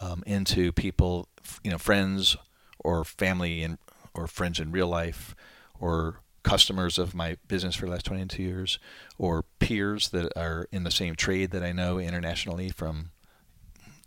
um, 0.00 0.24
into 0.26 0.72
people, 0.72 1.28
you 1.62 1.70
know, 1.70 1.78
friends 1.78 2.36
or 2.80 3.04
family 3.04 3.62
and 3.62 3.78
or 4.12 4.26
friends 4.26 4.58
in 4.58 4.72
real 4.72 4.88
life 4.88 5.36
or 5.78 6.20
customers 6.42 6.98
of 6.98 7.14
my 7.14 7.36
business 7.48 7.76
for 7.76 7.86
the 7.86 7.92
last 7.92 8.06
22 8.06 8.42
years 8.42 8.78
or 9.18 9.44
peers 9.60 10.10
that 10.10 10.30
are 10.36 10.66
in 10.70 10.84
the 10.84 10.90
same 10.90 11.14
trade 11.14 11.52
that 11.52 11.62
I 11.62 11.72
know 11.72 11.98
internationally 11.98 12.70
from 12.70 13.10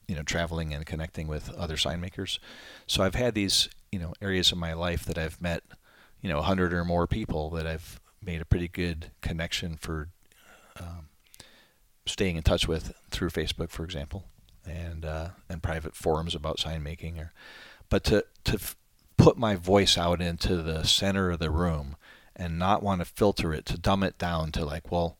you 0.07 0.15
know 0.15 0.23
traveling 0.23 0.73
and 0.73 0.85
connecting 0.85 1.27
with 1.27 1.53
other 1.55 1.77
sign 1.77 1.99
makers. 2.01 2.39
So 2.85 3.03
I've 3.03 3.15
had 3.15 3.33
these 3.33 3.69
you 3.91 3.99
know 3.99 4.13
areas 4.21 4.51
of 4.51 4.57
my 4.57 4.73
life 4.73 5.05
that 5.05 5.17
I've 5.17 5.41
met 5.41 5.63
you 6.21 6.29
know 6.29 6.37
100 6.37 6.73
or 6.73 6.83
more 6.83 7.07
people 7.07 7.49
that 7.51 7.65
I've 7.65 7.99
made 8.21 8.41
a 8.41 8.45
pretty 8.45 8.67
good 8.67 9.11
connection 9.21 9.77
for 9.77 10.09
um, 10.79 11.09
staying 12.05 12.35
in 12.37 12.43
touch 12.43 12.67
with 12.67 12.93
through 13.09 13.29
Facebook 13.29 13.69
for 13.69 13.83
example 13.83 14.25
and 14.65 15.05
uh, 15.05 15.29
and 15.49 15.63
private 15.63 15.95
forums 15.95 16.35
about 16.35 16.59
sign 16.59 16.83
making 16.83 17.19
or 17.19 17.33
but 17.89 18.03
to 18.03 18.25
to 18.43 18.53
f- 18.53 18.75
put 19.17 19.37
my 19.37 19.55
voice 19.55 19.97
out 19.97 20.21
into 20.21 20.57
the 20.61 20.83
center 20.83 21.31
of 21.31 21.39
the 21.39 21.51
room 21.51 21.95
and 22.35 22.59
not 22.59 22.83
want 22.83 23.01
to 23.01 23.05
filter 23.05 23.53
it 23.53 23.65
to 23.65 23.77
dumb 23.77 24.03
it 24.03 24.17
down 24.17 24.51
to 24.51 24.65
like 24.65 24.91
well 24.91 25.17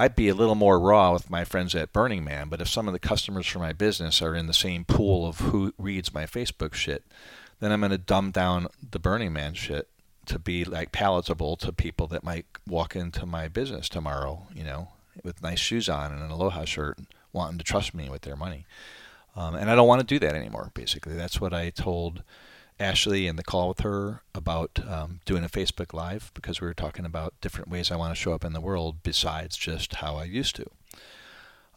I'd 0.00 0.14
be 0.14 0.28
a 0.28 0.34
little 0.34 0.54
more 0.54 0.78
raw 0.78 1.12
with 1.12 1.28
my 1.28 1.44
friends 1.44 1.74
at 1.74 1.92
Burning 1.92 2.22
Man, 2.22 2.48
but 2.48 2.60
if 2.60 2.68
some 2.68 2.86
of 2.86 2.92
the 2.92 3.00
customers 3.00 3.48
for 3.48 3.58
my 3.58 3.72
business 3.72 4.22
are 4.22 4.32
in 4.32 4.46
the 4.46 4.54
same 4.54 4.84
pool 4.84 5.26
of 5.26 5.40
who 5.40 5.74
reads 5.76 6.14
my 6.14 6.22
Facebook 6.22 6.74
shit, 6.74 7.04
then 7.58 7.72
I'm 7.72 7.80
going 7.80 7.90
to 7.90 7.98
dumb 7.98 8.30
down 8.30 8.68
the 8.92 9.00
Burning 9.00 9.32
Man 9.32 9.54
shit 9.54 9.88
to 10.28 10.38
be 10.38 10.64
like 10.64 10.92
palatable 10.92 11.56
to 11.56 11.72
people 11.72 12.06
that 12.08 12.24
might 12.24 12.46
walk 12.66 12.94
into 12.94 13.26
my 13.26 13.48
business 13.48 13.88
tomorrow, 13.88 14.46
you 14.54 14.64
know, 14.64 14.88
with 15.22 15.42
nice 15.42 15.58
shoes 15.58 15.88
on 15.88 16.12
and 16.12 16.22
an 16.22 16.30
aloha 16.30 16.64
shirt, 16.64 16.98
wanting 17.32 17.58
to 17.58 17.64
trust 17.64 17.94
me 17.94 18.08
with 18.08 18.22
their 18.22 18.36
money. 18.36 18.66
Um, 19.36 19.54
and 19.54 19.70
I 19.70 19.74
don't 19.74 19.88
want 19.88 20.00
to 20.00 20.06
do 20.06 20.18
that 20.18 20.34
anymore. 20.34 20.70
Basically, 20.74 21.14
that's 21.14 21.40
what 21.40 21.52
I 21.52 21.70
told 21.70 22.22
Ashley 22.80 23.26
in 23.26 23.36
the 23.36 23.42
call 23.42 23.68
with 23.68 23.80
her 23.80 24.22
about 24.34 24.80
um, 24.86 25.20
doing 25.24 25.44
a 25.44 25.48
Facebook 25.48 25.92
Live 25.92 26.30
because 26.34 26.60
we 26.60 26.66
were 26.66 26.74
talking 26.74 27.04
about 27.04 27.34
different 27.40 27.70
ways 27.70 27.90
I 27.90 27.96
want 27.96 28.12
to 28.12 28.20
show 28.20 28.32
up 28.32 28.44
in 28.44 28.52
the 28.52 28.60
world 28.60 29.02
besides 29.02 29.56
just 29.56 29.96
how 29.96 30.16
I 30.16 30.24
used 30.24 30.56
to. 30.56 30.66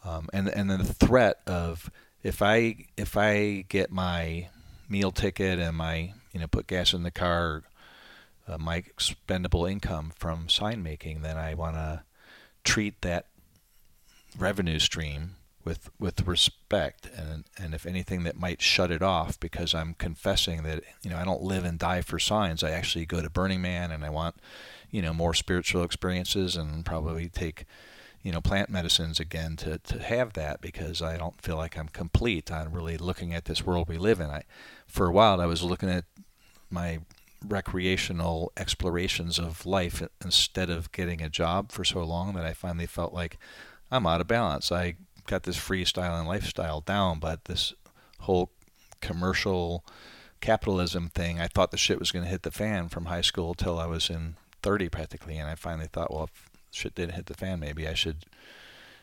Um, 0.04 0.30
and 0.34 0.48
and 0.50 0.70
then 0.70 0.80
the 0.80 0.94
threat 0.94 1.40
of 1.46 1.92
if 2.24 2.42
I 2.42 2.86
if 2.98 3.18
I 3.18 3.66
get 3.70 3.92
my 3.92 4.50
meal 4.90 5.12
ticket 5.12 5.60
and 5.60 5.78
my 5.78 6.14
you 6.34 6.40
know 6.40 6.48
put 6.48 6.68
gas 6.68 6.94
in 6.94 7.04
the 7.04 7.12
car, 7.12 7.64
uh, 8.52 8.58
my 8.58 8.78
expendable 8.78 9.66
income 9.66 10.12
from 10.16 10.50
sign 10.50 10.84
making, 10.84 11.22
then 11.22 11.38
I 11.38 11.54
want 11.54 11.76
to 11.76 12.04
treat 12.64 13.02
that 13.02 13.28
revenue 14.38 14.80
stream 14.80 15.36
with 15.64 15.90
with 16.00 16.28
respect. 16.28 17.10
And 17.16 17.46
and 17.58 17.74
if 17.74 17.86
anything 17.86 18.24
that 18.24 18.40
might 18.40 18.62
shut 18.62 18.92
it 18.92 19.02
off 19.02 19.40
because 19.40 19.74
I'm 19.74 19.94
confessing 19.94 20.64
that 20.64 20.84
you 21.04 21.10
know 21.10 21.18
I 21.18 21.26
don't 21.26 21.42
live 21.42 21.66
and 21.66 21.78
die 21.78 22.02
for 22.02 22.20
signs. 22.20 22.64
I 22.64 22.72
actually 22.72 23.06
go 23.06 23.22
to 23.22 23.30
Burning 23.30 23.62
Man 23.62 23.92
and 23.92 24.04
I 24.04 24.10
want 24.10 24.36
you 24.90 25.02
know 25.02 25.14
more 25.14 25.34
spiritual 25.34 25.84
experiences 25.84 26.56
and 26.56 26.86
probably 26.86 27.30
take 27.30 27.66
you 28.24 28.32
know 28.32 28.42
plant 28.42 28.70
medicines 28.70 29.20
again 29.20 29.56
to 29.58 29.78
to 29.80 30.00
have 30.00 30.34
that 30.34 30.62
because 30.62 31.02
I 31.02 31.18
don't 31.18 31.42
feel 31.42 31.58
like 31.58 31.78
I'm 31.78 31.90
complete. 31.90 32.52
On 32.52 32.72
really 32.72 32.98
looking 32.98 33.34
at 33.34 33.46
this 33.46 33.66
world 33.66 33.88
we 33.88 33.98
live 33.98 34.20
in. 34.20 34.30
I 34.30 34.44
for 34.88 35.08
a 35.08 35.12
while 35.12 35.40
I 35.42 35.46
was 35.46 35.64
looking 35.64 35.90
at 35.90 36.06
my 36.70 37.00
recreational 37.48 38.52
explorations 38.56 39.40
of 39.40 39.66
life 39.66 40.04
instead 40.24 40.70
of 40.70 40.92
getting 40.92 41.22
a 41.22 41.30
job 41.30 41.72
for 41.72 41.84
so 41.84 42.04
long 42.04 42.34
that 42.34 42.46
I 42.46 42.54
finally 42.54 42.86
felt 42.86 43.14
like 43.14 43.38
I'm 43.90 44.06
out 44.06 44.22
of 44.22 44.28
balance. 44.28 44.72
I 44.72 44.96
got 45.28 45.44
this 45.44 45.58
freestyle 45.58 46.18
and 46.18 46.28
lifestyle 46.28 46.82
down, 46.82 47.20
but 47.20 47.46
this 47.46 47.74
whole 48.20 48.52
commercial 49.02 49.86
capitalism 50.40 51.10
thing, 51.10 51.40
I 51.40 51.48
thought 51.48 51.72
the 51.72 51.78
shit 51.78 52.00
was 52.00 52.12
going 52.12 52.26
to 52.26 52.32
hit 52.32 52.44
the 52.44 52.52
fan 52.52 52.90
from 52.90 53.06
high 53.06 53.22
school 53.22 53.54
till 53.54 53.80
I 53.80 53.86
was 53.86 54.10
in 54.10 54.36
30 54.64 54.90
practically, 54.90 55.38
and 55.38 55.50
I 55.50 55.56
finally 55.56 55.88
thought, 55.92 56.14
well, 56.14 56.26
if 56.26 56.50
shit 56.72 56.96
didn't 56.96 57.16
hit 57.16 57.26
the 57.26 57.34
fan, 57.34 57.60
maybe 57.60 57.88
I 57.88 57.94
should 57.94 58.26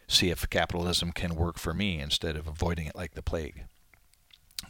see 0.07 0.31
if 0.31 0.49
capitalism 0.49 1.13
can 1.13 1.35
work 1.35 1.59
for 1.59 1.75
me 1.75 2.01
instead 2.01 2.37
of 2.37 2.47
avoiding 2.47 2.87
it 2.87 2.97
like 2.97 3.15
the 3.15 3.23
plague. 3.23 3.65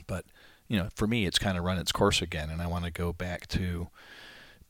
But 0.06 0.24
you 0.68 0.78
know, 0.78 0.88
for 0.94 1.06
me, 1.06 1.26
it's 1.26 1.38
kind 1.38 1.56
of 1.56 1.64
run 1.64 1.78
its 1.78 1.92
course 1.92 2.20
again, 2.20 2.50
and 2.50 2.60
I 2.60 2.66
want 2.66 2.84
to 2.84 2.90
go 2.90 3.12
back 3.12 3.46
to 3.48 3.88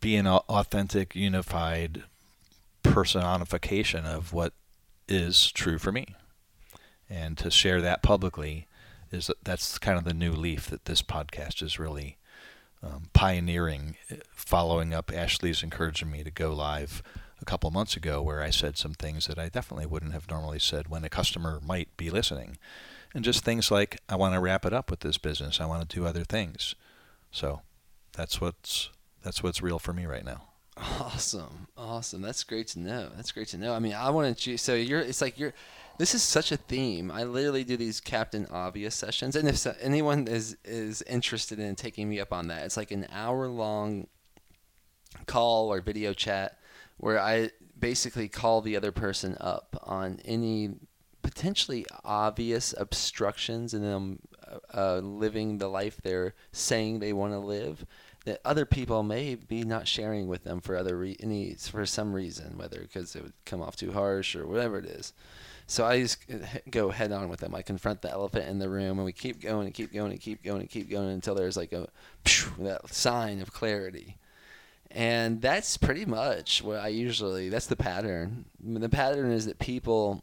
being 0.01 0.21
an 0.21 0.39
authentic, 0.49 1.15
unified 1.17 2.05
personification 2.85 4.07
of 4.07 4.33
what 4.33 4.53
is 5.09 5.51
true 5.51 5.79
for 5.79 5.91
me, 5.91 6.07
and 7.11 7.37
to 7.39 7.51
share 7.51 7.81
that 7.83 8.03
publicly 8.03 8.67
is 9.11 9.31
that's 9.43 9.79
kind 9.79 9.99
of 9.99 10.05
the 10.05 10.15
new 10.15 10.33
leaf 10.33 10.69
that 10.69 10.85
this 10.85 11.03
podcast 11.03 11.63
is 11.63 11.79
really 11.79 12.19
um, 12.83 13.09
pioneering, 13.13 13.97
following 14.31 14.95
up 14.95 15.13
Ashley's 15.13 15.63
encouraging 15.63 16.11
me 16.11 16.23
to 16.23 16.31
go 16.31 16.55
live 16.55 17.03
a 17.41 17.45
couple 17.45 17.71
months 17.71 17.97
ago, 17.97 18.23
where 18.23 18.43
I 18.43 18.51
said 18.51 18.77
some 18.77 18.95
things 18.95 19.27
that 19.27 19.39
I 19.39 19.49
definitely 19.49 19.87
wouldn't 19.87 20.13
have 20.13 20.31
normally 20.31 20.61
said 20.61 20.89
when 20.89 21.03
a 21.03 21.09
customer 21.09 21.61
might 21.65 21.97
be 21.97 22.11
listening 22.11 22.59
and 23.15 23.25
just 23.25 23.45
things 23.45 23.71
like 23.71 24.01
I 24.09 24.17
want 24.17 24.35
to 24.35 24.41
wrap 24.41 24.65
it 24.65 24.73
up 24.73 24.91
with 24.91 25.01
this 25.01 25.19
business. 25.19 25.61
I 25.61 25.67
want 25.67 25.89
to 25.89 25.97
do 25.97 26.07
other 26.07 26.25
things. 26.25 26.75
So 27.31 27.63
that's 28.13 28.41
what's 28.41 28.91
that's 29.23 29.43
what's 29.43 29.63
real 29.63 29.79
for 29.79 29.93
me 29.93 30.07
right 30.07 30.25
now. 30.25 30.43
Awesome, 30.77 31.67
awesome. 31.77 32.23
That's 32.23 32.45
great 32.45 32.69
to 32.69 32.79
know. 32.79 33.11
That's 33.17 33.33
great 33.33 33.49
to 33.49 33.59
know. 33.59 33.75
I 33.75 33.79
mean, 33.79 33.95
I 33.95 34.11
wanted 34.11 34.47
you. 34.47 34.57
So 34.57 34.75
you're. 34.75 35.01
It's 35.01 35.21
like 35.21 35.39
you're. 35.39 35.53
This 35.99 36.15
is 36.15 36.23
such 36.23 36.53
a 36.53 36.57
theme. 36.57 37.11
I 37.11 37.25
literally 37.25 37.65
do 37.65 37.77
these 37.77 38.01
Captain 38.01 38.47
Obvious 38.53 38.95
sessions, 38.95 39.35
and 39.35 39.49
if 39.49 39.59
so, 39.59 39.75
anyone 39.81 40.29
is 40.29 40.57
is 40.65 41.03
interested 41.03 41.59
in 41.59 41.75
taking 41.75 42.09
me 42.09 42.21
up 42.21 42.33
on 42.33 42.47
that, 42.49 42.65
it's 42.65 42.77
like 42.77 42.93
an 42.93 43.09
hour 43.11 43.49
long 43.49 44.07
call 45.27 45.73
or 45.73 45.81
video 45.81 46.13
chat 46.13 46.59
where 46.99 47.19
I 47.19 47.51
basically 47.79 48.29
call 48.29 48.61
the 48.61 48.77
other 48.77 48.93
person 48.93 49.37
up 49.41 49.77
on 49.85 50.21
any 50.25 50.75
potentially 51.29 51.85
obvious 52.07 52.75
obstructions 52.79 53.75
in 53.75 53.83
them 53.83 54.19
uh, 54.73 54.97
living 54.97 55.59
the 55.59 55.69
life 55.69 55.99
they're 56.03 56.35
saying 56.53 56.99
they 56.99 57.13
want 57.13 57.35
to 57.35 57.39
live 57.39 57.85
that 58.25 58.41
other 58.47 58.65
people 58.65 59.03
may 59.03 59.35
be 59.35 59.63
not 59.63 59.87
sharing 59.87 60.27
with 60.27 60.45
them 60.45 60.63
for 60.63 60.75
other 60.75 60.97
re- 60.97 61.17
any 61.21 61.53
for 61.53 61.85
some 61.85 62.15
reason, 62.15 62.57
whether 62.57 62.81
because 62.81 63.15
it 63.15 63.23
would 63.23 63.35
come 63.45 63.61
off 63.61 63.77
too 63.77 63.93
harsh 63.93 64.35
or 64.35 64.47
whatever 64.47 64.79
it 64.79 64.87
is. 64.87 65.13
So 65.67 65.85
I 65.85 66.01
just 66.01 66.19
uh, 66.33 66.39
go 66.71 66.89
head 66.89 67.13
on 67.13 67.29
with 67.29 67.41
them. 67.41 67.55
I 67.55 67.61
confront 67.61 68.01
the 68.01 68.11
elephant 68.11 68.49
in 68.49 68.59
the 68.59 68.71
room, 68.71 68.99
and 68.99 69.05
we 69.05 69.13
keep 69.13 69.43
going 69.43 69.67
and 69.67 69.75
keep 69.75 69.93
going 69.93 70.13
and 70.13 70.21
keep 70.21 70.43
going 70.43 70.61
and 70.63 70.71
keep 70.71 70.91
going 70.91 71.11
until 71.11 71.35
there's 71.35 71.59
like 71.59 71.75
a 71.75 71.89
that 72.59 72.89
sign 72.95 73.43
of 73.43 73.53
clarity. 73.53 74.17
And 74.91 75.43
that's 75.43 75.77
pretty 75.77 76.07
much 76.07 76.63
what 76.63 76.79
I 76.79 76.89
usually. 76.89 77.51
That's 77.51 77.67
the 77.67 77.77
pattern. 77.77 78.47
The 78.63 78.89
pattern 78.89 79.31
is 79.31 79.45
that 79.45 79.59
people 79.59 80.23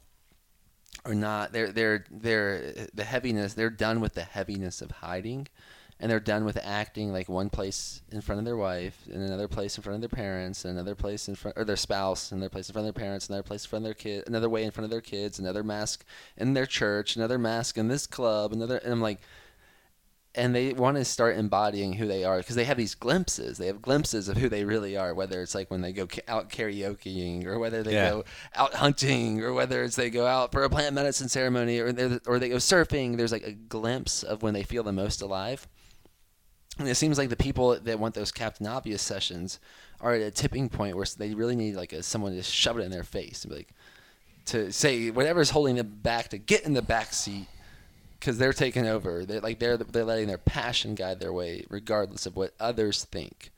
are 1.06 1.16
not. 1.16 1.54
They're 1.54 1.72
they're 1.72 2.06
they're 2.10 2.88
the 2.94 3.04
heaviness. 3.04 3.54
They're 3.54 3.70
done 3.70 4.00
with 4.02 4.14
the 4.14 4.24
heaviness 4.24 4.82
of 4.82 4.92
hiding 4.92 5.48
and 6.00 6.12
they're 6.12 6.20
done 6.20 6.44
with 6.44 6.58
acting 6.62 7.12
like 7.14 7.30
one 7.30 7.50
place 7.50 8.02
in 8.12 8.20
front 8.20 8.40
of 8.40 8.46
their 8.46 8.58
wife, 8.58 8.98
and 9.12 9.24
another 9.24 9.48
place 9.48 9.78
in 9.78 9.84
front 9.84 9.96
of 9.96 10.02
their 10.02 10.10
parents, 10.10 10.66
and 10.66 10.74
another 10.74 10.96
place 10.96 11.28
in 11.28 11.36
front 11.36 11.58
or 11.58 11.64
their 11.64 11.78
spouse, 11.78 12.32
another 12.32 12.50
place 12.50 12.68
in 12.68 12.74
front 12.74 12.88
of 12.88 12.94
their 12.94 13.02
parents, 13.02 13.28
and 13.28 13.34
another 13.34 13.48
place 13.48 13.64
in 13.64 13.70
front 13.70 13.84
of 13.84 13.88
their 13.88 13.94
kid, 13.94 14.24
another 14.28 14.50
way 14.50 14.64
in 14.64 14.72
front 14.72 14.84
of 14.86 14.92
their 14.92 15.02
kids, 15.02 15.40
another 15.40 15.64
mask 15.64 16.06
in 16.38 16.54
their 16.54 16.66
church, 16.66 17.16
another 17.16 17.38
mask 17.38 17.78
in 17.78 17.88
this 17.88 18.08
club, 18.08 18.52
another, 18.52 18.78
and 18.78 18.92
I'm 18.92 19.02
like, 19.02 19.22
and 20.36 20.54
they 20.54 20.74
want 20.74 20.98
to 20.98 21.06
start 21.06 21.38
embodying 21.38 21.94
who 21.94 22.08
they 22.08 22.24
are 22.24 22.38
because 22.38 22.56
they 22.56 22.66
have 22.66 22.78
these 22.78 22.96
glimpses. 22.96 23.58
They 23.58 23.68
have 23.68 23.82
glimpses 23.82 24.28
of 24.28 24.38
who 24.38 24.50
they 24.50 24.66
really 24.66 24.98
are, 24.98 25.14
whether 25.14 25.42
it's 25.42 25.56
like 25.56 25.72
when 25.72 25.82
they 25.82 25.94
go 25.94 26.08
out 26.28 26.50
karaokeing, 26.50 27.46
or 27.46 27.58
whether 27.58 27.84
they 27.84 27.94
yeah. 27.94 28.10
go 28.10 28.26
out 28.56 28.74
hunting, 28.74 29.42
or 29.42 29.54
whether 29.54 29.84
it's 29.84 29.96
they 29.96 30.10
go 30.10 30.28
out 30.28 30.52
for 30.52 30.64
a 30.64 30.70
plant 30.70 30.94
medicine 30.94 31.30
ceremony, 31.30 31.80
or 31.80 31.88
or 32.28 32.40
they 32.40 32.50
go 32.50 32.58
surfing. 32.58 33.18
There's 33.18 33.32
like 33.32 33.48
a 33.48 33.54
glimpse 33.54 34.24
of 34.24 34.44
when 34.44 34.54
they 34.54 34.64
feel 34.64 34.84
the 34.84 34.92
most 34.92 35.22
alive. 35.22 35.68
And 36.78 36.90
it 36.90 36.96
seems 36.96 37.18
like 37.18 37.30
the 37.30 37.38
people 37.38 37.80
that 37.80 38.00
want 38.00 38.16
those 38.16 38.34
Captain 38.34 38.68
Obvious 38.68 39.02
sessions 39.02 39.60
are 40.02 40.14
at 40.14 40.22
a 40.22 40.32
tipping 40.32 40.68
point 40.68 40.98
where 40.98 41.06
they 41.18 41.34
really 41.34 41.56
need 41.56 41.76
like 41.76 41.94
a, 41.94 42.04
someone 42.04 42.36
to 42.36 42.44
shove 42.44 42.78
it 42.78 42.84
in 42.84 42.92
their 42.92 43.04
face 43.04 43.44
and 43.44 43.52
be 43.52 43.58
like 43.60 43.70
to 44.48 44.72
say 44.72 45.10
whatever's 45.10 45.52
holding 45.52 45.76
them 45.76 46.00
back 46.02 46.28
to 46.30 46.38
get 46.38 46.64
in 46.66 46.74
the 46.74 46.82
back 46.82 47.14
seat 47.14 47.48
because 48.26 48.40
they're 48.40 48.54
taking 48.54 48.88
over. 48.88 49.24
They're 49.24 49.40
like 49.40 49.60
they're 49.60 49.78
they're 49.78 50.04
letting 50.04 50.28
their 50.28 50.40
passion 50.40 50.96
guide 50.96 51.20
their 51.20 51.32
way, 51.32 51.64
regardless 51.70 52.26
of 52.26 52.36
what 52.36 52.56
others 52.60 53.04
think. 53.04 53.52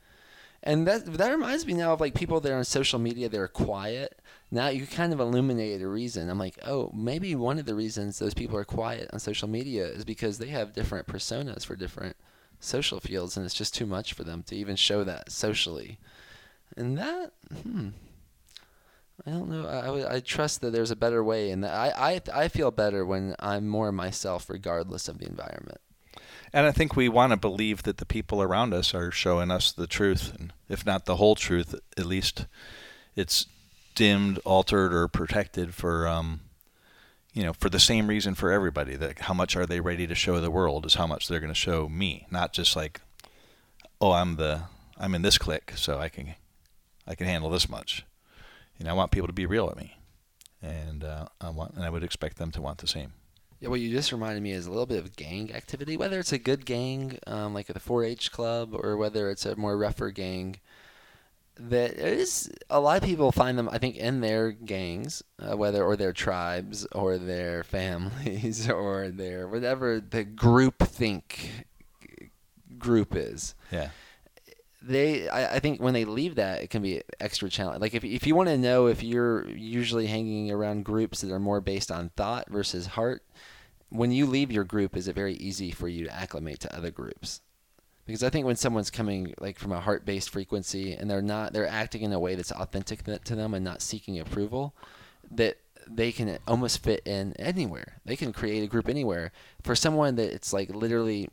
And 0.62 0.86
that 0.86 1.06
that 1.14 1.30
reminds 1.30 1.64
me 1.64 1.72
now 1.72 1.94
of 1.94 2.00
like 2.00 2.14
people 2.14 2.38
that 2.40 2.52
are 2.52 2.58
on 2.58 2.64
social 2.64 2.98
media. 2.98 3.30
They're 3.30 3.48
quiet. 3.48 4.20
Now 4.50 4.68
you 4.68 4.86
kind 4.86 5.14
of 5.14 5.20
illuminated 5.20 5.80
a 5.80 5.88
reason. 5.88 6.28
I'm 6.28 6.38
like, 6.38 6.58
oh, 6.66 6.90
maybe 6.94 7.34
one 7.34 7.58
of 7.58 7.64
the 7.64 7.74
reasons 7.74 8.18
those 8.18 8.34
people 8.34 8.58
are 8.58 8.64
quiet 8.64 9.08
on 9.10 9.20
social 9.20 9.48
media 9.48 9.86
is 9.86 10.04
because 10.04 10.36
they 10.36 10.48
have 10.48 10.74
different 10.74 11.06
personas 11.06 11.64
for 11.64 11.74
different 11.74 12.16
social 12.60 13.00
fields, 13.00 13.38
and 13.38 13.46
it's 13.46 13.54
just 13.54 13.74
too 13.74 13.86
much 13.86 14.12
for 14.12 14.24
them 14.24 14.42
to 14.44 14.56
even 14.56 14.76
show 14.76 15.02
that 15.04 15.32
socially. 15.32 15.98
And 16.76 16.98
that, 16.98 17.32
hmm, 17.62 17.88
I 19.26 19.30
don't 19.30 19.48
know. 19.48 19.66
I, 19.66 20.16
I 20.16 20.20
trust 20.20 20.60
that 20.60 20.72
there's 20.72 20.90
a 20.90 20.96
better 20.96 21.22
way, 21.24 21.50
and 21.50 21.66
I, 21.66 22.20
I 22.34 22.42
I 22.44 22.48
feel 22.48 22.70
better 22.70 23.04
when 23.04 23.34
I'm 23.40 23.66
more 23.66 23.90
myself, 23.92 24.48
regardless 24.48 25.08
of 25.08 25.18
the 25.18 25.26
environment. 25.26 25.80
And 26.52 26.66
I 26.66 26.72
think 26.72 26.96
we 26.96 27.08
want 27.08 27.32
to 27.32 27.36
believe 27.36 27.82
that 27.82 27.98
the 27.98 28.06
people 28.06 28.40
around 28.40 28.72
us 28.72 28.94
are 28.94 29.10
showing 29.10 29.50
us 29.50 29.72
the 29.72 29.86
truth, 29.86 30.34
and 30.38 30.52
if 30.68 30.86
not 30.86 31.04
the 31.04 31.16
whole 31.16 31.34
truth, 31.34 31.74
at 31.96 32.06
least 32.06 32.46
it's 33.16 33.46
dimmed, 33.94 34.38
altered, 34.44 34.94
or 34.94 35.08
protected 35.08 35.74
for 35.74 36.06
um, 36.06 36.40
you 37.34 37.42
know, 37.42 37.52
for 37.52 37.68
the 37.68 37.80
same 37.80 38.06
reason 38.06 38.34
for 38.34 38.50
everybody. 38.50 38.96
That 38.96 39.20
how 39.20 39.34
much 39.34 39.56
are 39.56 39.66
they 39.66 39.80
ready 39.80 40.06
to 40.06 40.14
show 40.14 40.40
the 40.40 40.50
world 40.50 40.86
is 40.86 40.94
how 40.94 41.06
much 41.06 41.28
they're 41.28 41.40
going 41.40 41.52
to 41.52 41.54
show 41.54 41.88
me, 41.88 42.26
not 42.30 42.52
just 42.52 42.76
like, 42.76 43.00
oh, 44.00 44.12
I'm 44.12 44.36
the 44.36 44.62
I'm 44.96 45.14
in 45.14 45.22
this 45.22 45.38
clique, 45.38 45.72
so 45.76 45.98
I 45.98 46.08
can 46.08 46.34
I 47.06 47.14
can 47.14 47.26
handle 47.26 47.50
this 47.50 47.68
much. 47.68 48.04
Know, 48.80 48.90
I 48.90 48.92
want 48.92 49.10
people 49.10 49.26
to 49.26 49.32
be 49.32 49.46
real 49.46 49.66
with 49.66 49.76
me, 49.76 49.98
and 50.62 51.04
uh, 51.04 51.26
I 51.40 51.50
want 51.50 51.74
and 51.74 51.84
I 51.84 51.90
would 51.90 52.04
expect 52.04 52.38
them 52.38 52.50
to 52.52 52.62
want 52.62 52.78
the 52.78 52.86
same. 52.86 53.12
Yeah, 53.60 53.70
what 53.70 53.80
you 53.80 53.90
just 53.90 54.12
reminded 54.12 54.42
me 54.42 54.52
is 54.52 54.66
a 54.66 54.70
little 54.70 54.86
bit 54.86 54.98
of 54.98 55.16
gang 55.16 55.52
activity, 55.52 55.96
whether 55.96 56.20
it's 56.20 56.32
a 56.32 56.38
good 56.38 56.64
gang, 56.64 57.18
um, 57.26 57.54
like 57.54 57.68
at 57.68 57.74
the 57.74 57.80
4-H 57.80 58.30
club, 58.30 58.72
or 58.72 58.96
whether 58.96 59.30
it's 59.30 59.44
a 59.44 59.56
more 59.56 59.76
rougher 59.76 60.10
gang 60.10 60.60
that 61.60 61.94
is 61.94 62.52
a 62.70 62.78
lot 62.78 62.96
of 62.96 63.02
people 63.02 63.32
find 63.32 63.58
them 63.58 63.68
i 63.72 63.78
think 63.78 63.96
in 63.96 64.20
their 64.20 64.52
gangs 64.52 65.24
uh, 65.40 65.56
whether 65.56 65.82
or 65.82 65.96
their 65.96 66.12
tribes 66.12 66.86
or 66.92 67.18
their 67.18 67.64
families 67.64 68.70
or 68.70 69.08
their 69.08 69.48
whatever 69.48 69.98
the 69.98 70.22
group 70.22 70.78
think 70.78 71.66
group 72.78 73.16
is. 73.16 73.54
Yeah 73.72 73.90
they 74.88 75.28
I, 75.28 75.56
I 75.56 75.58
think 75.60 75.80
when 75.80 75.94
they 75.94 76.04
leave 76.04 76.34
that 76.36 76.62
it 76.62 76.70
can 76.70 76.82
be 76.82 77.02
extra 77.20 77.48
challenging 77.48 77.80
like 77.80 77.94
if, 77.94 78.04
if 78.04 78.26
you 78.26 78.34
want 78.34 78.48
to 78.48 78.58
know 78.58 78.86
if 78.86 79.02
you're 79.02 79.48
usually 79.48 80.06
hanging 80.06 80.50
around 80.50 80.84
groups 80.84 81.20
that 81.20 81.32
are 81.32 81.38
more 81.38 81.60
based 81.60 81.90
on 81.90 82.10
thought 82.10 82.48
versus 82.50 82.86
heart 82.86 83.22
when 83.90 84.12
you 84.12 84.26
leave 84.26 84.50
your 84.52 84.64
group 84.64 84.96
is 84.96 85.08
it 85.08 85.14
very 85.14 85.34
easy 85.34 85.70
for 85.70 85.88
you 85.88 86.04
to 86.04 86.14
acclimate 86.14 86.60
to 86.60 86.76
other 86.76 86.90
groups 86.90 87.40
because 88.08 88.24
I 88.24 88.30
think 88.30 88.46
when 88.46 88.56
someone's 88.56 88.90
coming 88.90 89.34
like 89.38 89.58
from 89.58 89.70
a 89.70 89.80
heart-based 89.80 90.30
frequency 90.30 90.94
and 90.94 91.10
they're 91.10 91.20
not 91.20 91.52
they're 91.52 91.68
acting 91.68 92.00
in 92.00 92.12
a 92.14 92.18
way 92.18 92.36
that's 92.36 92.50
authentic 92.50 93.04
to 93.04 93.36
them 93.36 93.52
and 93.52 93.62
not 93.62 93.82
seeking 93.82 94.18
approval, 94.18 94.74
that 95.30 95.58
they 95.86 96.10
can 96.10 96.38
almost 96.48 96.82
fit 96.82 97.06
in 97.06 97.34
anywhere. 97.38 98.00
They 98.06 98.16
can 98.16 98.32
create 98.32 98.64
a 98.64 98.66
group 98.66 98.88
anywhere. 98.88 99.30
For 99.62 99.76
someone 99.76 100.16
that 100.16 100.32
it's 100.32 100.54
like 100.54 100.70
literally 100.70 101.28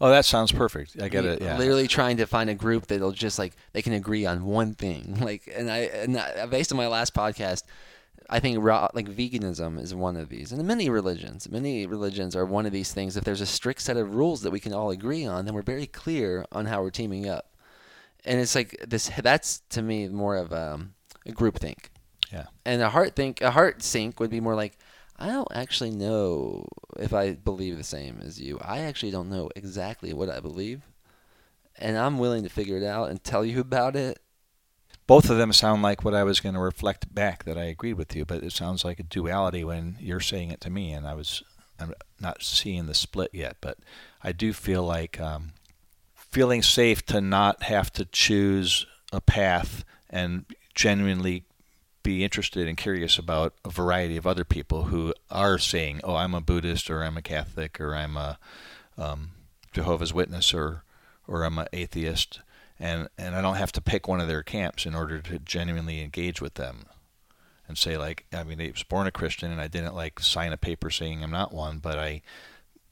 Oh, 0.00 0.10
that 0.10 0.24
sounds 0.24 0.50
perfect. 0.52 1.00
I 1.00 1.08
get 1.08 1.24
it. 1.24 1.40
Yeah. 1.40 1.56
Literally 1.56 1.86
trying 1.86 2.16
to 2.16 2.26
find 2.26 2.50
a 2.50 2.54
group 2.54 2.88
that'll 2.88 3.12
just 3.12 3.38
like 3.38 3.54
they 3.72 3.82
can 3.82 3.92
agree 3.92 4.26
on 4.26 4.44
one 4.44 4.74
thing. 4.74 5.18
Like, 5.24 5.50
and 5.54 5.70
I 5.70 5.78
and 5.78 6.18
I, 6.18 6.46
based 6.46 6.72
on 6.72 6.76
my 6.76 6.88
last 6.88 7.14
podcast, 7.14 7.62
I 8.28 8.40
think 8.40 8.58
raw, 8.60 8.88
like 8.92 9.08
veganism 9.08 9.80
is 9.80 9.94
one 9.94 10.16
of 10.16 10.28
these, 10.28 10.52
and 10.52 10.62
many 10.66 10.90
religions, 10.90 11.48
many 11.48 11.86
religions 11.86 12.34
are 12.36 12.44
one 12.44 12.66
of 12.66 12.72
these 12.72 12.92
things. 12.92 13.16
If 13.16 13.24
there's 13.24 13.40
a 13.40 13.46
strict 13.46 13.80
set 13.80 13.96
of 13.96 14.14
rules 14.14 14.42
that 14.42 14.50
we 14.50 14.60
can 14.60 14.72
all 14.72 14.90
agree 14.90 15.24
on, 15.24 15.44
then 15.44 15.54
we're 15.54 15.62
very 15.62 15.86
clear 15.86 16.44
on 16.52 16.66
how 16.66 16.82
we're 16.82 16.90
teaming 16.90 17.28
up. 17.28 17.50
And 18.24 18.40
it's 18.40 18.54
like 18.54 18.76
this. 18.86 19.10
That's 19.22 19.60
to 19.70 19.82
me 19.82 20.08
more 20.08 20.36
of 20.36 20.52
a, 20.52 20.74
um, 20.74 20.94
a 21.24 21.32
group 21.32 21.58
think. 21.58 21.90
Yeah. 22.32 22.46
And 22.64 22.82
a 22.82 22.90
heart 22.90 23.14
think, 23.14 23.40
a 23.40 23.52
heart 23.52 23.82
sync 23.82 24.18
would 24.18 24.30
be 24.30 24.40
more 24.40 24.54
like, 24.56 24.76
I 25.16 25.28
don't 25.28 25.48
actually 25.54 25.92
know 25.92 26.66
if 26.98 27.14
I 27.14 27.34
believe 27.34 27.76
the 27.76 27.84
same 27.84 28.20
as 28.22 28.40
you. 28.40 28.58
I 28.60 28.80
actually 28.80 29.12
don't 29.12 29.30
know 29.30 29.50
exactly 29.54 30.12
what 30.12 30.28
I 30.28 30.40
believe, 30.40 30.82
and 31.78 31.96
I'm 31.96 32.18
willing 32.18 32.42
to 32.42 32.48
figure 32.48 32.76
it 32.76 32.84
out 32.84 33.10
and 33.10 33.22
tell 33.22 33.44
you 33.44 33.60
about 33.60 33.96
it 33.96 34.18
both 35.06 35.28
of 35.28 35.36
them 35.36 35.52
sound 35.52 35.82
like 35.82 36.04
what 36.04 36.14
I 36.14 36.24
was 36.24 36.40
going 36.40 36.54
to 36.54 36.60
reflect 36.60 37.14
back 37.14 37.44
that 37.44 37.58
I 37.58 37.64
agreed 37.64 37.94
with 37.94 38.16
you, 38.16 38.24
but 38.24 38.42
it 38.42 38.52
sounds 38.52 38.84
like 38.84 38.98
a 38.98 39.04
duality 39.04 39.64
when 39.64 39.96
you're 40.00 40.20
saying 40.20 40.50
it 40.50 40.60
to 40.62 40.70
me, 40.70 40.92
and 40.92 41.06
I 41.06 41.14
was 41.14 41.42
I'm 41.78 41.92
not 42.20 42.42
seeing 42.42 42.86
the 42.86 42.94
split 42.94 43.30
yet, 43.32 43.56
but 43.60 43.78
I 44.22 44.32
do 44.32 44.52
feel 44.52 44.84
like 44.84 45.20
um, 45.20 45.52
feeling 46.14 46.62
safe 46.62 47.04
to 47.06 47.20
not 47.20 47.64
have 47.64 47.92
to 47.94 48.04
choose 48.04 48.86
a 49.12 49.20
path 49.20 49.84
and 50.08 50.44
genuinely 50.74 51.44
be 52.04 52.22
interested 52.22 52.68
and 52.68 52.76
curious 52.76 53.18
about 53.18 53.54
a 53.64 53.70
variety 53.70 54.16
of 54.16 54.26
other 54.26 54.44
people 54.44 54.84
who 54.84 55.12
are 55.30 55.58
saying, 55.58 56.00
"Oh, 56.04 56.14
I'm 56.14 56.34
a 56.34 56.40
Buddhist, 56.40 56.88
or 56.88 57.02
I'm 57.02 57.16
a 57.16 57.22
Catholic, 57.22 57.80
or 57.80 57.96
I'm 57.96 58.16
a 58.16 58.38
um, 58.96 59.30
Jehovah's 59.72 60.14
Witness, 60.14 60.54
or 60.54 60.84
or 61.26 61.42
I'm 61.42 61.58
an 61.58 61.66
atheist." 61.72 62.40
and 62.78 63.08
and 63.16 63.34
I 63.34 63.40
don't 63.40 63.56
have 63.56 63.72
to 63.72 63.80
pick 63.80 64.08
one 64.08 64.20
of 64.20 64.28
their 64.28 64.42
camps 64.42 64.86
in 64.86 64.94
order 64.94 65.20
to 65.20 65.38
genuinely 65.38 66.02
engage 66.02 66.40
with 66.40 66.54
them 66.54 66.86
and 67.68 67.78
say 67.78 67.96
like 67.96 68.26
I 68.32 68.42
mean 68.44 68.60
I 68.60 68.70
was 68.70 68.82
born 68.82 69.06
a 69.06 69.12
Christian 69.12 69.52
and 69.52 69.60
I 69.60 69.68
didn't 69.68 69.94
like 69.94 70.20
sign 70.20 70.52
a 70.52 70.56
paper 70.56 70.90
saying 70.90 71.22
I'm 71.22 71.30
not 71.30 71.52
one 71.52 71.78
but 71.78 71.98
I 71.98 72.22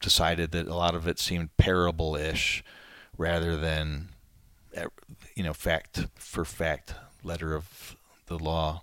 decided 0.00 0.52
that 0.52 0.66
a 0.66 0.74
lot 0.74 0.94
of 0.94 1.06
it 1.06 1.18
seemed 1.18 1.56
parable-ish 1.56 2.64
rather 3.16 3.56
than 3.56 4.08
eh, 4.74 4.86
you 5.34 5.42
know 5.42 5.52
fact 5.52 6.06
for 6.14 6.44
fact 6.44 6.94
letter 7.22 7.54
of 7.54 7.96
the 8.26 8.38
law 8.38 8.82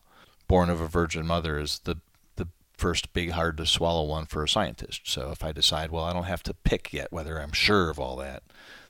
born 0.50 0.70
of 0.70 0.82
a 0.82 0.88
virgin 0.88 1.26
mother 1.26 1.58
is 1.58 1.80
the 1.86 1.96
the 2.36 2.50
first 2.78 3.14
big 3.14 3.32
hard 3.32 3.56
to 3.56 3.66
swallow 3.66 4.04
one 4.04 4.26
for 4.26 4.44
a 4.44 4.50
scientist 4.50 5.02
so 5.06 5.32
if 5.32 5.46
I 5.46 5.54
decide 5.54 5.92
well 5.92 6.04
I 6.04 6.12
don't 6.12 6.24
have 6.24 6.44
to 6.44 6.54
pick 6.54 6.92
yet 6.92 7.14
whether 7.14 7.40
I'm 7.40 7.54
sure 7.54 7.90
of 7.90 8.00
all 8.00 8.18
that 8.18 8.44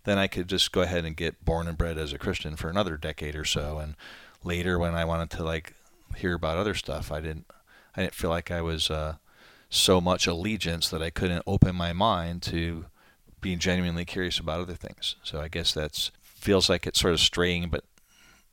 then 0.10 0.18
I 0.18 0.28
could 0.28 0.48
just 0.48 0.72
go 0.72 0.82
ahead 0.82 1.06
and 1.06 1.16
get 1.16 1.44
born 1.44 1.68
and 1.68 1.78
bred 1.78 1.98
as 1.98 2.14
a 2.14 2.18
Christian 2.18 2.56
for 2.56 2.70
another 2.70 2.98
decade 2.98 3.36
or 3.36 3.46
so. 3.46 3.80
And 3.80 3.96
later, 4.44 4.80
when 4.80 4.96
I 4.96 5.06
wanted 5.06 5.30
to 5.32 5.44
like 5.44 5.74
hear 6.16 6.34
about 6.34 6.58
other 6.58 6.74
stuff, 6.74 7.12
I 7.12 7.20
didn't 7.20 7.46
I 7.96 8.02
didn't 8.02 8.16
feel 8.16 8.30
like 8.30 8.52
I 8.52 8.62
was 8.62 8.90
uh, 8.90 9.16
so 9.70 10.00
much 10.00 10.28
allegiance 10.28 10.90
that 10.90 11.02
I 11.02 11.10
couldn't 11.10 11.44
open 11.46 11.76
my 11.76 11.94
mind 11.94 12.42
to 12.44 12.86
being 13.42 13.60
genuinely 13.60 14.06
curious 14.06 14.40
about 14.40 14.62
other 14.62 14.74
things. 14.74 15.16
So 15.24 15.42
I 15.42 15.48
guess 15.48 15.74
that's 15.74 16.12
feels 16.22 16.70
like 16.70 16.88
it's 16.88 17.00
sort 17.00 17.14
of 17.14 17.20
straying, 17.20 17.70
but 17.70 17.84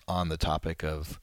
on 0.09 0.29
the 0.29 0.37
topic 0.37 0.83
of 0.83 1.21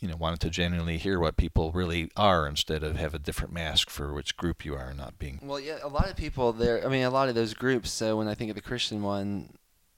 you 0.00 0.08
know 0.08 0.16
wanted 0.16 0.40
to 0.40 0.50
genuinely 0.50 0.98
hear 0.98 1.18
what 1.18 1.36
people 1.36 1.72
really 1.72 2.10
are 2.16 2.46
instead 2.46 2.82
of 2.82 2.96
have 2.96 3.14
a 3.14 3.18
different 3.18 3.52
mask 3.52 3.90
for 3.90 4.12
which 4.12 4.36
group 4.36 4.64
you 4.64 4.74
are, 4.74 4.92
not 4.94 5.18
being. 5.18 5.40
Well, 5.42 5.60
yeah, 5.60 5.78
a 5.82 5.88
lot 5.88 6.10
of 6.10 6.16
people 6.16 6.52
there. 6.52 6.84
I 6.84 6.88
mean, 6.88 7.04
a 7.04 7.10
lot 7.10 7.28
of 7.28 7.34
those 7.34 7.54
groups. 7.54 7.90
So 7.90 8.16
when 8.16 8.28
I 8.28 8.34
think 8.34 8.50
of 8.50 8.56
the 8.56 8.62
Christian 8.62 9.02
one, 9.02 9.54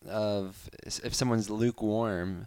of 0.07 0.71
if 0.85 1.15
someone's 1.15 1.51
lukewarm, 1.51 2.47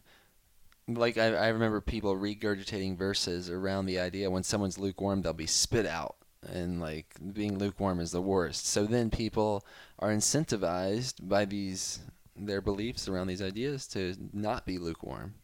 like 0.88 1.18
I, 1.18 1.34
I 1.36 1.48
remember 1.50 1.82
people 1.82 2.16
regurgitating 2.16 2.98
verses 2.98 3.50
around 3.50 3.86
the 3.86 4.00
idea 4.00 4.32
when 4.32 4.44
someone's 4.44 4.78
lukewarm, 4.78 5.22
they'll 5.22 5.34
be 5.34 5.48
spit 5.48 5.86
out, 5.86 6.16
and 6.48 6.80
like 6.80 7.16
being 7.34 7.58
lukewarm 7.58 8.00
is 8.00 8.12
the 8.12 8.22
worst. 8.22 8.68
So 8.68 8.86
then 8.86 9.10
people 9.10 9.66
are 10.00 10.10
incentivized 10.10 11.28
by 11.28 11.46
these 11.46 12.00
their 12.36 12.62
beliefs 12.62 13.08
around 13.08 13.28
these 13.28 13.42
ideas 13.42 13.88
to 13.88 14.16
not 14.34 14.66
be 14.66 14.78
lukewarm. 14.78 15.36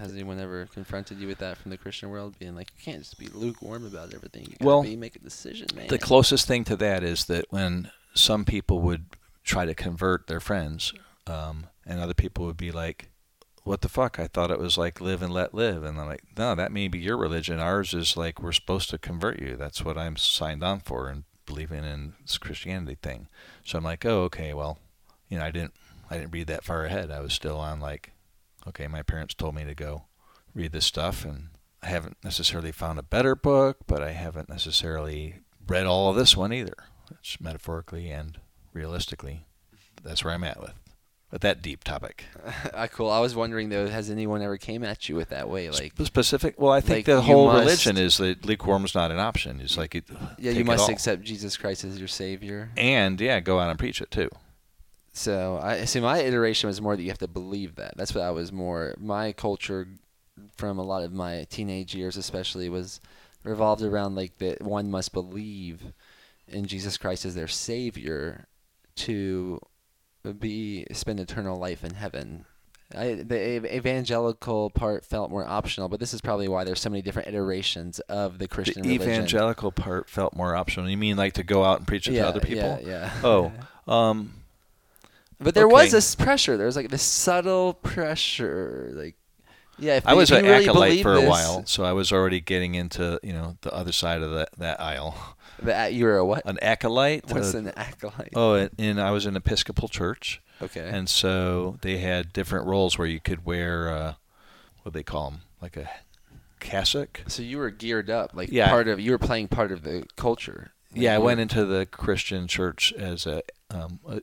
Has 0.00 0.12
anyone 0.12 0.40
ever 0.40 0.66
confronted 0.72 1.18
you 1.18 1.28
with 1.28 1.38
that 1.38 1.58
from 1.58 1.70
the 1.70 1.76
Christian 1.76 2.08
world, 2.08 2.38
being 2.38 2.54
like, 2.54 2.70
you 2.76 2.82
can't 2.82 3.02
just 3.02 3.18
be 3.18 3.28
lukewarm 3.28 3.84
about 3.84 4.14
everything. 4.14 4.44
You 4.44 4.56
gotta 4.58 4.64
Well, 4.64 4.82
be 4.82 4.96
make 4.96 5.14
a 5.14 5.18
decision, 5.18 5.68
man. 5.74 5.88
The 5.88 5.98
closest 5.98 6.46
thing 6.46 6.64
to 6.64 6.76
that 6.76 7.02
is 7.02 7.26
that 7.26 7.44
when 7.50 7.90
some 8.14 8.46
people 8.46 8.80
would 8.80 9.04
try 9.44 9.66
to 9.66 9.74
convert 9.74 10.26
their 10.26 10.40
friends, 10.40 10.94
um, 11.26 11.66
and 11.84 12.00
other 12.00 12.14
people 12.14 12.46
would 12.46 12.56
be 12.56 12.72
like, 12.72 13.10
"What 13.64 13.82
the 13.82 13.90
fuck? 13.90 14.18
I 14.18 14.26
thought 14.26 14.50
it 14.50 14.58
was 14.58 14.78
like 14.78 15.02
live 15.02 15.20
and 15.22 15.32
let 15.32 15.52
live," 15.54 15.84
and 15.84 16.00
I'm 16.00 16.06
like, 16.06 16.24
"No, 16.36 16.54
that 16.54 16.72
may 16.72 16.88
be 16.88 16.98
your 16.98 17.18
religion. 17.18 17.60
Ours 17.60 17.92
is 17.92 18.16
like 18.16 18.40
we're 18.42 18.52
supposed 18.52 18.88
to 18.90 18.98
convert 18.98 19.40
you. 19.40 19.54
That's 19.56 19.84
what 19.84 19.98
I'm 19.98 20.16
signed 20.16 20.64
on 20.64 20.80
for 20.80 21.08
and 21.08 21.24
believing 21.44 21.84
in 21.84 22.14
this 22.22 22.38
Christianity 22.38 22.96
thing." 23.02 23.28
So 23.64 23.76
I'm 23.76 23.84
like, 23.84 24.06
"Oh, 24.06 24.22
okay. 24.24 24.54
Well, 24.54 24.78
you 25.28 25.38
know, 25.38 25.44
I 25.44 25.50
didn't, 25.50 25.74
I 26.08 26.16
didn't 26.16 26.32
read 26.32 26.46
that 26.46 26.64
far 26.64 26.86
ahead. 26.86 27.10
I 27.10 27.20
was 27.20 27.34
still 27.34 27.58
on 27.58 27.80
like, 27.80 28.12
okay, 28.68 28.86
my 28.88 29.02
parents 29.02 29.34
told 29.34 29.54
me 29.54 29.64
to 29.64 29.74
go 29.74 30.04
read 30.54 30.72
this 30.72 30.86
stuff, 30.86 31.24
and 31.24 31.48
I 31.82 31.86
haven't 31.88 32.16
necessarily 32.24 32.72
found 32.72 32.98
a 32.98 33.02
better 33.02 33.34
book, 33.34 33.78
but 33.86 34.02
I 34.02 34.12
haven't 34.12 34.48
necessarily 34.48 35.36
read 35.66 35.86
all 35.86 36.10
of 36.10 36.16
this 36.16 36.36
one 36.36 36.52
either. 36.52 36.74
It's 37.10 37.40
metaphorically 37.40 38.10
and 38.10 38.38
realistically. 38.72 39.46
That's 40.02 40.24
where 40.24 40.34
I'm 40.34 40.44
at 40.44 40.60
with 40.60 40.72
with 41.30 41.42
that 41.42 41.62
deep 41.62 41.84
topic. 41.84 42.24
Ah, 42.74 42.86
cool. 42.88 43.10
I 43.10 43.20
was 43.20 43.34
wondering 43.36 43.68
though, 43.68 43.86
has 43.88 44.10
anyone 44.10 44.42
ever 44.42 44.56
came 44.56 44.82
at 44.84 45.08
you 45.08 45.14
with 45.16 45.28
that 45.30 45.48
way? 45.48 45.70
Like, 45.70 45.92
Sp- 45.94 46.02
specific. 46.06 46.54
Well, 46.60 46.72
I 46.72 46.80
think 46.80 46.98
like 46.98 47.04
the 47.06 47.20
whole 47.20 47.46
must- 47.46 47.60
religion 47.64 47.96
is 47.96 48.16
that 48.18 48.44
lukewarm's 48.46 48.94
not 48.94 49.10
an 49.10 49.18
option. 49.18 49.60
It's 49.60 49.76
like 49.76 49.94
it, 49.94 50.04
yeah, 50.38 50.52
you 50.52 50.64
must 50.64 50.88
accept 50.88 51.22
Jesus 51.22 51.56
Christ 51.56 51.84
as 51.84 51.98
your 51.98 52.08
Savior. 52.08 52.70
and 52.76 53.20
yeah, 53.20 53.40
go 53.40 53.58
out 53.60 53.70
and 53.70 53.78
preach 53.78 54.00
it 54.00 54.10
too. 54.10 54.30
So 55.12 55.58
I 55.62 55.84
see. 55.84 56.00
My 56.00 56.20
iteration 56.20 56.68
was 56.68 56.80
more 56.80 56.96
that 56.96 57.02
you 57.02 57.08
have 57.08 57.18
to 57.18 57.28
believe 57.28 57.76
that. 57.76 57.96
That's 57.96 58.14
what 58.14 58.24
I 58.24 58.30
was 58.30 58.52
more. 58.52 58.94
My 58.98 59.32
culture, 59.32 59.88
from 60.56 60.78
a 60.78 60.84
lot 60.84 61.02
of 61.02 61.12
my 61.12 61.46
teenage 61.50 61.94
years, 61.94 62.16
especially, 62.16 62.68
was 62.68 63.00
revolved 63.42 63.82
around 63.82 64.14
like 64.14 64.38
that 64.38 64.62
one 64.62 64.90
must 64.90 65.12
believe 65.12 65.92
in 66.46 66.66
Jesus 66.66 66.96
Christ 66.96 67.24
as 67.24 67.34
their 67.34 67.48
Savior 67.48 68.46
to 68.96 69.60
be 70.38 70.86
spend 70.92 71.20
eternal 71.20 71.58
life 71.58 71.82
in 71.82 71.94
heaven. 71.94 72.44
I, 72.92 73.14
the 73.14 73.76
evangelical 73.76 74.70
part 74.70 75.04
felt 75.04 75.30
more 75.30 75.46
optional, 75.46 75.88
but 75.88 76.00
this 76.00 76.12
is 76.12 76.20
probably 76.20 76.48
why 76.48 76.64
there's 76.64 76.80
so 76.80 76.90
many 76.90 77.02
different 77.02 77.28
iterations 77.28 78.00
of 78.00 78.38
the 78.38 78.48
Christian 78.48 78.82
religion. 78.82 78.98
the 78.98 79.04
religion. 79.04 79.24
evangelical 79.24 79.70
part 79.70 80.08
felt 80.08 80.34
more 80.34 80.56
optional. 80.56 80.90
You 80.90 80.96
mean 80.96 81.16
like 81.16 81.34
to 81.34 81.44
go 81.44 81.64
out 81.64 81.78
and 81.78 81.86
preach 81.86 82.08
it 82.08 82.14
yeah, 82.14 82.22
to 82.22 82.28
other 82.28 82.40
people? 82.40 82.80
Yeah, 82.82 82.88
yeah. 82.88 83.12
Oh, 83.22 83.52
um, 83.92 84.34
But 85.40 85.54
there 85.54 85.68
was 85.68 85.90
this 85.90 86.14
pressure. 86.14 86.56
There 86.56 86.66
was 86.66 86.76
like 86.76 86.90
this 86.90 87.02
subtle 87.02 87.74
pressure. 87.74 88.92
Like, 88.94 89.16
yeah, 89.78 89.96
if 89.96 90.06
I 90.06 90.14
was 90.14 90.30
an 90.30 90.44
really 90.44 90.64
acolyte 90.66 91.02
for 91.02 91.14
a 91.14 91.20
this- 91.20 91.28
while, 91.28 91.64
so 91.66 91.84
I 91.84 91.92
was 91.92 92.12
already 92.12 92.40
getting 92.40 92.74
into 92.74 93.18
you 93.22 93.32
know 93.32 93.56
the 93.62 93.72
other 93.72 93.92
side 93.92 94.22
of 94.22 94.32
that 94.32 94.50
that 94.58 94.80
aisle. 94.80 95.16
That 95.62 95.92
you 95.92 96.06
were 96.06 96.16
a 96.16 96.24
what? 96.24 96.40
An 96.46 96.58
acolyte. 96.62 97.30
What's 97.30 97.54
uh, 97.54 97.58
an 97.58 97.72
acolyte? 97.76 98.32
Oh, 98.34 98.66
and, 98.78 98.98
I 98.98 99.10
was 99.10 99.26
in 99.26 99.36
Episcopal 99.36 99.88
church, 99.88 100.40
okay. 100.62 100.88
and 100.88 101.06
so 101.06 101.76
they 101.82 101.98
had 101.98 102.32
different 102.32 102.66
roles 102.66 102.96
where 102.96 103.06
you 103.06 103.20
could 103.20 103.44
wear 103.44 103.90
uh, 103.90 104.14
what 104.80 104.94
do 104.94 104.98
they 104.98 105.02
call 105.02 105.32
them, 105.32 105.40
like 105.60 105.76
a 105.76 105.90
cassock. 106.60 107.20
so 107.26 107.42
you 107.42 107.58
were 107.58 107.68
geared 107.70 108.08
up, 108.08 108.30
like 108.34 108.50
Yeah. 108.50 108.70
part 108.70 108.88
of 108.88 109.00
you 109.00 109.10
were 109.10 109.18
playing 109.18 109.48
part 109.48 109.70
of 109.70 109.82
the 109.82 110.06
culture. 110.16 110.70
Like, 110.92 111.02
Yeah, 111.02 111.14
I 111.14 111.18
went 111.18 111.40
into 111.40 111.66
the 111.66 111.84
Christian 111.84 112.46
church 112.46 112.92
as 112.94 113.26
a 113.26 113.42
um, 113.70 114.00
uh, 114.08 114.20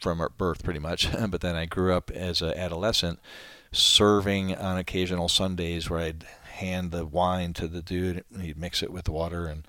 from 0.00 0.26
birth, 0.36 0.62
pretty 0.62 0.80
much. 0.80 1.08
but 1.28 1.40
then 1.40 1.56
I 1.56 1.66
grew 1.66 1.94
up 1.94 2.10
as 2.10 2.42
an 2.42 2.54
adolescent, 2.56 3.18
serving 3.72 4.54
on 4.54 4.78
occasional 4.78 5.28
Sundays 5.28 5.88
where 5.90 6.00
I'd 6.00 6.24
hand 6.54 6.90
the 6.90 7.04
wine 7.04 7.52
to 7.54 7.68
the 7.68 7.82
dude, 7.82 8.24
and 8.32 8.42
he'd 8.42 8.58
mix 8.58 8.82
it 8.82 8.92
with 8.92 9.08
water, 9.08 9.46
and 9.46 9.66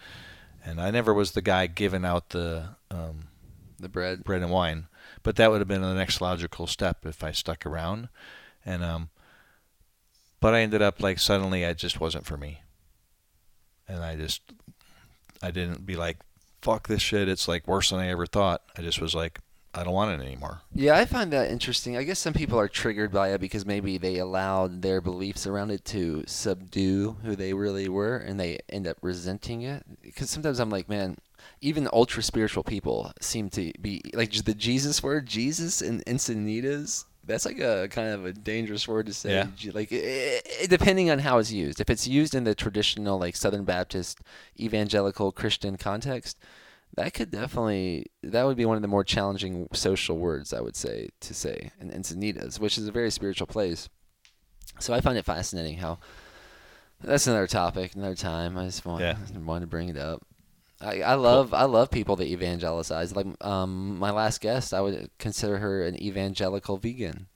and 0.63 0.81
I 0.81 0.91
never 0.91 1.13
was 1.13 1.31
the 1.31 1.41
guy 1.41 1.67
giving 1.67 2.03
out 2.03 2.29
the 2.29 2.75
um, 2.91 3.27
the 3.79 3.89
bread. 3.89 4.23
bread 4.23 4.41
and 4.41 4.51
wine. 4.51 4.87
But 5.23 5.35
that 5.37 5.51
would 5.51 5.59
have 5.59 5.67
been 5.67 5.81
the 5.81 5.93
next 5.93 6.21
logical 6.21 6.67
step 6.67 7.05
if 7.05 7.23
I 7.23 7.31
stuck 7.31 7.65
around. 7.65 8.09
And 8.65 8.83
um 8.83 9.09
but 10.39 10.53
I 10.53 10.61
ended 10.61 10.81
up 10.81 11.01
like 11.01 11.19
suddenly 11.19 11.65
I 11.65 11.73
just 11.73 11.99
wasn't 11.99 12.25
for 12.25 12.37
me. 12.37 12.61
And 13.87 14.03
I 14.03 14.15
just 14.15 14.41
I 15.41 15.51
didn't 15.51 15.85
be 15.85 15.95
like 15.95 16.17
fuck 16.61 16.87
this 16.87 17.01
shit 17.01 17.29
it's 17.29 17.47
like 17.47 17.67
worse 17.67 17.89
than 17.89 17.99
I 17.99 18.09
ever 18.09 18.25
thought. 18.25 18.61
I 18.77 18.81
just 18.81 19.01
was 19.01 19.15
like 19.15 19.39
I 19.77 19.83
don't 19.83 19.93
want 19.93 20.19
it 20.19 20.25
anymore. 20.25 20.61
Yeah, 20.73 20.97
I 20.97 21.05
find 21.05 21.31
that 21.33 21.51
interesting. 21.51 21.95
I 21.95 22.03
guess 22.03 22.19
some 22.19 22.33
people 22.33 22.59
are 22.59 22.67
triggered 22.67 23.11
by 23.11 23.29
it 23.29 23.39
because 23.39 23.65
maybe 23.65 23.97
they 23.97 24.17
allowed 24.17 24.81
their 24.81 25.01
beliefs 25.01 25.45
around 25.45 25.69
it 25.69 25.85
to 25.85 26.23
subdue 26.25 27.17
who 27.23 27.35
they 27.35 27.53
really 27.53 27.87
were, 27.87 28.17
and 28.17 28.39
they 28.39 28.59
end 28.69 28.87
up 28.87 28.97
resenting 29.01 29.61
it. 29.61 29.83
Because 30.01 30.29
sometimes 30.31 30.59
I'm 30.59 30.71
like, 30.71 30.89
man, 30.89 31.17
even 31.61 31.87
ultra 31.93 32.23
spiritual 32.23 32.63
people 32.63 33.11
seem 33.21 33.49
to 33.51 33.71
be 33.79 34.01
like 34.13 34.31
the 34.31 34.55
Jesus 34.55 35.03
word, 35.03 35.27
Jesus 35.27 35.81
and 35.81 36.03
Encinitas. 36.05 37.05
That's 37.23 37.45
like 37.45 37.59
a 37.59 37.87
kind 37.89 38.09
of 38.09 38.25
a 38.25 38.31
dangerous 38.31 38.87
word 38.87 39.05
to 39.07 39.13
say. 39.13 39.33
Yeah. 39.33 39.71
Like, 39.73 39.91
it, 39.91 40.47
it, 40.61 40.69
depending 40.69 41.11
on 41.11 41.19
how 41.19 41.39
it's 41.39 41.51
used. 41.51 41.81
If 41.81 41.89
it's 41.89 42.07
used 42.07 42.33
in 42.33 42.45
the 42.45 42.55
traditional, 42.55 43.19
like 43.19 43.35
Southern 43.35 43.65
Baptist, 43.65 44.21
evangelical 44.57 45.33
Christian 45.33 45.75
context, 45.75 46.37
that 46.97 47.13
could 47.13 47.31
definitely 47.31 48.07
that 48.23 48.43
would 48.43 48.57
be 48.57 48.65
one 48.65 48.75
of 48.75 48.81
the 48.81 48.87
more 48.87 49.03
challenging 49.03 49.67
social 49.71 50.17
words 50.17 50.51
I 50.53 50.59
would 50.61 50.75
say 50.75 51.09
to 51.21 51.33
say 51.33 51.71
in 51.79 51.89
Encinitas, 51.91 52.59
which 52.59 52.77
is 52.77 52.87
a 52.87 52.91
very 52.91 53.09
spiritual 53.11 53.47
place. 53.47 53.87
So 54.79 54.93
I 54.93 54.99
find 55.01 55.17
it 55.17 55.23
fascinating 55.25 55.77
how 55.77 55.99
that's 57.03 57.27
another 57.27 57.47
topic, 57.47 57.95
another 57.95 58.15
time. 58.15 58.57
I 58.57 58.65
just 58.65 58.85
want, 58.85 59.01
Yeah. 59.01 59.17
wanted 59.45 59.61
to 59.61 59.67
bring 59.67 59.89
it 59.89 59.97
up. 59.97 60.23
I, 60.81 61.01
I 61.01 61.13
love 61.15 61.53
I 61.53 61.63
love 61.63 61.89
people 61.89 62.15
that 62.17 62.27
evangelize. 62.27 63.15
Like 63.15 63.27
um, 63.45 63.97
my 63.97 64.11
last 64.11 64.41
guest, 64.41 64.73
I 64.73 64.81
would 64.81 65.09
consider 65.17 65.57
her 65.59 65.83
an 65.83 66.01
evangelical 66.01 66.77
vegan, 66.77 67.27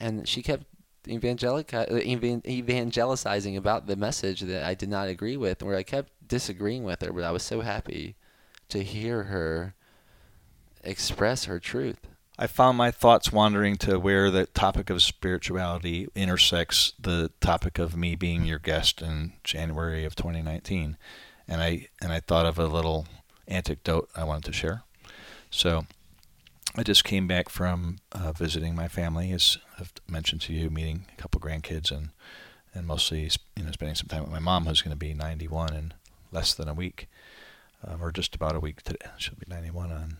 and 0.00 0.26
she 0.26 0.42
kept 0.42 0.64
evangelic 1.08 1.72
uh, 1.72 1.86
evangelizing 1.94 3.56
about 3.56 3.86
the 3.86 3.94
message 3.96 4.40
that 4.40 4.64
I 4.64 4.74
did 4.74 4.88
not 4.88 5.08
agree 5.08 5.36
with, 5.36 5.62
where 5.62 5.76
I 5.76 5.84
kept 5.84 6.10
disagreeing 6.26 6.82
with 6.82 7.02
her, 7.02 7.12
but 7.12 7.22
I 7.22 7.30
was 7.30 7.44
so 7.44 7.60
happy 7.60 8.16
to 8.68 8.82
hear 8.82 9.24
her 9.24 9.74
express 10.82 11.44
her 11.44 11.58
truth. 11.58 11.98
I 12.38 12.46
found 12.46 12.76
my 12.76 12.90
thoughts 12.90 13.32
wandering 13.32 13.76
to 13.78 13.98
where 13.98 14.30
the 14.30 14.46
topic 14.46 14.90
of 14.90 15.02
spirituality 15.02 16.06
intersects 16.14 16.92
the 17.00 17.30
topic 17.40 17.78
of 17.78 17.96
me 17.96 18.14
being 18.14 18.44
your 18.44 18.58
guest 18.58 19.00
in 19.00 19.32
January 19.42 20.04
of 20.04 20.14
2019, 20.16 20.98
and 21.48 21.62
I 21.62 21.88
and 22.02 22.12
I 22.12 22.20
thought 22.20 22.44
of 22.44 22.58
a 22.58 22.66
little 22.66 23.06
anecdote 23.48 24.10
I 24.14 24.24
wanted 24.24 24.44
to 24.44 24.52
share. 24.52 24.82
So, 25.50 25.86
I 26.76 26.82
just 26.82 27.04
came 27.04 27.26
back 27.26 27.48
from 27.48 27.98
uh, 28.12 28.32
visiting 28.32 28.74
my 28.74 28.88
family, 28.88 29.32
as 29.32 29.56
I've 29.78 29.92
mentioned 30.06 30.42
to 30.42 30.52
you, 30.52 30.68
meeting 30.68 31.06
a 31.16 31.20
couple 31.20 31.40
grandkids, 31.40 31.90
and 31.90 32.10
and 32.74 32.86
mostly 32.86 33.30
you 33.56 33.64
know 33.64 33.70
spending 33.70 33.94
some 33.94 34.08
time 34.08 34.24
with 34.24 34.32
my 34.32 34.40
mom, 34.40 34.66
who's 34.66 34.82
going 34.82 34.92
to 34.92 34.96
be 34.96 35.14
91 35.14 35.74
in 35.74 35.94
less 36.32 36.52
than 36.52 36.68
a 36.68 36.74
week, 36.74 37.08
um, 37.86 38.02
or 38.02 38.10
just 38.10 38.34
about 38.34 38.56
a 38.56 38.60
week 38.60 38.82
today. 38.82 39.06
She'll 39.16 39.36
be 39.36 39.46
91 39.48 39.92
on. 39.92 40.18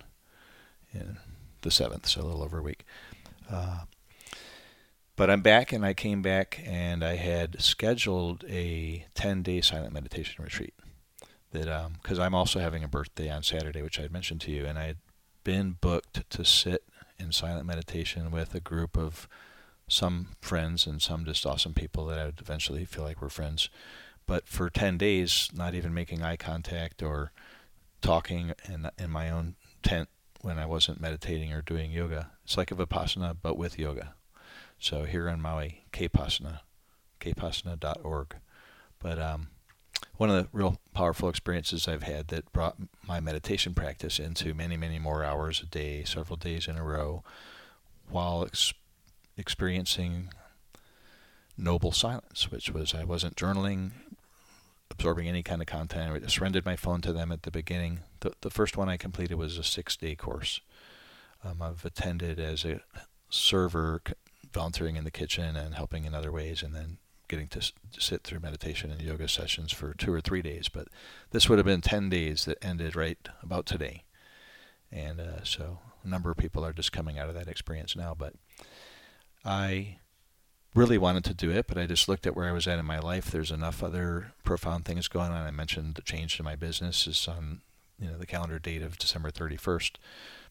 The 1.60 1.70
seventh, 1.70 2.06
so 2.06 2.20
a 2.20 2.22
little 2.22 2.42
over 2.42 2.58
a 2.58 2.62
week. 2.62 2.84
Uh, 3.50 3.80
but 5.16 5.30
I'm 5.30 5.42
back, 5.42 5.72
and 5.72 5.84
I 5.84 5.94
came 5.94 6.22
back, 6.22 6.62
and 6.64 7.04
I 7.04 7.16
had 7.16 7.60
scheduled 7.60 8.44
a 8.48 9.04
10-day 9.14 9.60
silent 9.62 9.92
meditation 9.92 10.42
retreat. 10.42 10.74
That 11.52 11.90
because 12.02 12.18
I'm 12.18 12.34
also 12.34 12.60
having 12.60 12.84
a 12.84 12.88
birthday 12.88 13.30
on 13.30 13.42
Saturday, 13.42 13.82
which 13.82 13.98
I 13.98 14.02
had 14.02 14.12
mentioned 14.12 14.40
to 14.42 14.50
you, 14.50 14.64
and 14.64 14.78
I 14.78 14.86
had 14.86 14.98
been 15.44 15.76
booked 15.80 16.28
to 16.30 16.44
sit 16.44 16.84
in 17.18 17.32
silent 17.32 17.66
meditation 17.66 18.30
with 18.30 18.54
a 18.54 18.60
group 18.60 18.96
of 18.96 19.28
some 19.88 20.28
friends 20.40 20.86
and 20.86 21.00
some 21.00 21.24
just 21.24 21.46
awesome 21.46 21.72
people 21.72 22.06
that 22.06 22.18
I 22.18 22.26
would 22.26 22.40
eventually 22.40 22.84
feel 22.84 23.04
like 23.04 23.20
were 23.20 23.28
friends. 23.28 23.70
But 24.26 24.48
for 24.48 24.68
10 24.68 24.98
days, 24.98 25.48
not 25.54 25.74
even 25.74 25.94
making 25.94 26.22
eye 26.22 26.36
contact 26.36 27.02
or 27.02 27.32
talking 28.06 28.52
in 28.68 28.88
in 28.98 29.10
my 29.10 29.30
own 29.30 29.56
tent 29.82 30.08
when 30.42 30.58
I 30.58 30.66
wasn't 30.66 31.00
meditating 31.00 31.52
or 31.52 31.60
doing 31.60 31.90
yoga. 31.90 32.30
It's 32.44 32.56
like 32.56 32.70
a 32.70 32.76
vipassana, 32.76 33.36
but 33.42 33.58
with 33.58 33.78
yoga. 33.78 34.14
So 34.78 35.04
here 35.04 35.26
in 35.28 35.40
Maui, 35.40 35.84
K-Pasana, 35.90 36.60
kpasna.org. 37.20 38.36
But 39.00 39.18
um, 39.18 39.48
one 40.16 40.30
of 40.30 40.36
the 40.36 40.48
real 40.52 40.78
powerful 40.94 41.28
experiences 41.28 41.88
I've 41.88 42.04
had 42.04 42.28
that 42.28 42.52
brought 42.52 42.76
my 43.06 43.18
meditation 43.18 43.74
practice 43.74 44.18
into 44.18 44.54
many, 44.54 44.76
many 44.76 44.98
more 44.98 45.24
hours 45.24 45.60
a 45.60 45.66
day, 45.66 46.04
several 46.04 46.36
days 46.36 46.68
in 46.68 46.76
a 46.76 46.84
row, 46.84 47.24
while 48.08 48.44
ex- 48.44 48.74
experiencing 49.36 50.28
noble 51.58 51.92
silence, 51.92 52.50
which 52.50 52.70
was 52.70 52.94
I 52.94 53.04
wasn't 53.04 53.36
journaling, 53.36 53.92
absorbing 54.96 55.28
any 55.28 55.42
kind 55.42 55.60
of 55.60 55.66
content. 55.66 56.24
I 56.24 56.26
surrendered 56.28 56.64
my 56.64 56.74
phone 56.76 57.02
to 57.02 57.12
them 57.12 57.30
at 57.30 57.42
the 57.42 57.50
beginning. 57.50 58.00
The, 58.20 58.32
the 58.40 58.50
first 58.50 58.78
one 58.78 58.88
I 58.88 58.96
completed 58.96 59.36
was 59.36 59.58
a 59.58 59.62
six 59.62 59.94
day 59.94 60.14
course. 60.14 60.60
Um, 61.44 61.60
I've 61.60 61.84
attended 61.84 62.40
as 62.40 62.64
a 62.64 62.80
server, 63.28 64.00
volunteering 64.52 64.96
in 64.96 65.04
the 65.04 65.10
kitchen 65.10 65.54
and 65.54 65.74
helping 65.74 66.06
in 66.06 66.14
other 66.14 66.32
ways, 66.32 66.62
and 66.62 66.74
then 66.74 66.96
getting 67.28 67.48
to, 67.48 67.72
sit 67.98 68.22
through 68.22 68.40
meditation 68.40 68.90
and 68.90 69.02
yoga 69.02 69.28
sessions 69.28 69.70
for 69.70 69.92
two 69.92 70.12
or 70.12 70.22
three 70.22 70.42
days. 70.42 70.68
But 70.70 70.88
this 71.30 71.46
would 71.48 71.58
have 71.58 71.66
been 71.66 71.82
10 71.82 72.08
days 72.08 72.46
that 72.46 72.64
ended 72.64 72.96
right 72.96 73.18
about 73.42 73.66
today. 73.66 74.04
And 74.90 75.20
uh, 75.20 75.44
so 75.44 75.80
a 76.04 76.08
number 76.08 76.30
of 76.30 76.38
people 76.38 76.64
are 76.64 76.72
just 76.72 76.92
coming 76.92 77.18
out 77.18 77.28
of 77.28 77.34
that 77.34 77.48
experience 77.48 77.96
now. 77.96 78.14
But 78.16 78.32
I 79.44 79.98
really 80.76 80.98
wanted 80.98 81.24
to 81.24 81.34
do 81.34 81.50
it, 81.50 81.66
but 81.66 81.78
I 81.78 81.86
just 81.86 82.08
looked 82.08 82.26
at 82.26 82.36
where 82.36 82.48
I 82.48 82.52
was 82.52 82.68
at 82.68 82.78
in 82.78 82.84
my 82.84 82.98
life. 82.98 83.30
There's 83.30 83.50
enough 83.50 83.82
other 83.82 84.32
profound 84.44 84.84
things 84.84 85.08
going 85.08 85.30
on. 85.30 85.46
I 85.46 85.50
mentioned 85.50 85.94
the 85.94 86.02
change 86.02 86.38
in 86.38 86.44
my 86.44 86.54
business 86.54 87.06
is 87.06 87.26
on 87.26 87.62
you 87.98 88.08
know 88.08 88.18
the 88.18 88.26
calendar 88.26 88.58
date 88.58 88.82
of 88.82 88.98
December 88.98 89.30
31st, 89.30 89.92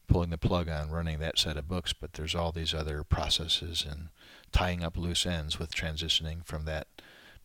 pulling 0.08 0.32
the 0.32 0.38
plug 0.38 0.68
on 0.68 0.90
running 0.90 1.20
that 1.20 1.38
set 1.38 1.58
of 1.58 1.68
books. 1.68 1.94
But 1.94 2.14
there's 2.14 2.34
all 2.34 2.52
these 2.52 2.74
other 2.74 3.04
processes 3.04 3.86
and 3.90 4.10
tying 4.52 4.84
up 4.84 4.98
loose 4.98 5.28
ends 5.28 5.60
with 5.60 5.76
transitioning 5.76 6.44
from 6.44 6.66
that 6.66 6.88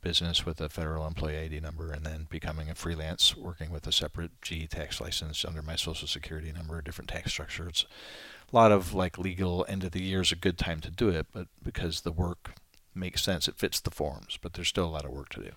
business 0.01 0.47
with 0.47 0.59
a 0.63 0.69
federal 0.71 1.07
employee 1.07 1.37
ID 1.37 1.61
number 1.61 1.93
and 1.93 2.07
then 2.07 2.27
becoming 2.31 2.71
a 2.71 2.75
freelance 2.75 3.37
working 3.37 3.71
with 3.71 3.87
a 3.87 3.93
separate 3.93 4.31
G 4.41 4.67
tax 4.67 4.99
license 4.99 5.45
under 5.45 5.61
my 5.61 5.77
social 5.77 6.09
security 6.09 6.51
number, 6.53 6.79
a 6.79 6.85
different 6.85 7.11
tax 7.11 7.33
structure. 7.33 7.69
It's 7.69 7.85
a 8.51 8.57
lot 8.57 8.73
of 8.73 8.95
like 8.95 9.19
legal 9.19 9.67
end 9.69 9.85
of 9.85 9.93
the 9.93 10.01
year 10.01 10.23
is 10.23 10.33
a 10.33 10.37
good 10.37 10.57
time 10.57 10.81
to 10.81 10.91
do 10.91 11.11
it, 11.11 11.27
but 11.33 11.49
because 11.63 12.01
the 12.01 12.13
work 12.13 12.55
makes 12.95 13.23
sense. 13.23 13.49
It 13.49 13.59
fits 13.59 13.81
the 13.81 13.91
forms, 13.91 14.39
but 14.41 14.55
there's 14.55 14.69
still 14.69 14.87
a 14.87 14.91
lot 14.91 15.05
of 15.05 15.13
work 15.13 15.29
to 15.31 15.43
do. 15.43 15.51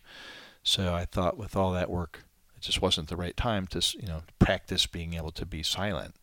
So 0.64 0.94
I 0.94 1.06
thought 1.06 1.38
with 1.38 1.56
all 1.56 1.72
that 1.74 1.90
work, 1.90 2.24
it 2.56 2.62
just 2.62 2.82
wasn't 2.82 3.10
the 3.10 3.18
right 3.18 3.36
time 3.36 3.68
to, 3.68 3.82
you 4.00 4.08
know, 4.08 4.24
practice 4.40 4.86
being 4.86 5.14
able 5.14 5.32
to 5.32 5.46
be 5.46 5.64
silent. 5.64 6.16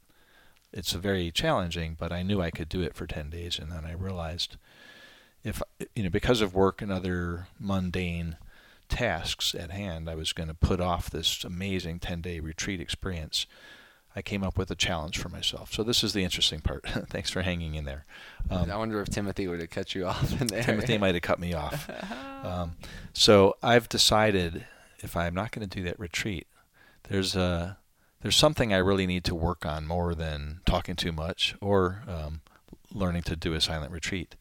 It's 0.72 0.92
very 0.92 1.30
challenging, 1.30 1.96
but 1.98 2.12
I 2.12 2.22
knew 2.22 2.40
I 2.40 2.50
could 2.50 2.68
do 2.68 2.80
it 2.80 2.94
for 2.94 3.06
10 3.06 3.30
days 3.30 3.58
and 3.58 3.70
then 3.72 3.84
I 3.84 3.92
realized 3.92 4.56
if 5.42 5.62
you 5.94 6.02
know 6.02 6.10
because 6.10 6.40
of 6.40 6.54
work 6.54 6.82
and 6.82 6.92
other 6.92 7.48
mundane 7.58 8.36
tasks 8.88 9.54
at 9.54 9.70
hand, 9.70 10.08
I 10.10 10.14
was 10.14 10.32
going 10.32 10.48
to 10.48 10.54
put 10.54 10.80
off 10.80 11.10
this 11.10 11.44
amazing 11.44 12.00
10-day 12.00 12.40
retreat 12.40 12.80
experience 12.80 13.46
I 14.14 14.22
came 14.22 14.42
up 14.42 14.58
with 14.58 14.70
a 14.70 14.74
challenge 14.74 15.18
for 15.18 15.28
myself. 15.28 15.72
So 15.72 15.82
this 15.84 16.02
is 16.02 16.12
the 16.12 16.24
interesting 16.24 16.60
part. 16.60 16.84
Thanks 17.08 17.30
for 17.30 17.42
hanging 17.42 17.74
in 17.74 17.84
there. 17.84 18.04
Um, 18.50 18.70
I 18.70 18.76
wonder 18.76 19.00
if 19.00 19.08
Timothy 19.08 19.46
would 19.46 19.60
have 19.60 19.70
cut 19.70 19.94
you 19.94 20.06
off 20.06 20.40
in 20.40 20.48
there. 20.48 20.62
Timothy 20.62 20.98
might 20.98 21.14
have 21.14 21.22
cut 21.22 21.38
me 21.38 21.54
off. 21.54 21.90
Um, 22.40 22.76
so 23.12 23.54
I've 23.62 23.86
decided 23.86 24.64
if 25.00 25.14
I'm 25.14 25.34
not 25.34 25.50
going 25.50 25.68
to 25.68 25.76
do 25.78 25.84
that 25.84 26.00
retreat, 26.00 26.46
there's 27.10 27.36
a 27.36 27.76
there's 28.22 28.34
something 28.34 28.72
I 28.72 28.78
really 28.78 29.06
need 29.06 29.24
to 29.24 29.34
work 29.34 29.66
on 29.66 29.86
more 29.86 30.14
than 30.14 30.60
talking 30.64 30.96
too 30.96 31.12
much 31.12 31.54
or 31.60 32.02
um, 32.08 32.40
learning 32.94 33.24
to 33.24 33.36
do 33.36 33.52
a 33.52 33.60
silent 33.60 33.92
retreat, 33.92 34.36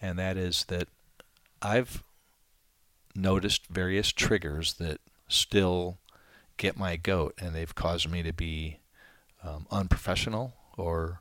and 0.00 0.16
that 0.16 0.36
is 0.36 0.64
that 0.66 0.86
I've 1.60 2.04
noticed 3.16 3.66
various 3.66 4.12
triggers 4.12 4.74
that 4.74 5.00
still 5.26 5.98
get 6.56 6.76
my 6.76 6.96
goat, 6.96 7.34
and 7.40 7.54
they've 7.54 7.74
caused 7.74 8.08
me 8.08 8.22
to 8.22 8.32
be 8.32 8.79
um, 9.44 9.66
unprofessional 9.70 10.54
or 10.76 11.20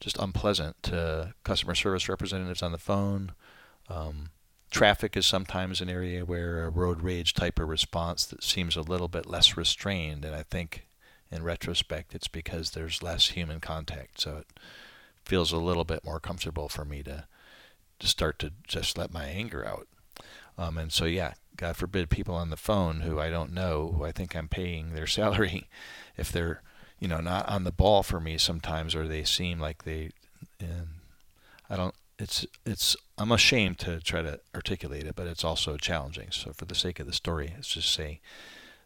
just 0.00 0.18
unpleasant 0.18 0.82
to 0.82 1.34
customer 1.44 1.74
service 1.74 2.08
representatives 2.08 2.62
on 2.62 2.72
the 2.72 2.78
phone. 2.78 3.32
Um, 3.88 4.30
traffic 4.70 5.16
is 5.16 5.26
sometimes 5.26 5.80
an 5.80 5.88
area 5.88 6.24
where 6.24 6.64
a 6.64 6.70
road 6.70 7.02
rage 7.02 7.34
type 7.34 7.60
of 7.60 7.68
response 7.68 8.26
that 8.26 8.42
seems 8.42 8.74
a 8.74 8.82
little 8.82 9.08
bit 9.08 9.26
less 9.26 9.56
restrained, 9.56 10.24
and 10.24 10.34
I 10.34 10.42
think 10.42 10.88
in 11.30 11.42
retrospect 11.42 12.14
it's 12.14 12.28
because 12.28 12.70
there's 12.70 13.02
less 13.02 13.28
human 13.28 13.60
contact, 13.60 14.20
so 14.20 14.38
it 14.38 14.46
feels 15.24 15.52
a 15.52 15.58
little 15.58 15.84
bit 15.84 16.04
more 16.04 16.18
comfortable 16.18 16.68
for 16.68 16.84
me 16.84 17.02
to 17.04 17.26
to 18.00 18.08
start 18.08 18.40
to 18.40 18.52
just 18.66 18.98
let 18.98 19.12
my 19.12 19.26
anger 19.26 19.64
out. 19.64 19.86
Um, 20.58 20.76
and 20.76 20.92
so 20.92 21.04
yeah, 21.04 21.34
God 21.56 21.76
forbid 21.76 22.10
people 22.10 22.34
on 22.34 22.50
the 22.50 22.56
phone 22.56 23.02
who 23.02 23.20
I 23.20 23.30
don't 23.30 23.52
know, 23.52 23.94
who 23.96 24.04
I 24.04 24.10
think 24.10 24.34
I'm 24.34 24.48
paying 24.48 24.94
their 24.94 25.06
salary, 25.18 25.68
if 26.16 26.32
they're 26.32 26.62
you 27.02 27.08
know, 27.08 27.20
not 27.20 27.48
on 27.48 27.64
the 27.64 27.72
ball 27.72 28.04
for 28.04 28.20
me 28.20 28.38
sometimes, 28.38 28.94
or 28.94 29.08
they 29.08 29.24
seem 29.24 29.58
like 29.58 29.82
they, 29.82 30.10
and 30.60 30.86
I 31.68 31.74
don't. 31.74 31.96
It's 32.16 32.46
it's. 32.64 32.94
I'm 33.18 33.32
ashamed 33.32 33.80
to 33.80 33.98
try 33.98 34.22
to 34.22 34.38
articulate 34.54 35.08
it, 35.08 35.16
but 35.16 35.26
it's 35.26 35.42
also 35.42 35.76
challenging. 35.76 36.28
So 36.30 36.52
for 36.52 36.64
the 36.64 36.76
sake 36.76 37.00
of 37.00 37.08
the 37.08 37.12
story, 37.12 37.54
let's 37.56 37.74
just 37.74 37.90
say 37.90 38.20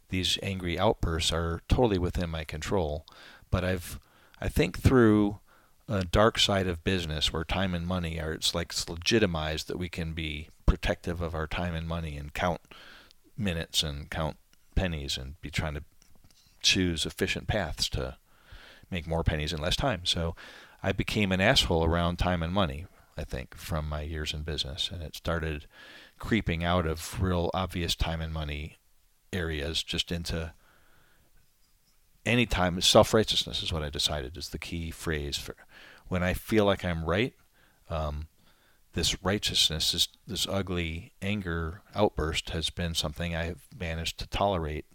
these 0.09 0.39
angry 0.43 0.79
outbursts 0.79 1.31
are 1.31 1.61
totally 1.69 1.99
within 1.99 2.31
my 2.31 2.45
control. 2.45 3.05
But 3.51 3.65
I've 3.65 4.01
I 4.41 4.49
think 4.49 4.79
through 4.79 5.41
a 5.87 6.03
dark 6.03 6.39
side 6.39 6.67
of 6.67 6.85
business 6.85 7.35
where 7.35 7.45
time 7.45 7.75
and 7.75 7.87
money 7.87 8.19
are 8.19 8.33
it's 8.33 8.55
like 8.55 8.73
it's 8.73 8.89
legitimized 8.89 9.69
that 9.69 9.77
we 9.77 9.91
can 9.91 10.15
be 10.15 10.49
protective 10.65 11.21
of 11.21 11.35
our 11.35 11.47
time 11.47 11.75
and 11.75 11.87
money 11.87 12.17
and 12.17 12.33
count 12.33 12.63
minutes 13.37 13.83
and 13.83 14.09
count 14.09 14.39
pennies 14.75 15.19
and 15.19 15.39
be 15.43 15.51
trying 15.51 15.75
to 15.75 15.83
choose 16.61 17.07
efficient 17.07 17.47
paths 17.47 17.89
to 17.91 18.17
make 18.91 19.07
more 19.07 19.25
pennies 19.25 19.53
in 19.53 19.61
less 19.61 19.77
time. 19.77 20.05
So 20.05 20.35
I 20.83 20.93
became 20.93 21.33
an 21.33 21.41
asshole 21.41 21.85
around 21.85 22.17
time 22.17 22.43
and 22.43 22.53
money, 22.53 22.87
I 23.17 23.25
think, 23.25 23.57
from 23.57 23.89
my 23.89 24.03
years 24.03 24.33
in 24.33 24.43
business. 24.43 24.91
And 24.93 25.03
it 25.03 25.17
started 25.17 25.67
creeping 26.19 26.65
out 26.65 26.87
of 26.87 27.21
real 27.21 27.51
obvious 27.53 27.95
time 27.95 28.21
and 28.21 28.33
money 28.33 28.77
areas 29.33 29.83
just 29.83 30.13
into 30.13 30.53
any 32.25 32.47
time. 32.47 32.81
Self 32.81 33.13
righteousness 33.13 33.63
is 33.63 33.73
what 33.73 33.83
I 33.83 33.91
decided 33.91 34.37
is 34.37 34.51
the 34.51 34.59
key 34.59 34.91
phrase 34.91 35.37
for 35.37 35.57
when 36.09 36.23
I 36.23 36.35
feel 36.35 36.65
like 36.65 36.85
I'm 36.85 37.05
right. 37.05 37.35
Um, 37.89 38.29
this 38.97 39.23
righteousness, 39.23 39.93
this, 39.93 40.09
this 40.27 40.47
ugly 40.49 41.13
anger 41.21 41.83
outburst 41.95 42.51
has 42.51 42.71
been 42.71 42.95
something 42.95 43.37
I 43.37 43.45
have 43.45 43.67
managed 43.79 44.19
to 44.19 44.27
tolerate. 44.27 44.87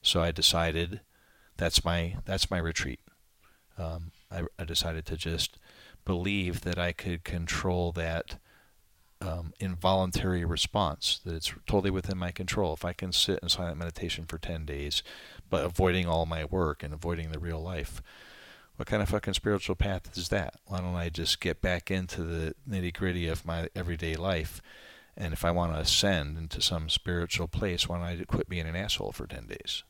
So 0.00 0.22
I 0.22 0.32
decided 0.32 1.00
that's 1.60 1.84
my 1.84 2.16
that's 2.24 2.50
my 2.50 2.58
retreat. 2.58 3.00
Um, 3.78 4.12
I, 4.30 4.42
I, 4.58 4.64
decided 4.64 5.06
to 5.06 5.16
just 5.16 5.58
believe 6.04 6.62
that 6.62 6.78
I 6.78 6.92
could 6.92 7.22
control 7.22 7.92
that 7.92 8.38
um, 9.20 9.52
involuntary 9.60 10.44
response. 10.44 11.20
That 11.24 11.34
it's 11.34 11.52
totally 11.66 11.90
within 11.90 12.16
my 12.18 12.30
control. 12.30 12.72
If 12.72 12.84
I 12.84 12.94
can 12.94 13.12
sit 13.12 13.38
in 13.42 13.48
silent 13.50 13.76
meditation 13.76 14.24
for 14.24 14.38
ten 14.38 14.64
days, 14.64 15.02
but 15.50 15.64
avoiding 15.64 16.06
all 16.06 16.24
my 16.24 16.44
work 16.44 16.82
and 16.82 16.94
avoiding 16.94 17.30
the 17.30 17.38
real 17.38 17.60
life, 17.60 18.02
what 18.76 18.88
kind 18.88 19.02
of 19.02 19.10
fucking 19.10 19.34
spiritual 19.34 19.76
path 19.76 20.16
is 20.16 20.30
that? 20.30 20.54
Why 20.64 20.78
don't 20.78 20.96
I 20.96 21.10
just 21.10 21.40
get 21.40 21.60
back 21.60 21.90
into 21.90 22.24
the 22.24 22.54
nitty 22.68 22.94
gritty 22.94 23.28
of 23.28 23.44
my 23.44 23.68
everyday 23.76 24.16
life? 24.16 24.62
And 25.16 25.32
if 25.32 25.44
I 25.44 25.50
want 25.50 25.74
to 25.74 25.80
ascend 25.80 26.38
into 26.38 26.62
some 26.62 26.88
spiritual 26.88 27.48
place, 27.48 27.88
why 27.88 27.98
don't 27.98 28.20
I 28.20 28.24
quit 28.24 28.48
being 28.48 28.66
an 28.66 28.76
asshole 28.76 29.12
for 29.12 29.26
10 29.26 29.46
days? 29.46 29.82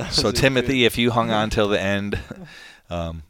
so, 0.10 0.32
Timothy, 0.32 0.84
if 0.84 0.96
you 0.96 1.10
hung 1.10 1.30
on 1.30 1.50
till 1.50 1.68
the 1.68 1.80
end, 1.82 2.18
um, 2.88 3.24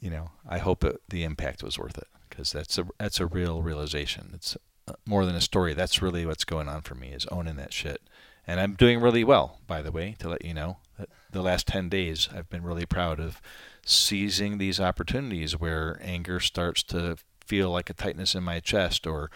you 0.00 0.10
know, 0.10 0.30
I 0.48 0.58
hope 0.58 0.84
it, 0.84 1.00
the 1.08 1.24
impact 1.24 1.62
was 1.62 1.78
worth 1.78 1.98
it 1.98 2.08
because 2.28 2.52
that's 2.52 2.78
a, 2.78 2.86
that's 2.98 3.20
a 3.20 3.26
real 3.26 3.62
realization. 3.62 4.30
It's 4.34 4.56
uh, 4.86 4.92
more 5.06 5.24
than 5.26 5.34
a 5.34 5.40
story. 5.40 5.74
That's 5.74 6.02
really 6.02 6.26
what's 6.26 6.44
going 6.44 6.68
on 6.68 6.82
for 6.82 6.94
me 6.94 7.08
is 7.08 7.26
owning 7.26 7.56
that 7.56 7.72
shit. 7.72 8.00
And 8.46 8.58
I'm 8.58 8.74
doing 8.74 9.00
really 9.00 9.24
well, 9.24 9.60
by 9.66 9.82
the 9.82 9.92
way, 9.92 10.16
to 10.18 10.28
let 10.28 10.44
you 10.44 10.54
know. 10.54 10.78
That 10.98 11.08
the 11.30 11.42
last 11.42 11.66
10 11.68 11.88
days, 11.88 12.28
I've 12.34 12.50
been 12.50 12.64
really 12.64 12.86
proud 12.86 13.20
of 13.20 13.40
seizing 13.84 14.58
these 14.58 14.80
opportunities 14.80 15.58
where 15.58 15.98
anger 16.02 16.40
starts 16.40 16.82
to 16.84 17.16
feel 17.44 17.70
like 17.70 17.90
a 17.90 17.94
tightness 17.94 18.34
in 18.34 18.42
my 18.42 18.60
chest 18.60 19.06
or 19.06 19.30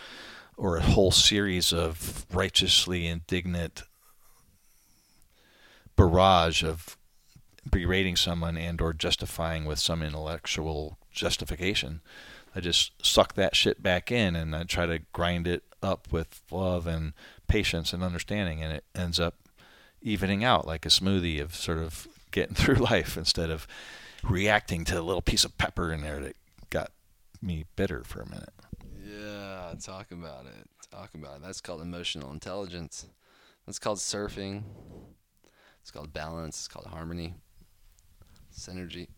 or 0.56 0.76
a 0.76 0.82
whole 0.82 1.10
series 1.10 1.72
of 1.72 2.24
righteously 2.32 3.06
indignant 3.06 3.82
barrage 5.96 6.62
of 6.62 6.96
berating 7.70 8.16
someone 8.16 8.56
and 8.56 8.80
or 8.80 8.92
justifying 8.92 9.64
with 9.64 9.78
some 9.78 10.02
intellectual 10.02 10.98
justification. 11.10 12.00
I 12.54 12.60
just 12.60 12.92
suck 13.04 13.34
that 13.34 13.54
shit 13.54 13.82
back 13.82 14.10
in 14.10 14.34
and 14.34 14.56
i 14.56 14.62
try 14.62 14.86
to 14.86 15.00
grind 15.12 15.46
it 15.46 15.64
up 15.82 16.08
with 16.10 16.40
love 16.50 16.86
and 16.86 17.12
patience 17.48 17.92
and 17.92 18.02
understanding 18.02 18.62
and 18.62 18.72
it 18.72 18.84
ends 18.94 19.20
up 19.20 19.34
evening 20.00 20.42
out 20.42 20.66
like 20.66 20.86
a 20.86 20.88
smoothie 20.88 21.40
of 21.40 21.54
sort 21.54 21.78
of 21.78 22.08
getting 22.30 22.54
through 22.56 22.76
life 22.76 23.16
instead 23.16 23.50
of 23.50 23.66
reacting 24.22 24.84
to 24.86 24.98
a 24.98 25.02
little 25.02 25.22
piece 25.22 25.44
of 25.44 25.56
pepper 25.58 25.92
in 25.92 26.02
there 26.02 26.20
that 26.20 26.36
got 26.70 26.92
me 27.42 27.64
bitter 27.76 28.02
for 28.04 28.20
a 28.20 28.28
minute. 28.28 28.52
Yeah, 29.04 29.74
talk 29.82 30.10
about 30.10 30.46
it. 30.46 30.68
Talk 30.90 31.14
about 31.14 31.36
it. 31.36 31.42
That's 31.42 31.60
called 31.60 31.82
emotional 31.82 32.32
intelligence. 32.32 33.06
That's 33.66 33.78
called 33.78 33.98
surfing. 33.98 34.62
It's 35.80 35.90
called 35.90 36.12
balance. 36.12 36.58
It's 36.58 36.68
called 36.68 36.86
harmony. 36.86 37.34
Synergy. 38.52 39.08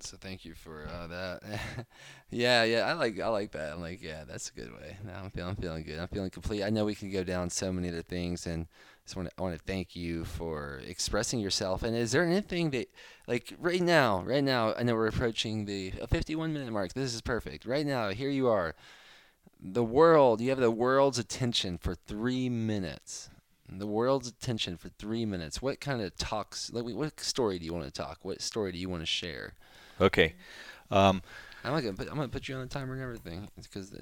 So 0.00 0.16
thank 0.16 0.44
you 0.44 0.54
for 0.54 0.86
uh, 0.86 1.06
that. 1.06 1.40
yeah, 2.30 2.64
yeah, 2.64 2.80
I 2.80 2.92
like 2.94 3.18
I 3.20 3.28
like 3.28 3.52
that. 3.52 3.72
I'm 3.72 3.80
like, 3.80 4.02
yeah, 4.02 4.24
that's 4.24 4.50
a 4.50 4.52
good 4.52 4.72
way. 4.72 4.96
Now 5.04 5.22
I'm 5.22 5.30
feeling 5.30 5.50
I'm 5.50 5.56
feeling 5.56 5.82
good. 5.84 5.98
I'm 5.98 6.08
feeling 6.08 6.30
complete. 6.30 6.62
I 6.62 6.70
know 6.70 6.84
we 6.84 6.94
can 6.94 7.10
go 7.10 7.24
down 7.24 7.50
so 7.50 7.72
many 7.72 7.88
other 7.88 8.02
things, 8.02 8.46
and 8.46 8.66
to 9.06 9.30
I 9.38 9.42
want 9.42 9.56
to 9.56 9.64
thank 9.64 9.94
you 9.94 10.24
for 10.24 10.80
expressing 10.86 11.40
yourself. 11.40 11.82
And 11.82 11.96
is 11.96 12.12
there 12.12 12.24
anything 12.24 12.70
that, 12.70 12.88
like 13.26 13.54
right 13.58 13.80
now, 13.80 14.22
right 14.22 14.44
now, 14.44 14.74
I 14.74 14.82
know 14.82 14.94
we're 14.94 15.06
approaching 15.08 15.64
the 15.64 15.92
51 16.08 16.52
minute 16.52 16.72
mark. 16.72 16.92
This 16.94 17.14
is 17.14 17.20
perfect. 17.20 17.66
Right 17.66 17.86
now, 17.86 18.10
here 18.10 18.30
you 18.30 18.48
are. 18.48 18.74
The 19.60 19.84
world, 19.84 20.40
you 20.40 20.50
have 20.50 20.58
the 20.58 20.70
world's 20.70 21.18
attention 21.18 21.78
for 21.78 21.94
three 21.94 22.48
minutes 22.48 23.30
the 23.78 23.86
world's 23.86 24.28
attention 24.28 24.76
for 24.76 24.88
three 24.88 25.24
minutes. 25.24 25.62
What 25.62 25.80
kind 25.80 26.02
of 26.02 26.16
talks? 26.16 26.72
Like, 26.72 26.84
what 26.84 27.18
story 27.20 27.58
do 27.58 27.64
you 27.64 27.72
want 27.72 27.86
to 27.86 27.90
talk? 27.90 28.18
What 28.22 28.40
story 28.40 28.72
do 28.72 28.78
you 28.78 28.88
want 28.88 29.02
to 29.02 29.06
share? 29.06 29.54
Okay. 30.00 30.34
Um, 30.90 31.22
I'm 31.64 31.72
gonna 31.72 31.94
put 31.94 32.08
I'm 32.08 32.16
gonna 32.16 32.28
put 32.28 32.48
you 32.48 32.56
on 32.56 32.60
the 32.60 32.66
timer 32.66 32.92
and 32.94 33.02
everything. 33.02 33.48
Because 33.56 33.94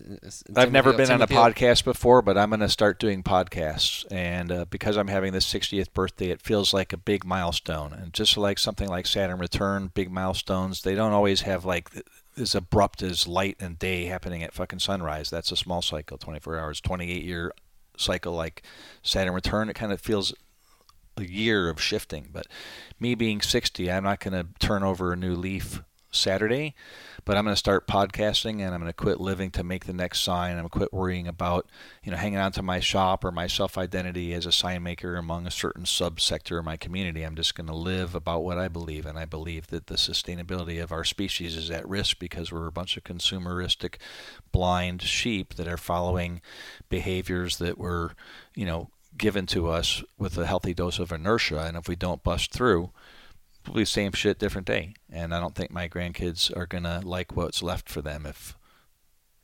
I've 0.56 0.72
never 0.72 0.92
been 0.92 1.10
on 1.10 1.22
a 1.22 1.26
podcast 1.26 1.84
before, 1.84 2.20
but 2.20 2.36
I'm 2.36 2.50
gonna 2.50 2.68
start 2.68 2.98
doing 2.98 3.22
podcasts, 3.22 4.04
and 4.10 4.50
uh, 4.50 4.64
because 4.68 4.96
I'm 4.96 5.08
having 5.08 5.32
this 5.32 5.50
60th 5.50 5.92
birthday, 5.92 6.30
it 6.30 6.40
feels 6.40 6.74
like 6.74 6.92
a 6.92 6.96
big 6.96 7.24
milestone, 7.24 7.92
and 7.92 8.12
just 8.12 8.36
like 8.36 8.58
something 8.58 8.88
like 8.88 9.06
Saturn 9.06 9.38
Return, 9.38 9.92
big 9.94 10.10
milestones, 10.10 10.82
they 10.82 10.94
don't 10.94 11.12
always 11.12 11.42
have 11.42 11.64
like 11.64 11.90
as 12.36 12.54
abrupt 12.54 13.02
as 13.02 13.28
light 13.28 13.56
and 13.60 13.78
day 13.78 14.06
happening 14.06 14.42
at 14.42 14.54
fucking 14.54 14.80
sunrise. 14.80 15.30
That's 15.30 15.52
a 15.52 15.56
small 15.56 15.82
cycle, 15.82 16.18
24 16.18 16.58
hours, 16.58 16.80
28 16.80 17.22
year 17.22 17.52
cycle 17.96 18.32
like 18.32 18.62
Saturn 19.02 19.34
return, 19.34 19.68
it 19.68 19.74
kind 19.74 19.92
of 19.92 20.00
feels 20.00 20.34
a 21.16 21.24
year 21.24 21.68
of 21.68 21.80
shifting. 21.80 22.28
But 22.32 22.46
me 22.98 23.14
being 23.14 23.40
60, 23.40 23.90
I'm 23.90 24.04
not 24.04 24.20
going 24.20 24.32
to 24.32 24.48
turn 24.58 24.82
over 24.82 25.12
a 25.12 25.16
new 25.16 25.34
leaf 25.34 25.82
Saturday, 26.12 26.74
but 27.24 27.36
I'm 27.36 27.44
going 27.44 27.54
to 27.54 27.58
start 27.58 27.86
podcasting 27.86 28.60
and 28.60 28.74
I'm 28.74 28.80
going 28.80 28.86
to 28.86 28.92
quit 28.92 29.20
living 29.20 29.50
to 29.52 29.64
make 29.64 29.86
the 29.86 29.92
next 29.92 30.20
sign. 30.20 30.52
I'm 30.52 30.58
going 30.58 30.68
to 30.68 30.78
quit 30.78 30.92
worrying 30.92 31.26
about, 31.26 31.68
you 32.04 32.10
know, 32.10 32.18
hanging 32.18 32.38
on 32.38 32.52
to 32.52 32.62
my 32.62 32.80
shop 32.80 33.24
or 33.24 33.32
my 33.32 33.46
self-identity 33.46 34.34
as 34.34 34.44
a 34.44 34.52
sign 34.52 34.82
maker 34.82 35.16
among 35.16 35.46
a 35.46 35.50
certain 35.50 35.84
subsector 35.84 36.58
of 36.58 36.64
my 36.64 36.76
community. 36.76 37.22
I'm 37.22 37.34
just 37.34 37.54
going 37.54 37.68
to 37.68 37.74
live 37.74 38.14
about 38.14 38.44
what 38.44 38.58
I 38.58 38.68
believe, 38.68 39.06
and 39.06 39.18
I 39.18 39.24
believe 39.24 39.68
that 39.68 39.86
the 39.86 39.94
sustainability 39.94 40.82
of 40.82 40.92
our 40.92 41.04
species 41.04 41.56
is 41.56 41.70
at 41.70 41.88
risk 41.88 42.18
because 42.18 42.52
we're 42.52 42.66
a 42.66 42.72
bunch 42.72 42.96
of 42.96 43.04
consumeristic, 43.04 43.96
blind 44.52 45.02
sheep 45.02 45.54
that 45.54 45.68
are 45.68 45.76
following 45.76 46.40
behaviors 46.88 47.58
that 47.58 47.78
were, 47.78 48.12
you 48.54 48.66
know, 48.66 48.90
given 49.16 49.46
to 49.46 49.68
us 49.68 50.02
with 50.18 50.38
a 50.38 50.46
healthy 50.46 50.72
dose 50.72 50.98
of 50.98 51.12
inertia, 51.12 51.60
and 51.60 51.76
if 51.76 51.86
we 51.86 51.94
don't 51.94 52.22
bust 52.22 52.50
through 52.50 52.90
probably 53.62 53.84
same 53.84 54.12
shit, 54.12 54.38
different 54.38 54.66
day. 54.66 54.94
And 55.10 55.34
I 55.34 55.40
don't 55.40 55.54
think 55.54 55.70
my 55.70 55.88
grandkids 55.88 56.54
are 56.56 56.66
gonna 56.66 57.00
like 57.04 57.36
what's 57.36 57.62
left 57.62 57.88
for 57.88 58.02
them 58.02 58.26
if 58.26 58.56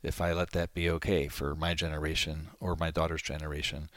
if 0.01 0.21
I 0.21 0.31
let 0.31 0.51
that 0.51 0.73
be 0.73 0.89
okay 0.89 1.27
for 1.27 1.55
my 1.55 1.73
generation 1.73 2.49
or 2.59 2.75
my 2.75 2.91
daughter's 2.91 3.21
generation. 3.21 3.89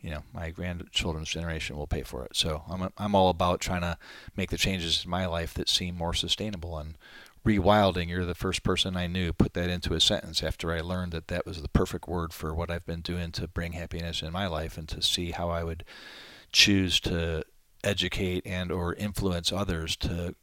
You 0.00 0.10
know, 0.10 0.22
my 0.32 0.50
grandchildren's 0.50 1.30
generation 1.30 1.76
will 1.76 1.86
pay 1.86 2.02
for 2.02 2.24
it. 2.24 2.36
So 2.36 2.62
I'm 2.68 2.90
I'm 2.98 3.14
all 3.14 3.28
about 3.28 3.60
trying 3.60 3.82
to 3.82 3.98
make 4.36 4.50
the 4.50 4.58
changes 4.58 5.04
in 5.04 5.10
my 5.10 5.26
life 5.26 5.54
that 5.54 5.68
seem 5.68 5.96
more 5.96 6.14
sustainable. 6.14 6.78
And 6.78 6.96
rewilding, 7.44 8.08
you're 8.08 8.24
the 8.24 8.34
first 8.34 8.62
person 8.62 8.96
I 8.96 9.06
knew 9.06 9.32
put 9.32 9.54
that 9.54 9.70
into 9.70 9.94
a 9.94 10.00
sentence 10.00 10.42
after 10.42 10.72
I 10.72 10.80
learned 10.80 11.12
that 11.12 11.28
that 11.28 11.46
was 11.46 11.62
the 11.62 11.68
perfect 11.68 12.08
word 12.08 12.32
for 12.32 12.54
what 12.54 12.70
I've 12.70 12.86
been 12.86 13.00
doing 13.00 13.30
to 13.32 13.48
bring 13.48 13.72
happiness 13.72 14.20
in 14.20 14.32
my 14.32 14.46
life 14.46 14.76
and 14.76 14.88
to 14.88 15.00
see 15.00 15.30
how 15.30 15.50
I 15.50 15.62
would 15.62 15.84
choose 16.52 17.00
to 17.00 17.44
educate 17.86 18.44
and 18.44 18.70
or 18.72 18.94
influence 18.94 19.52
others 19.52 19.96
to 19.96 20.34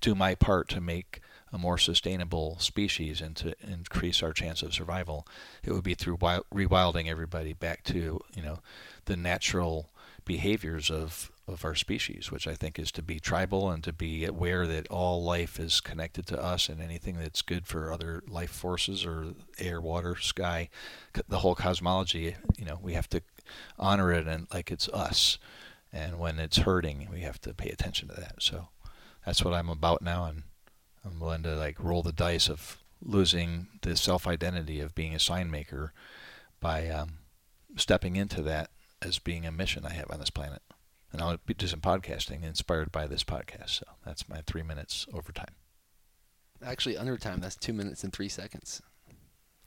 do 0.00 0.14
my 0.14 0.34
part 0.34 0.68
to 0.68 0.80
make 0.80 1.20
a 1.52 1.58
more 1.58 1.78
sustainable 1.78 2.58
species 2.58 3.20
and 3.20 3.34
to 3.36 3.54
increase 3.66 4.22
our 4.22 4.32
chance 4.32 4.62
of 4.62 4.74
survival, 4.74 5.26
it 5.62 5.72
would 5.72 5.84
be 5.84 5.94
through 5.94 6.18
wild, 6.20 6.44
rewilding 6.52 7.08
everybody 7.08 7.52
back 7.52 7.82
to 7.84 8.20
you 8.34 8.42
know 8.42 8.58
the 9.06 9.16
natural 9.16 9.90
behaviors 10.24 10.90
of 10.90 11.32
of 11.46 11.64
our 11.64 11.74
species, 11.74 12.30
which 12.30 12.46
I 12.46 12.54
think 12.54 12.78
is 12.78 12.92
to 12.92 13.02
be 13.02 13.18
tribal 13.18 13.70
and 13.70 13.82
to 13.84 13.92
be 13.92 14.26
aware 14.26 14.66
that 14.66 14.86
all 14.88 15.24
life 15.24 15.58
is 15.58 15.80
connected 15.80 16.26
to 16.26 16.42
us 16.42 16.68
and 16.68 16.82
anything 16.82 17.16
that's 17.18 17.40
good 17.40 17.66
for 17.66 17.90
other 17.90 18.22
life 18.28 18.50
forces 18.50 19.06
or 19.06 19.28
air, 19.58 19.80
water, 19.80 20.14
sky, 20.16 20.68
the 21.26 21.38
whole 21.38 21.54
cosmology. 21.54 22.36
You 22.58 22.66
know, 22.66 22.78
we 22.82 22.92
have 22.92 23.08
to 23.08 23.22
honor 23.78 24.12
it 24.12 24.28
and 24.28 24.46
like 24.52 24.70
it's 24.70 24.88
us 24.90 25.38
and 25.98 26.18
when 26.18 26.38
it's 26.38 26.58
hurting, 26.58 27.08
we 27.12 27.20
have 27.20 27.40
to 27.40 27.52
pay 27.52 27.70
attention 27.70 28.08
to 28.08 28.14
that. 28.14 28.36
So 28.40 28.68
that's 29.24 29.44
what 29.44 29.54
I'm 29.54 29.68
about 29.68 30.00
now, 30.02 30.26
and 30.26 30.42
I'm 31.04 31.18
willing 31.20 31.42
to 31.42 31.56
like 31.56 31.82
roll 31.82 32.02
the 32.02 32.12
dice 32.12 32.48
of 32.48 32.78
losing 33.02 33.68
the 33.82 33.96
self-identity 33.96 34.80
of 34.80 34.94
being 34.94 35.14
a 35.14 35.20
sign 35.20 35.50
maker 35.50 35.92
by 36.60 36.88
um, 36.88 37.18
stepping 37.76 38.16
into 38.16 38.42
that 38.42 38.70
as 39.00 39.18
being 39.18 39.46
a 39.46 39.52
mission 39.52 39.84
I 39.84 39.92
have 39.92 40.10
on 40.10 40.20
this 40.20 40.30
planet. 40.30 40.62
And 41.12 41.22
I'll 41.22 41.38
be 41.46 41.54
do 41.54 41.66
some 41.66 41.80
podcasting 41.80 42.42
inspired 42.42 42.92
by 42.92 43.06
this 43.06 43.24
podcast. 43.24 43.70
So 43.70 43.86
that's 44.04 44.28
my 44.28 44.42
three 44.46 44.62
minutes 44.62 45.06
overtime. 45.12 45.54
Actually, 46.62 46.96
under 46.96 47.16
time. 47.16 47.40
That's 47.40 47.56
two 47.56 47.72
minutes 47.72 48.04
and 48.04 48.12
three 48.12 48.28
seconds. 48.28 48.82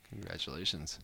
Congratulations. 0.08 0.98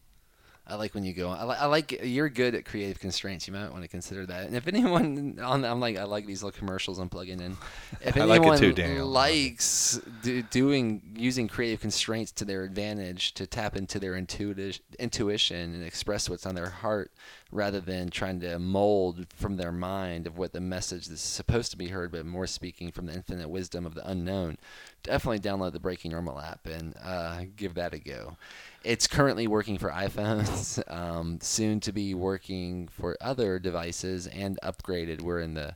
I 0.69 0.75
like 0.75 0.95
when 0.95 1.05
you 1.05 1.15
go. 1.15 1.31
I, 1.31 1.45
li- 1.45 1.57
I 1.59 1.67
like 1.67 2.01
you're 2.03 2.29
good 2.29 2.55
at 2.55 2.65
creative 2.65 3.01
constraints. 3.01 3.47
You 3.47 3.55
might 3.55 3.71
want 3.71 3.83
to 3.83 3.89
consider 3.89 4.27
that. 4.27 4.47
And 4.47 4.55
if 4.55 4.69
anyone 4.69 5.39
on, 5.43 5.65
I'm 5.65 5.81
like 5.81 5.97
I 5.97 6.05
like 6.05 6.27
these 6.27 6.43
little 6.43 6.59
commercials 6.59 6.99
I'm 6.99 7.09
plugging 7.09 7.41
in. 7.41 7.57
If 8.01 8.17
anyone 8.17 8.43
like 8.43 8.61
too, 8.61 8.73
likes 9.05 10.01
do, 10.23 10.43
doing 10.43 11.03
using 11.17 11.49
creative 11.49 11.81
constraints 11.81 12.33
to 12.33 12.45
their 12.45 12.63
advantage 12.63 13.35
to 13.35 13.47
tap 13.47 13.77
into 13.77 13.99
their 13.99 14.15
intuitive 14.15 14.81
intuition 14.99 15.75
and 15.75 15.85
express 15.85 16.29
what's 16.29 16.47
on 16.47 16.55
their 16.55 16.69
heart, 16.69 17.11
rather 17.51 17.81
than 17.81 18.11
trying 18.11 18.41
to 18.41 18.59
mold 18.59 19.27
from 19.35 19.57
their 19.57 19.73
mind 19.73 20.27
of 20.27 20.37
what 20.37 20.53
the 20.53 20.61
message 20.61 21.09
is 21.09 21.21
supposed 21.21 21.71
to 21.71 21.79
be 21.79 21.89
heard, 21.89 22.13
but 22.13 22.27
more 22.27 22.47
speaking 22.47 22.93
from 22.93 23.07
the 23.07 23.15
infinite 23.15 23.49
wisdom 23.49 23.87
of 23.87 23.95
the 23.95 24.09
unknown, 24.09 24.59
definitely 25.03 25.41
download 25.41 25.73
the 25.73 25.81
Breaking 25.81 26.13
Normal 26.13 26.39
app 26.39 26.67
and 26.67 26.95
uh, 27.03 27.43
give 27.57 27.75
that 27.75 27.95
a 27.95 27.99
go. 27.99 28.37
It's 28.85 29.07
currently 29.07 29.47
working 29.47 29.79
for 29.79 29.91
iPhones, 29.91 30.83
um, 30.93 31.39
soon 31.41 31.81
to 31.81 31.93
be 31.93 32.15
working 32.15 32.89
for 32.89 33.17
other 33.21 33.59
devices 33.59 34.27
and 34.27 34.59
upgraded. 34.63 35.21
We're 35.21 35.41
in 35.41 35.55
the 35.55 35.75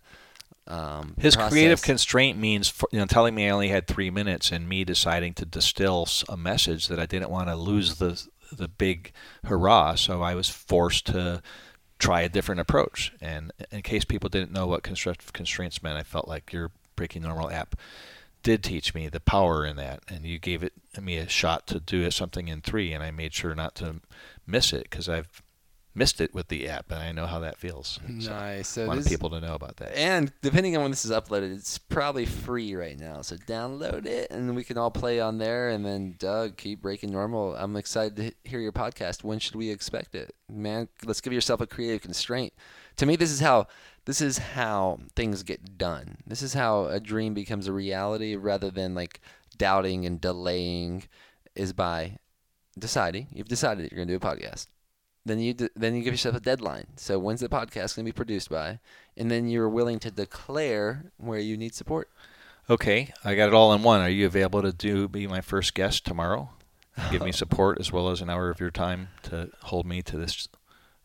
um, 0.68 1.14
his 1.18 1.34
process. 1.34 1.52
creative 1.52 1.82
constraint 1.82 2.38
means 2.38 2.68
for, 2.68 2.88
you 2.92 2.98
know 3.00 3.06
telling 3.06 3.34
me 3.34 3.48
I 3.48 3.50
only 3.50 3.68
had 3.68 3.88
three 3.88 4.10
minutes 4.10 4.52
and 4.52 4.68
me 4.68 4.84
deciding 4.84 5.34
to 5.34 5.44
distill 5.44 6.06
a 6.28 6.36
message 6.36 6.86
that 6.86 7.00
I 7.00 7.06
didn't 7.06 7.30
want 7.30 7.48
to 7.48 7.56
lose 7.56 7.96
the 7.96 8.24
the 8.52 8.68
big 8.68 9.12
hurrah. 9.44 9.94
So 9.94 10.22
I 10.22 10.34
was 10.34 10.48
forced 10.48 11.06
to 11.06 11.42
try 11.98 12.22
a 12.22 12.28
different 12.28 12.60
approach. 12.60 13.12
And 13.20 13.52
in 13.70 13.82
case 13.82 14.04
people 14.04 14.28
didn't 14.28 14.52
know 14.52 14.66
what 14.66 14.82
constructive 14.82 15.32
constraints 15.32 15.82
meant, 15.82 15.96
I 15.96 16.02
felt 16.02 16.28
like 16.28 16.52
your 16.52 16.70
Breaking 16.96 17.22
Normal 17.22 17.50
app 17.50 17.76
did 18.42 18.62
teach 18.62 18.94
me 18.94 19.08
the 19.08 19.20
power 19.20 19.64
in 19.64 19.76
that, 19.76 20.02
and 20.08 20.26
you 20.26 20.38
gave 20.38 20.62
it 20.62 20.72
me 21.00 21.16
a 21.16 21.28
shot 21.28 21.66
to 21.68 21.80
do 21.80 22.10
something 22.10 22.48
in 22.48 22.60
three, 22.60 22.92
and 22.92 23.02
I 23.02 23.10
made 23.10 23.32
sure 23.34 23.54
not 23.54 23.74
to 23.76 24.00
miss 24.46 24.72
it 24.72 24.84
because 24.84 25.08
I've 25.08 25.42
missed 25.94 26.20
it 26.20 26.34
with 26.34 26.48
the 26.48 26.68
app, 26.68 26.90
and 26.90 27.00
I 27.00 27.12
know 27.12 27.26
how 27.26 27.38
that 27.40 27.58
feels. 27.58 27.98
Nice. 28.08 28.68
So, 28.68 28.84
so 28.84 28.84
I 28.84 28.88
want 28.88 29.06
people 29.06 29.30
to 29.30 29.40
know 29.40 29.54
about 29.54 29.76
that. 29.76 29.96
And 29.96 30.32
depending 30.40 30.76
on 30.76 30.82
when 30.82 30.90
this 30.90 31.04
is 31.04 31.10
uploaded, 31.10 31.54
it's 31.54 31.78
probably 31.78 32.24
free 32.26 32.74
right 32.74 32.98
now. 32.98 33.22
So 33.22 33.36
download 33.36 34.06
it, 34.06 34.30
and 34.30 34.54
we 34.56 34.64
can 34.64 34.78
all 34.78 34.90
play 34.90 35.20
on 35.20 35.38
there. 35.38 35.68
And 35.68 35.84
then 35.84 36.14
Doug, 36.18 36.56
keep 36.56 36.82
breaking 36.82 37.12
normal. 37.12 37.54
I'm 37.56 37.76
excited 37.76 38.16
to 38.16 38.48
hear 38.48 38.60
your 38.60 38.72
podcast. 38.72 39.24
When 39.24 39.38
should 39.38 39.56
we 39.56 39.70
expect 39.70 40.14
it, 40.14 40.34
man? 40.48 40.88
Let's 41.04 41.20
give 41.20 41.32
yourself 41.32 41.60
a 41.60 41.66
creative 41.66 42.02
constraint. 42.02 42.52
To 42.96 43.06
me, 43.06 43.16
this 43.16 43.30
is 43.30 43.40
how 43.40 43.66
this 44.04 44.20
is 44.20 44.38
how 44.38 44.98
things 45.14 45.42
get 45.42 45.78
done. 45.78 46.18
This 46.26 46.42
is 46.42 46.54
how 46.54 46.86
a 46.86 47.00
dream 47.00 47.34
becomes 47.34 47.68
a 47.68 47.72
reality 47.72 48.34
rather 48.34 48.70
than 48.70 48.94
like 48.94 49.20
doubting 49.62 50.04
and 50.04 50.20
delaying 50.20 51.04
is 51.54 51.72
by 51.72 52.18
deciding. 52.76 53.28
You've 53.32 53.46
decided 53.46 53.84
that 53.84 53.92
you're 53.92 54.04
going 54.04 54.08
to 54.08 54.18
do 54.18 54.26
a 54.26 54.30
podcast. 54.34 54.66
Then 55.24 55.38
you 55.38 55.54
d- 55.54 55.68
then 55.76 55.94
you 55.94 56.02
give 56.02 56.14
yourself 56.14 56.34
a 56.34 56.40
deadline. 56.40 56.86
So 56.96 57.16
when's 57.20 57.40
the 57.40 57.48
podcast 57.48 57.94
going 57.94 58.04
to 58.04 58.12
be 58.12 58.12
produced 58.12 58.50
by? 58.50 58.80
And 59.16 59.30
then 59.30 59.48
you're 59.48 59.68
willing 59.68 60.00
to 60.00 60.10
declare 60.10 61.12
where 61.16 61.38
you 61.38 61.56
need 61.56 61.76
support. 61.76 62.10
Okay, 62.68 63.12
I 63.24 63.36
got 63.36 63.46
it 63.46 63.54
all 63.54 63.72
in 63.72 63.84
one. 63.84 64.00
Are 64.00 64.08
you 64.08 64.26
available 64.26 64.62
to 64.62 64.72
do 64.72 65.06
be 65.06 65.28
my 65.28 65.40
first 65.40 65.74
guest 65.74 66.04
tomorrow? 66.04 66.50
Give 67.12 67.22
me 67.22 67.30
support 67.42 67.78
as 67.78 67.92
well 67.92 68.08
as 68.08 68.20
an 68.20 68.30
hour 68.30 68.50
of 68.50 68.58
your 68.58 68.72
time 68.72 69.10
to 69.24 69.50
hold 69.62 69.86
me 69.86 70.02
to 70.02 70.16
this 70.16 70.48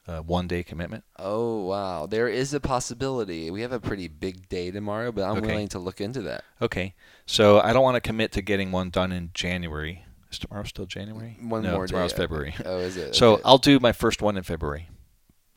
uh, 0.07 0.19
one 0.21 0.47
day 0.47 0.63
commitment? 0.63 1.03
Oh 1.17 1.65
wow, 1.65 2.05
there 2.05 2.27
is 2.29 2.53
a 2.53 2.59
possibility. 2.59 3.51
We 3.51 3.61
have 3.61 3.71
a 3.73 3.79
pretty 3.79 4.07
big 4.07 4.47
day 4.49 4.71
tomorrow, 4.71 5.11
but 5.11 5.23
I'm 5.23 5.37
okay. 5.37 5.47
willing 5.47 5.67
to 5.69 5.79
look 5.79 5.99
into 6.01 6.21
that. 6.23 6.43
Okay, 6.61 6.95
so 7.25 7.59
I 7.59 7.73
don't 7.73 7.83
want 7.83 7.95
to 7.95 8.01
commit 8.01 8.31
to 8.33 8.41
getting 8.41 8.71
one 8.71 8.89
done 8.89 9.11
in 9.11 9.31
January 9.33 10.03
Is 10.31 10.39
tomorrow 10.39 10.63
still 10.63 10.85
January? 10.85 11.37
One 11.41 11.63
no, 11.63 11.73
more 11.73 11.87
tomorrow's 11.87 12.13
day. 12.13 12.17
February. 12.17 12.55
Oh, 12.65 12.77
is 12.79 12.97
it? 12.97 13.15
So 13.15 13.33
Okay. 13.33 13.41
I'll 13.45 13.57
do 13.57 13.79
my 13.79 13.91
first 13.91 14.21
one 14.21 14.37
in 14.37 14.43
February. 14.43 14.89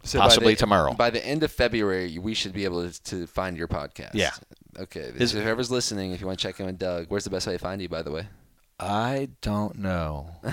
So 0.03 0.19
by 0.19 0.25
possibly 0.27 0.55
the- 0.55 0.61
tomorrow. 0.61 0.95
By 0.95 1.11
the 1.11 1.25
end 1.25 1.43
of 1.43 1.53
February, 1.53 2.19
we 2.19 2.33
should 2.35 2.53
be 2.53 2.65
able 2.65 2.89
to, 2.89 3.03
to 3.05 3.27
find 3.27 3.57
your 3.57 3.69
podcast. 3.69 4.15
Yeah. 4.15 4.31
Okay. 4.79 5.13
Is- 5.15 5.33
so 5.33 5.41
whoever's 5.41 5.71
listening, 5.71 6.13
if 6.13 6.21
you 6.21 6.27
want 6.27 6.39
to 6.39 6.43
check 6.43 6.59
in 6.59 6.67
with 6.67 6.79
Doug, 6.79 7.07
where's 7.09 7.25
the 7.25 7.31
best 7.31 7.47
way 7.47 7.53
to 7.53 7.59
find 7.59 7.83
you, 7.83 7.89
by 7.89 8.01
the 8.03 8.11
way? 8.11 8.27
I 8.79 9.29
don't 9.43 9.77
know. 9.79 10.31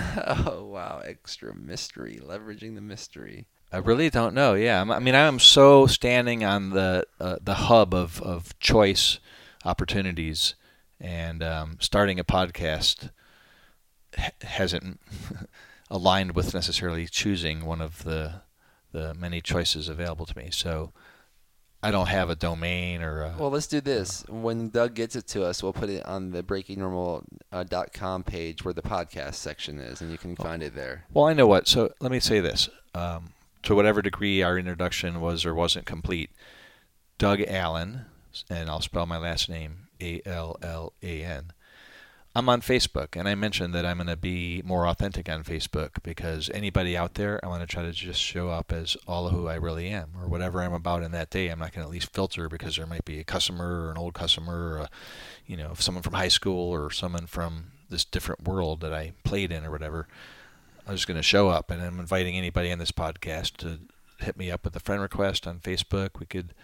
oh, 0.46 0.64
wow. 0.70 1.00
Extra 1.02 1.54
mystery. 1.54 2.20
Leveraging 2.22 2.74
the 2.74 2.82
mystery. 2.82 3.46
I 3.72 3.78
really 3.78 4.08
don't 4.10 4.34
know. 4.34 4.54
Yeah, 4.54 4.78
I'm- 4.78 4.90
I 4.90 4.98
mean, 4.98 5.14
I'm 5.14 5.38
so 5.38 5.86
standing 5.86 6.42
on 6.44 6.70
the 6.70 7.04
uh, 7.20 7.36
the 7.42 7.54
hub 7.54 7.92
of, 7.94 8.20
of 8.22 8.58
choice 8.58 9.18
opportunities, 9.64 10.54
and 11.00 11.42
um, 11.42 11.76
starting 11.80 12.18
a 12.18 12.24
podcast 12.24 13.10
hasn't 14.42 15.00
aligned 15.90 16.34
with 16.34 16.54
necessarily 16.54 17.06
choosing 17.06 17.64
one 17.66 17.80
of 17.82 18.04
the 18.04 18.42
the 18.92 19.12
many 19.14 19.40
choices 19.42 19.88
available 19.90 20.24
to 20.24 20.36
me. 20.38 20.48
So 20.50 20.92
I 21.82 21.90
don't 21.90 22.08
have 22.08 22.30
a 22.30 22.34
domain 22.34 23.02
or 23.02 23.20
a, 23.22 23.34
Well, 23.38 23.50
let's 23.50 23.66
do 23.66 23.82
this. 23.82 24.24
When 24.28 24.70
Doug 24.70 24.94
gets 24.94 25.14
it 25.14 25.26
to 25.28 25.44
us, 25.44 25.62
we'll 25.62 25.74
put 25.74 25.90
it 25.90 26.04
on 26.06 26.30
the 26.30 26.42
breakingnormal.com 26.42 28.24
page 28.24 28.64
where 28.64 28.74
the 28.74 28.82
podcast 28.82 29.34
section 29.34 29.78
is, 29.78 30.00
and 30.00 30.10
you 30.10 30.16
can 30.18 30.34
find 30.36 30.62
it 30.62 30.74
there. 30.74 31.04
Well, 31.12 31.26
I 31.26 31.34
know 31.34 31.46
what. 31.46 31.68
So 31.68 31.92
let 32.00 32.10
me 32.10 32.18
say 32.18 32.40
this. 32.40 32.68
Um, 32.94 33.30
to 33.62 33.74
whatever 33.74 34.02
degree 34.02 34.42
our 34.42 34.58
introduction 34.58 35.20
was 35.20 35.44
or 35.44 35.54
wasn't 35.54 35.86
complete, 35.86 36.30
Doug 37.18 37.40
Allan, 37.42 38.06
and 38.48 38.68
I'll 38.68 38.80
spell 38.80 39.06
my 39.06 39.18
last 39.18 39.48
name 39.48 39.88
A 40.00 40.20
L 40.24 40.56
L 40.62 40.92
A 41.02 41.22
N. 41.22 41.52
I'm 42.34 42.48
on 42.48 42.60
Facebook, 42.60 43.18
and 43.18 43.28
I 43.28 43.34
mentioned 43.34 43.74
that 43.74 43.84
I'm 43.84 43.96
going 43.96 44.06
to 44.06 44.16
be 44.16 44.62
more 44.64 44.86
authentic 44.86 45.28
on 45.28 45.42
Facebook 45.42 46.02
because 46.04 46.48
anybody 46.54 46.96
out 46.96 47.14
there, 47.14 47.40
I 47.42 47.48
want 47.48 47.62
to 47.62 47.66
try 47.66 47.82
to 47.82 47.90
just 47.90 48.20
show 48.20 48.50
up 48.50 48.70
as 48.70 48.96
all 49.08 49.30
who 49.30 49.48
I 49.48 49.54
really 49.54 49.88
am, 49.88 50.10
or 50.16 50.28
whatever 50.28 50.62
I'm 50.62 50.74
about 50.74 51.02
in 51.02 51.10
that 51.12 51.30
day. 51.30 51.48
I'm 51.48 51.58
not 51.58 51.72
going 51.72 51.82
to 51.82 51.88
at 51.88 51.92
least 51.92 52.14
filter 52.14 52.48
because 52.48 52.76
there 52.76 52.86
might 52.86 53.04
be 53.04 53.18
a 53.18 53.24
customer 53.24 53.86
or 53.86 53.90
an 53.90 53.98
old 53.98 54.14
customer, 54.14 54.54
or 54.54 54.76
a, 54.78 54.90
you 55.46 55.56
know, 55.56 55.72
someone 55.74 56.02
from 56.02 56.12
high 56.12 56.28
school 56.28 56.70
or 56.70 56.90
someone 56.92 57.26
from 57.26 57.72
this 57.90 58.04
different 58.04 58.44
world 58.44 58.82
that 58.82 58.92
I 58.92 59.14
played 59.24 59.50
in 59.50 59.64
or 59.64 59.72
whatever. 59.72 60.06
I'm 60.88 60.94
just 60.94 61.06
going 61.06 61.18
to 61.18 61.22
show 61.22 61.50
up, 61.50 61.70
and 61.70 61.82
I'm 61.82 62.00
inviting 62.00 62.34
anybody 62.34 62.72
on 62.72 62.78
this 62.78 62.92
podcast 62.92 63.58
to 63.58 63.80
hit 64.24 64.38
me 64.38 64.50
up 64.50 64.64
with 64.64 64.74
a 64.74 64.80
friend 64.80 65.02
request 65.02 65.46
on 65.46 65.58
Facebook. 65.58 66.18
We 66.18 66.24
could, 66.24 66.54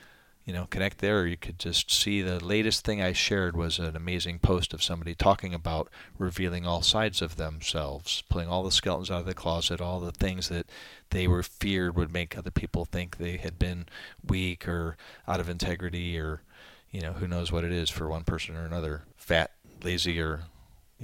you 0.46 0.54
know, 0.54 0.66
connect 0.70 0.98
there, 0.98 1.20
or 1.20 1.26
you 1.26 1.36
could 1.36 1.58
just 1.58 1.90
see 1.90 2.22
the 2.22 2.42
latest 2.42 2.86
thing 2.86 3.02
I 3.02 3.12
shared 3.12 3.54
was 3.54 3.78
an 3.78 3.94
amazing 3.94 4.38
post 4.38 4.72
of 4.72 4.82
somebody 4.82 5.14
talking 5.14 5.52
about 5.52 5.90
revealing 6.18 6.66
all 6.66 6.80
sides 6.80 7.20
of 7.20 7.36
themselves, 7.36 8.22
pulling 8.30 8.48
all 8.48 8.62
the 8.62 8.72
skeletons 8.72 9.10
out 9.10 9.20
of 9.20 9.26
the 9.26 9.34
closet, 9.34 9.82
all 9.82 10.00
the 10.00 10.10
things 10.10 10.48
that 10.48 10.70
they 11.10 11.28
were 11.28 11.42
feared 11.42 11.94
would 11.94 12.10
make 12.10 12.38
other 12.38 12.50
people 12.50 12.86
think 12.86 13.18
they 13.18 13.36
had 13.36 13.58
been 13.58 13.84
weak 14.26 14.66
or 14.66 14.96
out 15.28 15.38
of 15.38 15.50
integrity, 15.50 16.18
or 16.18 16.40
you 16.90 17.02
know, 17.02 17.12
who 17.12 17.28
knows 17.28 17.52
what 17.52 17.64
it 17.64 17.72
is 17.72 17.90
for 17.90 18.08
one 18.08 18.24
person 18.24 18.56
or 18.56 18.64
another, 18.64 19.02
fat, 19.18 19.50
lazy, 19.82 20.18
or 20.18 20.44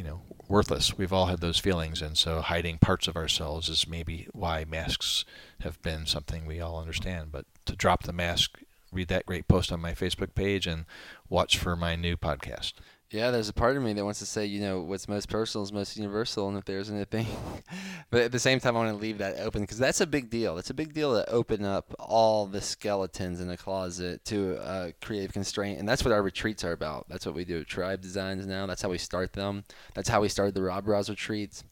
you 0.01 0.07
know, 0.07 0.23
worthless. 0.49 0.97
We've 0.97 1.13
all 1.13 1.27
had 1.27 1.43
those 1.43 1.59
feelings, 1.59 2.01
and 2.01 2.17
so 2.17 2.41
hiding 2.41 2.79
parts 2.79 3.07
of 3.07 3.17
ourselves 3.17 3.69
is 3.69 3.87
maybe 3.87 4.27
why 4.33 4.65
masks 4.65 5.27
have 5.61 5.81
been 5.83 6.07
something 6.07 6.47
we 6.47 6.59
all 6.59 6.81
understand. 6.81 7.33
But 7.33 7.45
to 7.67 7.77
drop 7.77 8.05
the 8.05 8.13
mask, 8.15 8.61
read 8.91 9.09
that 9.09 9.27
great 9.27 9.47
post 9.47 9.71
on 9.71 9.79
my 9.79 9.93
Facebook 9.93 10.35
page, 10.35 10.67
and 10.67 10.87
watch 11.29 11.59
for 11.59 11.77
my 11.77 11.97
new 11.97 12.17
podcast. 12.17 12.73
Yeah, 13.13 13.33
there's 13.33 13.49
a 13.49 13.53
part 13.53 13.77
of 13.77 13.83
me 13.83 13.93
that 13.93 14.05
wants 14.05 14.21
to 14.21 14.27
say, 14.27 14.47
you 14.47 14.61
know, 14.61 14.83
what's 14.83 15.09
most 15.09 15.29
personal 15.29 15.65
is 15.65 15.73
most 15.73 15.97
universal, 15.97 16.49
and 16.49 16.57
if 16.57 16.65
there's 16.65 16.89
anything, 16.91 17.27
but 18.11 18.23
at 18.23 18.31
the 18.31 18.39
same 18.39 18.61
time, 18.61 18.77
I 18.77 18.85
want 18.85 18.97
to 18.97 19.03
leave 19.03 19.19
that 19.19 19.41
open 19.41 19.63
because 19.63 19.79
that's 19.79 20.01
a 20.01 20.07
big 20.07 20.31
deal. 20.31 20.59
It's 20.59 20.71
a 20.71 20.75
big 20.75 20.95
deal 20.95 21.21
to 21.21 21.29
open 21.29 21.65
up 21.65 21.93
all 21.99 22.47
the 22.47 22.61
skeletons 22.61 23.41
in 23.41 23.49
the 23.49 23.57
closet 23.57 24.25
to 24.27 24.59
uh, 24.59 24.91
creative 25.01 25.33
constraint, 25.33 25.81
and 25.81 25.89
that's 25.89 26.05
what 26.05 26.13
our 26.13 26.23
retreats 26.23 26.63
are 26.63 26.71
about. 26.71 27.09
That's 27.09 27.27
what 27.27 27.35
we 27.35 27.45
do. 27.45 27.63
at 27.63 27.67
Tribe 27.67 28.01
Designs 28.01 28.47
now. 28.47 28.67
That's 28.67 28.83
how 28.83 28.91
we 28.91 28.99
start 28.99 29.33
them. 29.33 29.65
That's 29.95 30.09
how 30.09 30.21
we 30.21 30.29
started 30.29 30.55
the 30.55 30.63
Raw 30.63 30.81
Bros 30.81 31.11
retreats. 31.11 31.65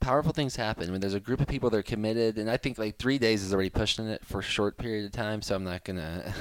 Powerful 0.00 0.32
things 0.32 0.56
happen 0.56 0.90
when 0.90 1.00
there's 1.00 1.14
a 1.14 1.20
group 1.20 1.40
of 1.40 1.46
people 1.46 1.70
that 1.70 1.76
are 1.76 1.82
committed, 1.82 2.38
and 2.38 2.50
I 2.50 2.56
think 2.56 2.78
like 2.78 2.96
three 2.96 3.18
days 3.18 3.42
is 3.42 3.52
already 3.52 3.70
pushing 3.70 4.06
it 4.08 4.24
for 4.24 4.40
a 4.40 4.42
short 4.42 4.76
period 4.78 5.04
of 5.04 5.12
time. 5.12 5.42
So 5.42 5.54
I'm 5.54 5.64
not 5.64 5.84
gonna 5.84 6.32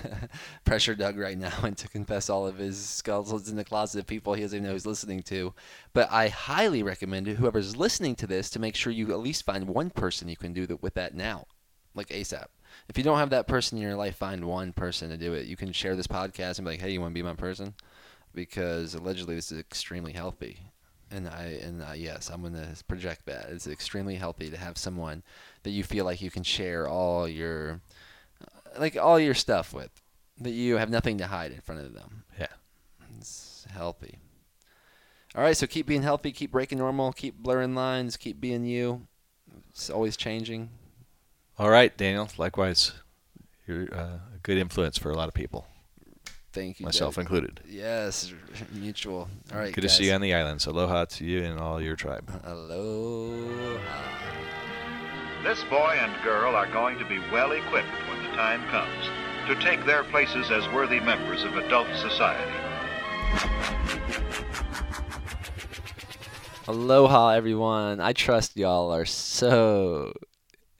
pressure 0.66 0.96
Doug 0.96 1.18
right 1.18 1.38
now 1.38 1.54
and 1.64 1.78
to 1.78 1.88
confess 1.88 2.30
all 2.30 2.48
of 2.48 2.58
his 2.58 2.78
skeletons 2.78 3.50
in 3.50 3.56
the 3.56 3.64
closet 3.64 4.00
of 4.00 4.08
people 4.08 4.34
he 4.34 4.42
doesn't 4.42 4.58
even 4.58 4.68
know 4.68 4.74
he's 4.74 4.86
listening 4.86 5.24
to. 5.24 5.54
But 5.94 6.12
I 6.12 6.30
highly 6.30 6.84
recommend 6.84 7.26
to 7.26 7.36
whoever's 7.36 7.76
listening 7.76 8.16
to 8.18 8.28
this 8.28 8.50
to 8.52 8.60
make 8.60 8.76
sure 8.76 8.92
you 8.94 9.12
at 9.12 9.20
least 9.20 9.46
find 9.46 9.68
one 9.68 9.90
person 9.90 10.30
you 10.30 10.38
can 10.38 10.54
do 10.54 10.66
that 10.68 10.82
with 10.82 10.94
that 10.96 11.14
now, 11.14 11.48
like 11.94 12.10
ASAP. 12.10 12.48
If 12.88 12.98
you 12.98 13.04
don't 13.04 13.20
have 13.20 13.30
that 13.32 13.48
person 13.48 13.78
in 13.78 13.84
your 13.84 13.96
life, 13.96 14.16
find 14.16 14.46
one 14.46 14.74
person 14.74 15.10
to 15.10 15.18
do 15.18 15.34
it. 15.34 15.48
You 15.48 15.56
can 15.56 15.72
share 15.74 15.96
this 15.96 16.08
podcast 16.08 16.58
and 16.58 16.66
be 16.66 16.72
like, 16.72 16.82
"Hey, 16.82 16.92
you 16.92 17.02
want 17.02 17.12
to 17.12 17.20
be 17.20 17.24
my 17.24 17.36
person?" 17.36 17.76
Because 18.34 18.96
allegedly 18.96 19.36
this 19.36 19.52
is 19.52 19.60
extremely 19.60 20.14
healthy 20.14 20.73
and 21.14 21.28
I 21.28 21.60
and 21.62 21.82
uh, 21.82 21.94
yes, 21.96 22.30
I'm 22.32 22.42
gonna 22.42 22.74
project 22.88 23.26
that. 23.26 23.50
It's 23.50 23.68
extremely 23.68 24.16
healthy 24.16 24.50
to 24.50 24.58
have 24.58 24.78
someone 24.78 25.24
that 25.64 25.72
you 25.72 25.84
feel 25.84 26.06
like 26.06 26.22
you 26.22 26.32
can 26.32 26.44
share 26.44 26.88
all 26.88 27.28
your, 27.28 27.82
uh, 28.42 28.80
like 28.80 28.98
all 28.98 29.20
your 29.20 29.34
stuff 29.34 29.74
with, 29.74 29.92
that 30.40 30.52
you 30.52 30.78
have 30.78 30.90
nothing 30.90 31.18
to 31.20 31.28
hide 31.28 31.52
in 31.52 31.62
front 31.62 31.82
of 31.82 31.94
them. 31.94 32.24
Yeah. 32.40 32.48
It's 33.18 33.66
healthy. 33.72 34.18
All 35.36 35.42
right, 35.42 35.58
so 35.58 35.66
keep 35.66 35.88
being 35.88 36.04
healthy, 36.04 36.32
keep 36.32 36.52
breaking 36.52 36.78
normal, 36.78 37.12
keep 37.12 37.38
blurring 37.38 37.74
lines, 37.74 38.18
keep 38.18 38.40
being 38.40 38.66
you. 38.66 39.08
It's 39.70 39.90
always 39.90 40.16
changing. 40.16 40.70
All 41.58 41.70
right, 41.70 41.96
Daniel. 41.96 42.30
Likewise, 42.38 42.94
you're 43.68 43.92
uh, 43.94 44.20
a 44.36 44.40
good 44.44 44.58
influence 44.58 44.98
for 44.98 45.10
a 45.10 45.16
lot 45.16 45.28
of 45.28 45.34
people, 45.34 45.66
Thank 46.54 46.80
you. 46.80 46.86
myself 46.86 47.16
Doug. 47.16 47.24
included. 47.24 47.60
Yes, 47.68 48.32
mutual. 48.74 49.28
All 49.52 49.58
right. 49.60 49.74
Good 49.74 49.82
to 49.82 49.90
see 49.90 50.06
you 50.08 50.14
on 50.14 50.22
the 50.22 50.34
islands. 50.34 50.66
Aloha 50.68 51.06
to 51.06 51.26
you 51.26 51.44
and 51.44 51.60
all 51.60 51.82
your 51.82 51.96
tribe. 51.96 52.30
Aloha. 52.46 53.80
This 55.44 55.62
boy 55.66 55.98
and 56.00 56.14
girl 56.24 56.56
are 56.56 56.68
going 56.72 56.98
to 57.00 57.06
be 57.06 57.20
well 57.32 57.52
equipped 57.52 57.88
when 58.08 58.24
the 58.24 58.30
time 58.36 58.64
comes 58.70 59.10
to 59.48 59.56
take 59.62 59.86
their 59.86 60.04
places 60.06 60.50
as 60.52 60.66
worthy 60.70 61.00
members 61.02 61.44
of 61.44 61.58
adult 61.58 61.88
society. 61.98 62.52
Aloha, 66.68 67.30
everyone. 67.32 68.00
I 68.00 68.14
trust 68.14 68.56
y'all 68.56 68.94
are 68.94 69.06
so 69.06 70.14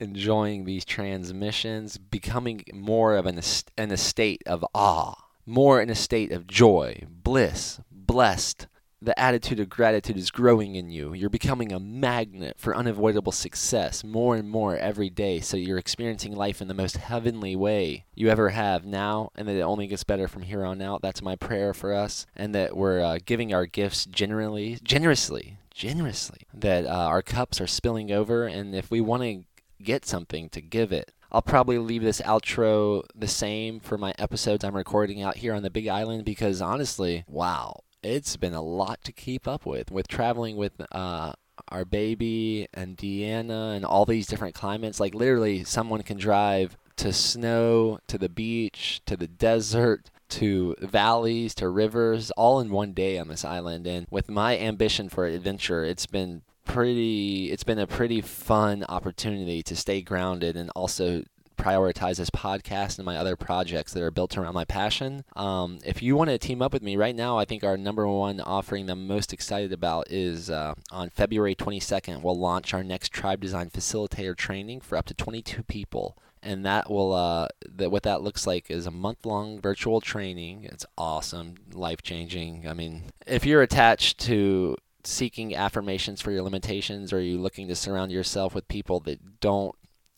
enjoying 0.00 0.64
these 0.64 0.84
transmissions, 0.84 1.98
becoming 1.98 2.64
more 2.72 3.16
of 3.16 3.26
an, 3.26 3.36
est- 3.38 3.70
in 3.76 3.90
a 3.90 3.96
state 3.96 4.42
of 4.46 4.64
awe, 4.74 5.14
more 5.46 5.80
in 5.80 5.90
a 5.90 5.94
state 5.94 6.32
of 6.32 6.46
joy, 6.46 7.02
bliss, 7.08 7.80
blessed. 7.90 8.66
The 9.02 9.18
attitude 9.20 9.60
of 9.60 9.68
gratitude 9.68 10.16
is 10.16 10.30
growing 10.30 10.76
in 10.76 10.88
you. 10.88 11.12
You're 11.12 11.28
becoming 11.28 11.72
a 11.72 11.78
magnet 11.78 12.56
for 12.58 12.74
unavoidable 12.74 13.32
success 13.32 14.02
more 14.02 14.34
and 14.34 14.48
more 14.48 14.78
every 14.78 15.10
day. 15.10 15.40
So 15.40 15.58
you're 15.58 15.76
experiencing 15.76 16.34
life 16.34 16.62
in 16.62 16.68
the 16.68 16.74
most 16.74 16.96
heavenly 16.96 17.54
way 17.54 18.06
you 18.14 18.30
ever 18.30 18.50
have 18.50 18.86
now, 18.86 19.30
and 19.34 19.46
that 19.46 19.56
it 19.56 19.60
only 19.60 19.88
gets 19.88 20.04
better 20.04 20.26
from 20.26 20.42
here 20.42 20.64
on 20.64 20.80
out. 20.80 21.02
That's 21.02 21.20
my 21.20 21.36
prayer 21.36 21.74
for 21.74 21.92
us, 21.92 22.24
and 22.34 22.54
that 22.54 22.76
we're 22.76 23.00
uh, 23.00 23.18
giving 23.22 23.52
our 23.52 23.66
gifts 23.66 24.06
generally, 24.06 24.78
generously, 24.82 25.58
generously. 25.70 26.46
That 26.54 26.86
uh, 26.86 26.88
our 26.88 27.20
cups 27.20 27.60
are 27.60 27.66
spilling 27.66 28.10
over, 28.10 28.46
and 28.46 28.74
if 28.74 28.90
we 28.90 29.02
want 29.02 29.22
to 29.22 29.44
get 29.82 30.06
something 30.06 30.48
to 30.48 30.62
give 30.62 30.92
it. 30.92 31.12
I'll 31.34 31.42
probably 31.42 31.78
leave 31.78 32.02
this 32.02 32.20
outro 32.20 33.02
the 33.12 33.26
same 33.26 33.80
for 33.80 33.98
my 33.98 34.14
episodes 34.20 34.62
I'm 34.62 34.76
recording 34.76 35.20
out 35.20 35.38
here 35.38 35.52
on 35.52 35.64
the 35.64 35.70
Big 35.70 35.88
Island 35.88 36.24
because 36.24 36.62
honestly, 36.62 37.24
wow, 37.26 37.80
it's 38.04 38.36
been 38.36 38.54
a 38.54 38.62
lot 38.62 39.02
to 39.02 39.10
keep 39.10 39.48
up 39.48 39.66
with. 39.66 39.90
With 39.90 40.06
traveling 40.06 40.56
with 40.56 40.74
uh, 40.92 41.32
our 41.70 41.84
baby 41.84 42.68
and 42.72 42.96
Deanna 42.96 43.74
and 43.74 43.84
all 43.84 44.04
these 44.04 44.28
different 44.28 44.54
climates, 44.54 45.00
like 45.00 45.12
literally, 45.12 45.64
someone 45.64 46.04
can 46.04 46.18
drive 46.18 46.76
to 46.98 47.12
snow, 47.12 47.98
to 48.06 48.16
the 48.16 48.28
beach, 48.28 49.02
to 49.06 49.16
the 49.16 49.26
desert, 49.26 50.12
to 50.28 50.76
valleys, 50.80 51.52
to 51.56 51.68
rivers, 51.68 52.30
all 52.36 52.60
in 52.60 52.70
one 52.70 52.92
day 52.92 53.18
on 53.18 53.26
this 53.26 53.44
island. 53.44 53.88
And 53.88 54.06
with 54.08 54.30
my 54.30 54.56
ambition 54.56 55.08
for 55.08 55.26
adventure, 55.26 55.84
it's 55.84 56.06
been 56.06 56.42
pretty 56.64 57.50
it's 57.52 57.64
been 57.64 57.78
a 57.78 57.86
pretty 57.86 58.20
fun 58.20 58.84
opportunity 58.88 59.62
to 59.62 59.76
stay 59.76 60.00
grounded 60.02 60.56
and 60.56 60.70
also 60.70 61.22
prioritize 61.56 62.16
this 62.16 62.30
podcast 62.30 62.98
and 62.98 63.06
my 63.06 63.16
other 63.16 63.36
projects 63.36 63.92
that 63.92 64.02
are 64.02 64.10
built 64.10 64.36
around 64.36 64.54
my 64.54 64.64
passion. 64.64 65.24
Um, 65.36 65.78
if 65.84 66.02
you 66.02 66.16
want 66.16 66.30
to 66.30 66.38
team 66.38 66.60
up 66.60 66.72
with 66.72 66.82
me 66.82 66.96
right 66.96 67.14
now, 67.14 67.38
I 67.38 67.44
think 67.44 67.64
our 67.64 67.76
number 67.76 68.06
one 68.06 68.40
offering 68.40 68.86
that 68.86 68.92
I'm 68.92 69.06
most 69.06 69.32
excited 69.32 69.72
about 69.72 70.10
is 70.10 70.50
uh, 70.50 70.74
on 70.90 71.10
February 71.10 71.54
22nd. 71.54 72.22
We'll 72.22 72.38
launch 72.38 72.74
our 72.74 72.84
next 72.84 73.12
Tribe 73.12 73.40
Design 73.40 73.70
Facilitator 73.70 74.36
training 74.36 74.80
for 74.80 74.98
up 74.98 75.06
to 75.06 75.14
22 75.14 75.62
people. 75.62 76.18
And 76.42 76.66
that 76.66 76.90
will, 76.90 77.14
uh, 77.14 77.48
that 77.76 77.90
what 77.90 78.02
that 78.02 78.20
looks 78.20 78.46
like 78.46 78.70
is 78.70 78.86
a 78.86 78.90
month 78.90 79.24
long 79.24 79.60
virtual 79.60 80.02
training. 80.02 80.64
It's 80.64 80.84
awesome, 80.98 81.54
life 81.72 82.02
changing. 82.02 82.68
I 82.68 82.74
mean, 82.74 83.04
if 83.26 83.46
you're 83.46 83.62
attached 83.62 84.18
to 84.20 84.76
seeking 85.06 85.54
affirmations 85.54 86.20
for 86.20 86.30
your 86.30 86.42
limitations 86.42 87.12
or 87.12 87.18
are 87.18 87.20
you 87.20 87.38
looking 87.38 87.68
to 87.68 87.74
surround 87.74 88.12
yourself 88.12 88.54
with 88.54 88.68
people 88.68 89.00
that 89.00 89.40
don't 89.40 89.74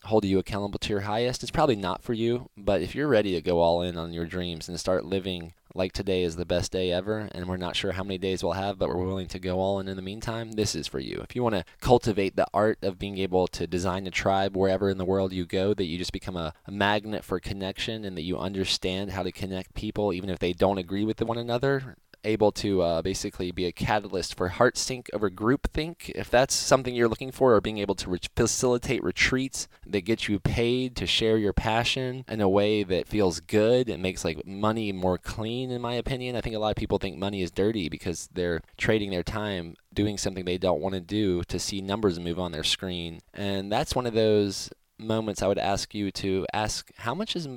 hold 0.07 0.25
you 0.25 0.39
accountable 0.39 0.79
to 0.79 0.89
your 0.89 1.01
highest, 1.01 1.43
it's 1.43 1.51
probably 1.51 1.75
not 1.75 2.01
for 2.01 2.13
you. 2.13 2.49
But 2.57 2.81
if 2.81 2.95
you're 2.95 3.07
ready 3.07 3.33
to 3.33 3.41
go 3.41 3.59
all 3.59 3.81
in 3.81 3.97
on 3.97 4.13
your 4.13 4.25
dreams 4.25 4.67
and 4.67 4.79
start 4.79 5.05
living 5.05 5.53
like 5.75 5.91
today 5.91 6.23
is 6.23 6.35
the 6.35 6.45
best 6.45 6.71
day 6.71 6.91
ever, 6.91 7.29
and 7.33 7.47
we're 7.47 7.57
not 7.57 7.75
sure 7.75 7.91
how 7.91 8.03
many 8.03 8.17
days 8.17 8.43
we'll 8.43 8.53
have, 8.53 8.79
but 8.79 8.89
we're 8.89 9.05
willing 9.05 9.27
to 9.27 9.39
go 9.39 9.59
all 9.59 9.79
in 9.79 9.87
in 9.87 9.95
the 9.95 10.01
meantime, 10.01 10.53
this 10.53 10.73
is 10.73 10.87
for 10.87 10.99
you. 10.99 11.19
If 11.23 11.35
you 11.35 11.43
want 11.43 11.55
to 11.55 11.65
cultivate 11.81 12.35
the 12.35 12.47
art 12.53 12.79
of 12.81 12.97
being 12.97 13.17
able 13.19 13.47
to 13.49 13.67
design 13.67 14.07
a 14.07 14.11
tribe 14.11 14.55
wherever 14.55 14.89
in 14.89 14.97
the 14.97 15.05
world 15.05 15.33
you 15.33 15.45
go, 15.45 15.73
that 15.73 15.85
you 15.85 15.97
just 15.97 16.13
become 16.13 16.35
a, 16.35 16.53
a 16.65 16.71
magnet 16.71 17.23
for 17.23 17.39
connection 17.39 18.05
and 18.05 18.17
that 18.17 18.23
you 18.23 18.37
understand 18.37 19.11
how 19.11 19.23
to 19.23 19.31
connect 19.31 19.75
people 19.75 20.13
even 20.13 20.29
if 20.29 20.39
they 20.39 20.53
don't 20.53 20.79
agree 20.79 21.03
with 21.03 21.21
one 21.21 21.37
another, 21.37 21.97
able 22.23 22.51
to 22.51 22.81
uh, 22.81 23.01
basically 23.01 23.51
be 23.51 23.65
a 23.65 23.71
catalyst 23.71 24.35
for 24.35 24.49
heart 24.49 24.77
sync 24.77 25.09
over 25.13 25.29
group 25.29 25.71
think. 25.73 26.11
If 26.15 26.29
that's 26.29 26.53
something 26.53 26.95
you're 26.95 27.07
looking 27.07 27.31
for, 27.31 27.55
or 27.55 27.61
being 27.61 27.77
able 27.77 27.95
to 27.95 28.09
re- 28.09 28.19
facilitate 28.35 29.03
retreats 29.03 29.67
that 29.85 30.01
get 30.01 30.27
you 30.27 30.39
paid 30.39 30.95
to 30.97 31.05
share 31.05 31.37
your 31.37 31.53
passion 31.53 32.25
in 32.27 32.41
a 32.41 32.49
way 32.49 32.83
that 32.83 33.07
feels 33.07 33.39
good, 33.39 33.89
it 33.89 33.99
makes 33.99 34.25
like 34.25 34.45
money 34.45 34.91
more 34.91 35.17
clean, 35.17 35.71
in 35.71 35.81
my 35.81 35.93
opinion. 35.93 36.35
I 36.35 36.41
think 36.41 36.55
a 36.55 36.59
lot 36.59 36.69
of 36.69 36.75
people 36.75 36.97
think 36.97 37.17
money 37.17 37.41
is 37.41 37.51
dirty 37.51 37.89
because 37.89 38.29
they're 38.33 38.61
trading 38.77 39.11
their 39.11 39.23
time 39.23 39.75
doing 39.93 40.17
something 40.17 40.45
they 40.45 40.57
don't 40.57 40.81
want 40.81 40.93
to 40.93 41.01
do 41.01 41.43
to 41.43 41.57
see 41.59 41.81
numbers 41.81 42.19
move 42.19 42.39
on 42.39 42.51
their 42.51 42.63
screen. 42.63 43.19
And 43.33 43.71
that's 43.71 43.95
one 43.95 44.05
of 44.05 44.13
those 44.13 44.69
moments 44.99 45.41
I 45.41 45.47
would 45.47 45.57
ask 45.57 45.93
you 45.93 46.11
to 46.11 46.45
ask 46.53 46.91
how 46.97 47.13
much 47.13 47.35
is 47.35 47.47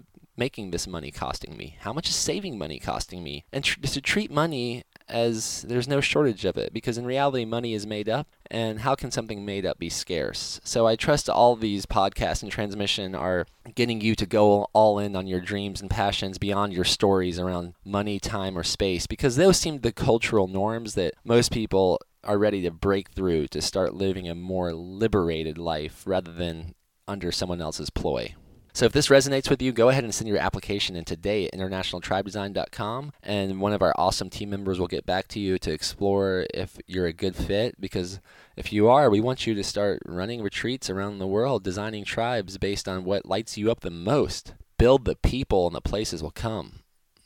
making 0.41 0.71
this 0.71 0.89
money 0.89 1.13
costing 1.13 1.57
me? 1.57 1.77
How 1.81 1.93
much 1.93 2.09
is 2.09 2.17
saving 2.17 2.59
money 2.59 2.81
costing 2.81 3.23
me? 3.23 3.45
And 3.53 3.63
tr- 3.63 3.79
to 3.81 4.01
treat 4.01 4.31
money 4.31 4.85
as 5.11 5.63
there's 5.63 5.89
no 5.89 6.01
shortage 6.01 6.45
of 6.45 6.57
it 6.57 6.73
because 6.73 6.97
in 6.97 7.05
reality 7.05 7.45
money 7.45 7.75
is 7.75 7.87
made 7.87 8.09
up 8.09 8.29
and 8.51 8.81
how 8.81 8.95
can 8.95 9.11
something 9.11 9.45
made 9.45 9.67
up 9.67 9.79
be 9.79 9.91
scarce 9.91 10.61
so 10.63 10.87
i 10.87 10.95
trust 10.95 11.29
all 11.29 11.57
these 11.57 11.85
podcasts 11.85 12.43
and 12.43 12.51
transmission 12.51 13.15
are 13.15 13.45
getting 13.75 14.01
you 14.01 14.15
to 14.15 14.25
go 14.25 14.67
all 14.73 14.99
in 14.99 15.17
on 15.17 15.27
your 15.27 15.41
dreams 15.41 15.81
and 15.81 15.91
passions 15.91 16.39
beyond 16.39 16.73
your 16.73 16.85
stories 16.85 17.39
around 17.39 17.75
money 17.85 18.19
time 18.19 18.57
or 18.57 18.63
space 18.63 19.07
because 19.07 19.37
those 19.37 19.59
seem 19.59 19.81
the 19.81 19.93
cultural 19.93 20.47
norms 20.47 20.95
that 20.95 21.15
most 21.25 21.51
people 21.51 22.01
are 22.23 22.39
ready 22.39 22.63
to 22.63 22.71
break 22.71 23.11
through 23.11 23.47
to 23.49 23.61
start 23.61 23.95
living 23.95 24.29
a 24.29 24.35
more 24.35 24.73
liberated 24.73 25.59
life 25.59 26.03
rather 26.07 26.33
than 26.33 26.75
under 27.09 27.33
someone 27.33 27.61
else's 27.61 27.91
ploy 27.91 28.35
so 28.73 28.87
if 28.87 28.93
this 28.93 29.09
resonates 29.09 29.51
with 29.51 29.61
you, 29.61 29.73
go 29.73 29.89
ahead 29.89 30.05
and 30.05 30.15
send 30.15 30.29
your 30.29 30.39
application 30.39 30.97
in 30.97 31.05
today 31.05 31.47
at 31.47 31.53
internationaltribedesign.com, 31.53 33.13
and 33.23 33.61
one 33.61 33.73
of 33.73 33.83
our 33.83 33.95
awesome 33.97 34.31
team 34.31 34.51
members 34.51 34.79
will 34.79 34.87
get 34.87 35.07
back 35.07 35.29
to 35.29 35.41
you 35.41 35.59
to 35.59 35.73
explore 35.73 36.47
if 36.55 36.79
you're 36.87 37.07
a 37.07 37.13
good 37.13 37.37
fit. 37.37 37.81
Because 37.81 38.21
if 38.57 38.73
you 38.73 38.89
are, 38.89 39.11
we 39.11 39.21
want 39.21 39.47
you 39.47 39.55
to 39.55 39.65
start 39.65 40.03
running 40.07 40.43
retreats 40.43 40.89
around 40.89 41.19
the 41.19 41.27
world, 41.27 41.65
designing 41.65 42.05
tribes 42.05 42.59
based 42.59 42.89
on 42.89 43.05
what 43.05 43.27
lights 43.27 43.59
you 43.59 43.71
up 43.71 43.81
the 43.81 43.91
most. 43.91 44.55
Build 44.79 45.05
the 45.05 45.17
people, 45.17 45.67
and 45.67 45.75
the 45.75 45.81
places 45.81 46.23
will 46.23 46.31
come 46.31 46.81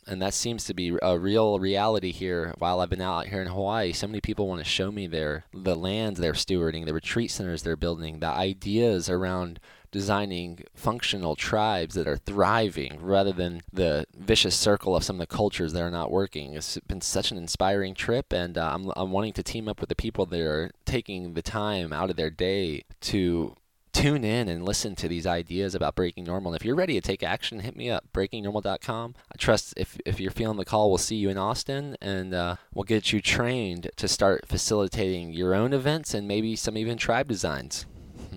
and 0.07 0.20
that 0.20 0.34
seems 0.34 0.64
to 0.64 0.74
be 0.74 0.97
a 1.03 1.18
real 1.18 1.59
reality 1.59 2.12
here 2.12 2.55
while 2.59 2.80
I've 2.80 2.90
been 2.90 3.01
out 3.01 3.26
here 3.26 3.40
in 3.40 3.49
Hawaii. 3.49 3.92
So 3.92 4.07
many 4.07 4.20
people 4.20 4.47
want 4.47 4.61
to 4.61 4.64
show 4.64 4.90
me 4.90 5.07
their 5.07 5.45
the 5.53 5.74
lands 5.74 6.20
they're 6.20 6.32
stewarding, 6.32 6.84
the 6.84 6.95
retreat 6.95 7.30
centers 7.30 7.62
they're 7.62 7.76
building, 7.76 8.20
the 8.20 8.26
ideas 8.26 9.09
around 9.09 9.61
designing 9.95 10.59
functional 10.74 11.36
tribes 11.36 11.95
that 11.95 12.09
are 12.09 12.16
thriving 12.16 12.99
rather 13.01 13.30
than 13.30 13.62
the 13.72 14.05
vicious 14.18 14.57
circle 14.57 14.97
of 14.97 15.05
some 15.05 15.14
of 15.14 15.20
the 15.20 15.36
cultures 15.36 15.72
that 15.72 15.82
are 15.82 15.90
not 15.90 16.11
working. 16.11 16.55
It's 16.55 16.76
been 16.88 17.01
such 17.01 17.30
an 17.30 17.38
inspiring 17.38 17.95
trip, 17.95 18.32
and 18.32 18.59
uh, 18.59 18.72
I'm, 18.74 18.90
I'm 18.97 19.12
wanting 19.12 19.34
to 19.34 19.45
team 19.45 19.68
up 19.68 19.78
with 19.78 19.88
the 19.88 19.95
people 19.95 20.26
that 20.26 20.40
are 20.40 20.72
taking 20.84 21.34
the 21.34 21.42
time 21.42 21.92
out 21.92 22.11
of 22.11 22.16
their 22.16 22.28
day 22.28 22.82
to 23.03 23.55
tune 23.92 24.24
in 24.24 24.49
and 24.49 24.64
listen 24.64 24.97
to 24.97 25.07
these 25.07 25.28
ideas 25.28 25.76
about 25.76 25.95
breaking 25.95 26.24
normal. 26.24 26.53
And 26.53 26.61
if 26.61 26.66
you're 26.66 26.74
ready 26.74 26.95
to 26.95 27.01
take 27.01 27.22
action, 27.22 27.61
hit 27.61 27.76
me 27.76 27.88
up, 27.88 28.05
breakingnormal.com. 28.12 29.14
I 29.32 29.36
trust 29.38 29.74
if, 29.76 29.97
if 30.05 30.18
you're 30.18 30.32
feeling 30.32 30.57
the 30.57 30.64
call, 30.64 30.90
we'll 30.90 30.99
see 30.99 31.14
you 31.14 31.30
in 31.30 31.38
Austin 31.38 31.97
and 32.01 32.34
uh, 32.34 32.57
we'll 32.74 32.82
get 32.82 33.12
you 33.12 33.20
trained 33.20 33.90
to 33.95 34.09
start 34.09 34.49
facilitating 34.49 35.32
your 35.32 35.55
own 35.55 35.72
events 35.72 36.14
and 36.14 36.26
maybe 36.26 36.57
some 36.57 36.76
even 36.76 36.99
tribe 36.99 37.28
designs 37.28 37.86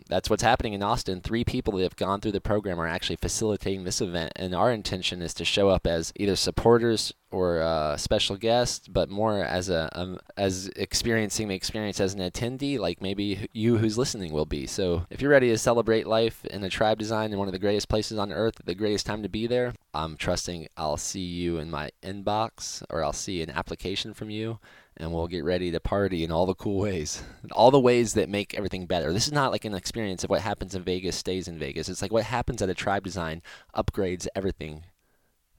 that's 0.08 0.30
what's 0.30 0.44
happening 0.44 0.74
in 0.74 0.84
Austin. 0.84 1.22
Three 1.22 1.44
people 1.44 1.74
that 1.74 1.84
have 1.84 1.96
gone 1.96 2.22
through 2.22 2.32
the 2.32 2.42
program 2.42 2.80
are 2.80 2.88
actually 2.88 3.18
facilitating 3.18 3.84
this 3.84 4.02
event, 4.02 4.34
and 4.36 4.56
our 4.56 4.72
intention 4.72 5.22
is 5.22 5.34
to 5.36 5.46
show 5.46 5.70
up 5.70 5.88
as 5.88 6.14
either 6.16 6.36
supporters 6.36 7.14
or 7.30 7.62
uh, 7.62 7.98
special 7.98 8.38
guests, 8.38 8.88
but 8.88 9.10
more 9.10 9.44
as 9.44 9.70
a 9.70 9.90
um, 9.94 10.18
as 10.38 10.68
experiencing 10.76 11.50
the 11.50 11.56
experience 11.56 12.00
as 12.00 12.14
an 12.14 12.22
attendee, 12.22 12.80
like 12.80 13.02
maybe 13.02 13.48
you 13.52 13.78
who's 13.78 13.98
listening 13.98 14.32
will 14.32 14.46
be. 14.46 14.66
So 14.66 15.06
if 15.10 15.22
you're 15.22 15.32
ready 15.32 15.50
to 15.50 15.58
celebrate 15.58 16.08
life 16.08 16.46
in 16.46 16.64
a 16.64 16.70
tribe 16.70 17.00
design 17.00 17.34
in 17.34 17.40
one 17.40 17.48
of 17.48 17.52
the 17.52 17.60
greatest 17.60 17.90
places 17.90 18.18
on 18.18 18.32
earth, 18.32 18.56
the 18.64 18.76
greatest 18.76 19.06
time 19.06 19.24
to 19.24 19.30
be 19.30 19.46
there, 19.46 19.74
I'm 19.94 20.16
trusting 20.16 20.68
I'll 20.78 20.98
see 20.98 21.20
you 21.20 21.58
in 21.58 21.70
my 21.70 21.92
inbox 22.02 22.82
or 22.90 23.04
I'll 23.04 23.14
see 23.14 23.42
an 23.42 23.50
application 23.50 24.14
from 24.14 24.30
you 24.30 24.60
and 25.00 25.14
we'll 25.14 25.28
get 25.28 25.44
ready 25.44 25.72
to 25.72 25.80
party 25.80 26.24
in 26.24 26.32
all 26.32 26.46
the 26.46 26.56
cool 26.56 26.80
ways, 26.80 27.24
all 27.52 27.72
the 27.72 27.80
ways 27.80 28.14
that 28.14 28.30
make 28.30 28.56
everything 28.56 28.86
better. 28.86 29.14
This 29.14 29.28
is 29.28 29.34
not 29.34 29.52
like 29.52 29.66
an 29.66 29.76
experience 29.76 30.24
of 30.24 30.30
what 30.30 30.42
happens 30.42 30.76
in 30.76 30.84
Vegas 30.84 31.16
stays 31.16 31.48
in 31.48 31.58
Vegas. 31.58 31.88
It's 31.88 32.02
like 32.02 32.12
what 32.12 32.24
happens 32.24 32.62
at 32.62 32.70
a 32.70 32.74
tribe 32.74 33.04
design 33.04 33.42
upgrades 33.76 34.28
everything 34.36 34.84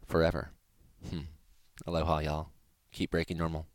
forever. 0.07 0.51
Hmm. 1.09 1.21
Aloha, 1.87 2.19
y'all. 2.19 2.49
Keep 2.93 3.13
breaking 3.13 3.39
normal. 3.39 3.67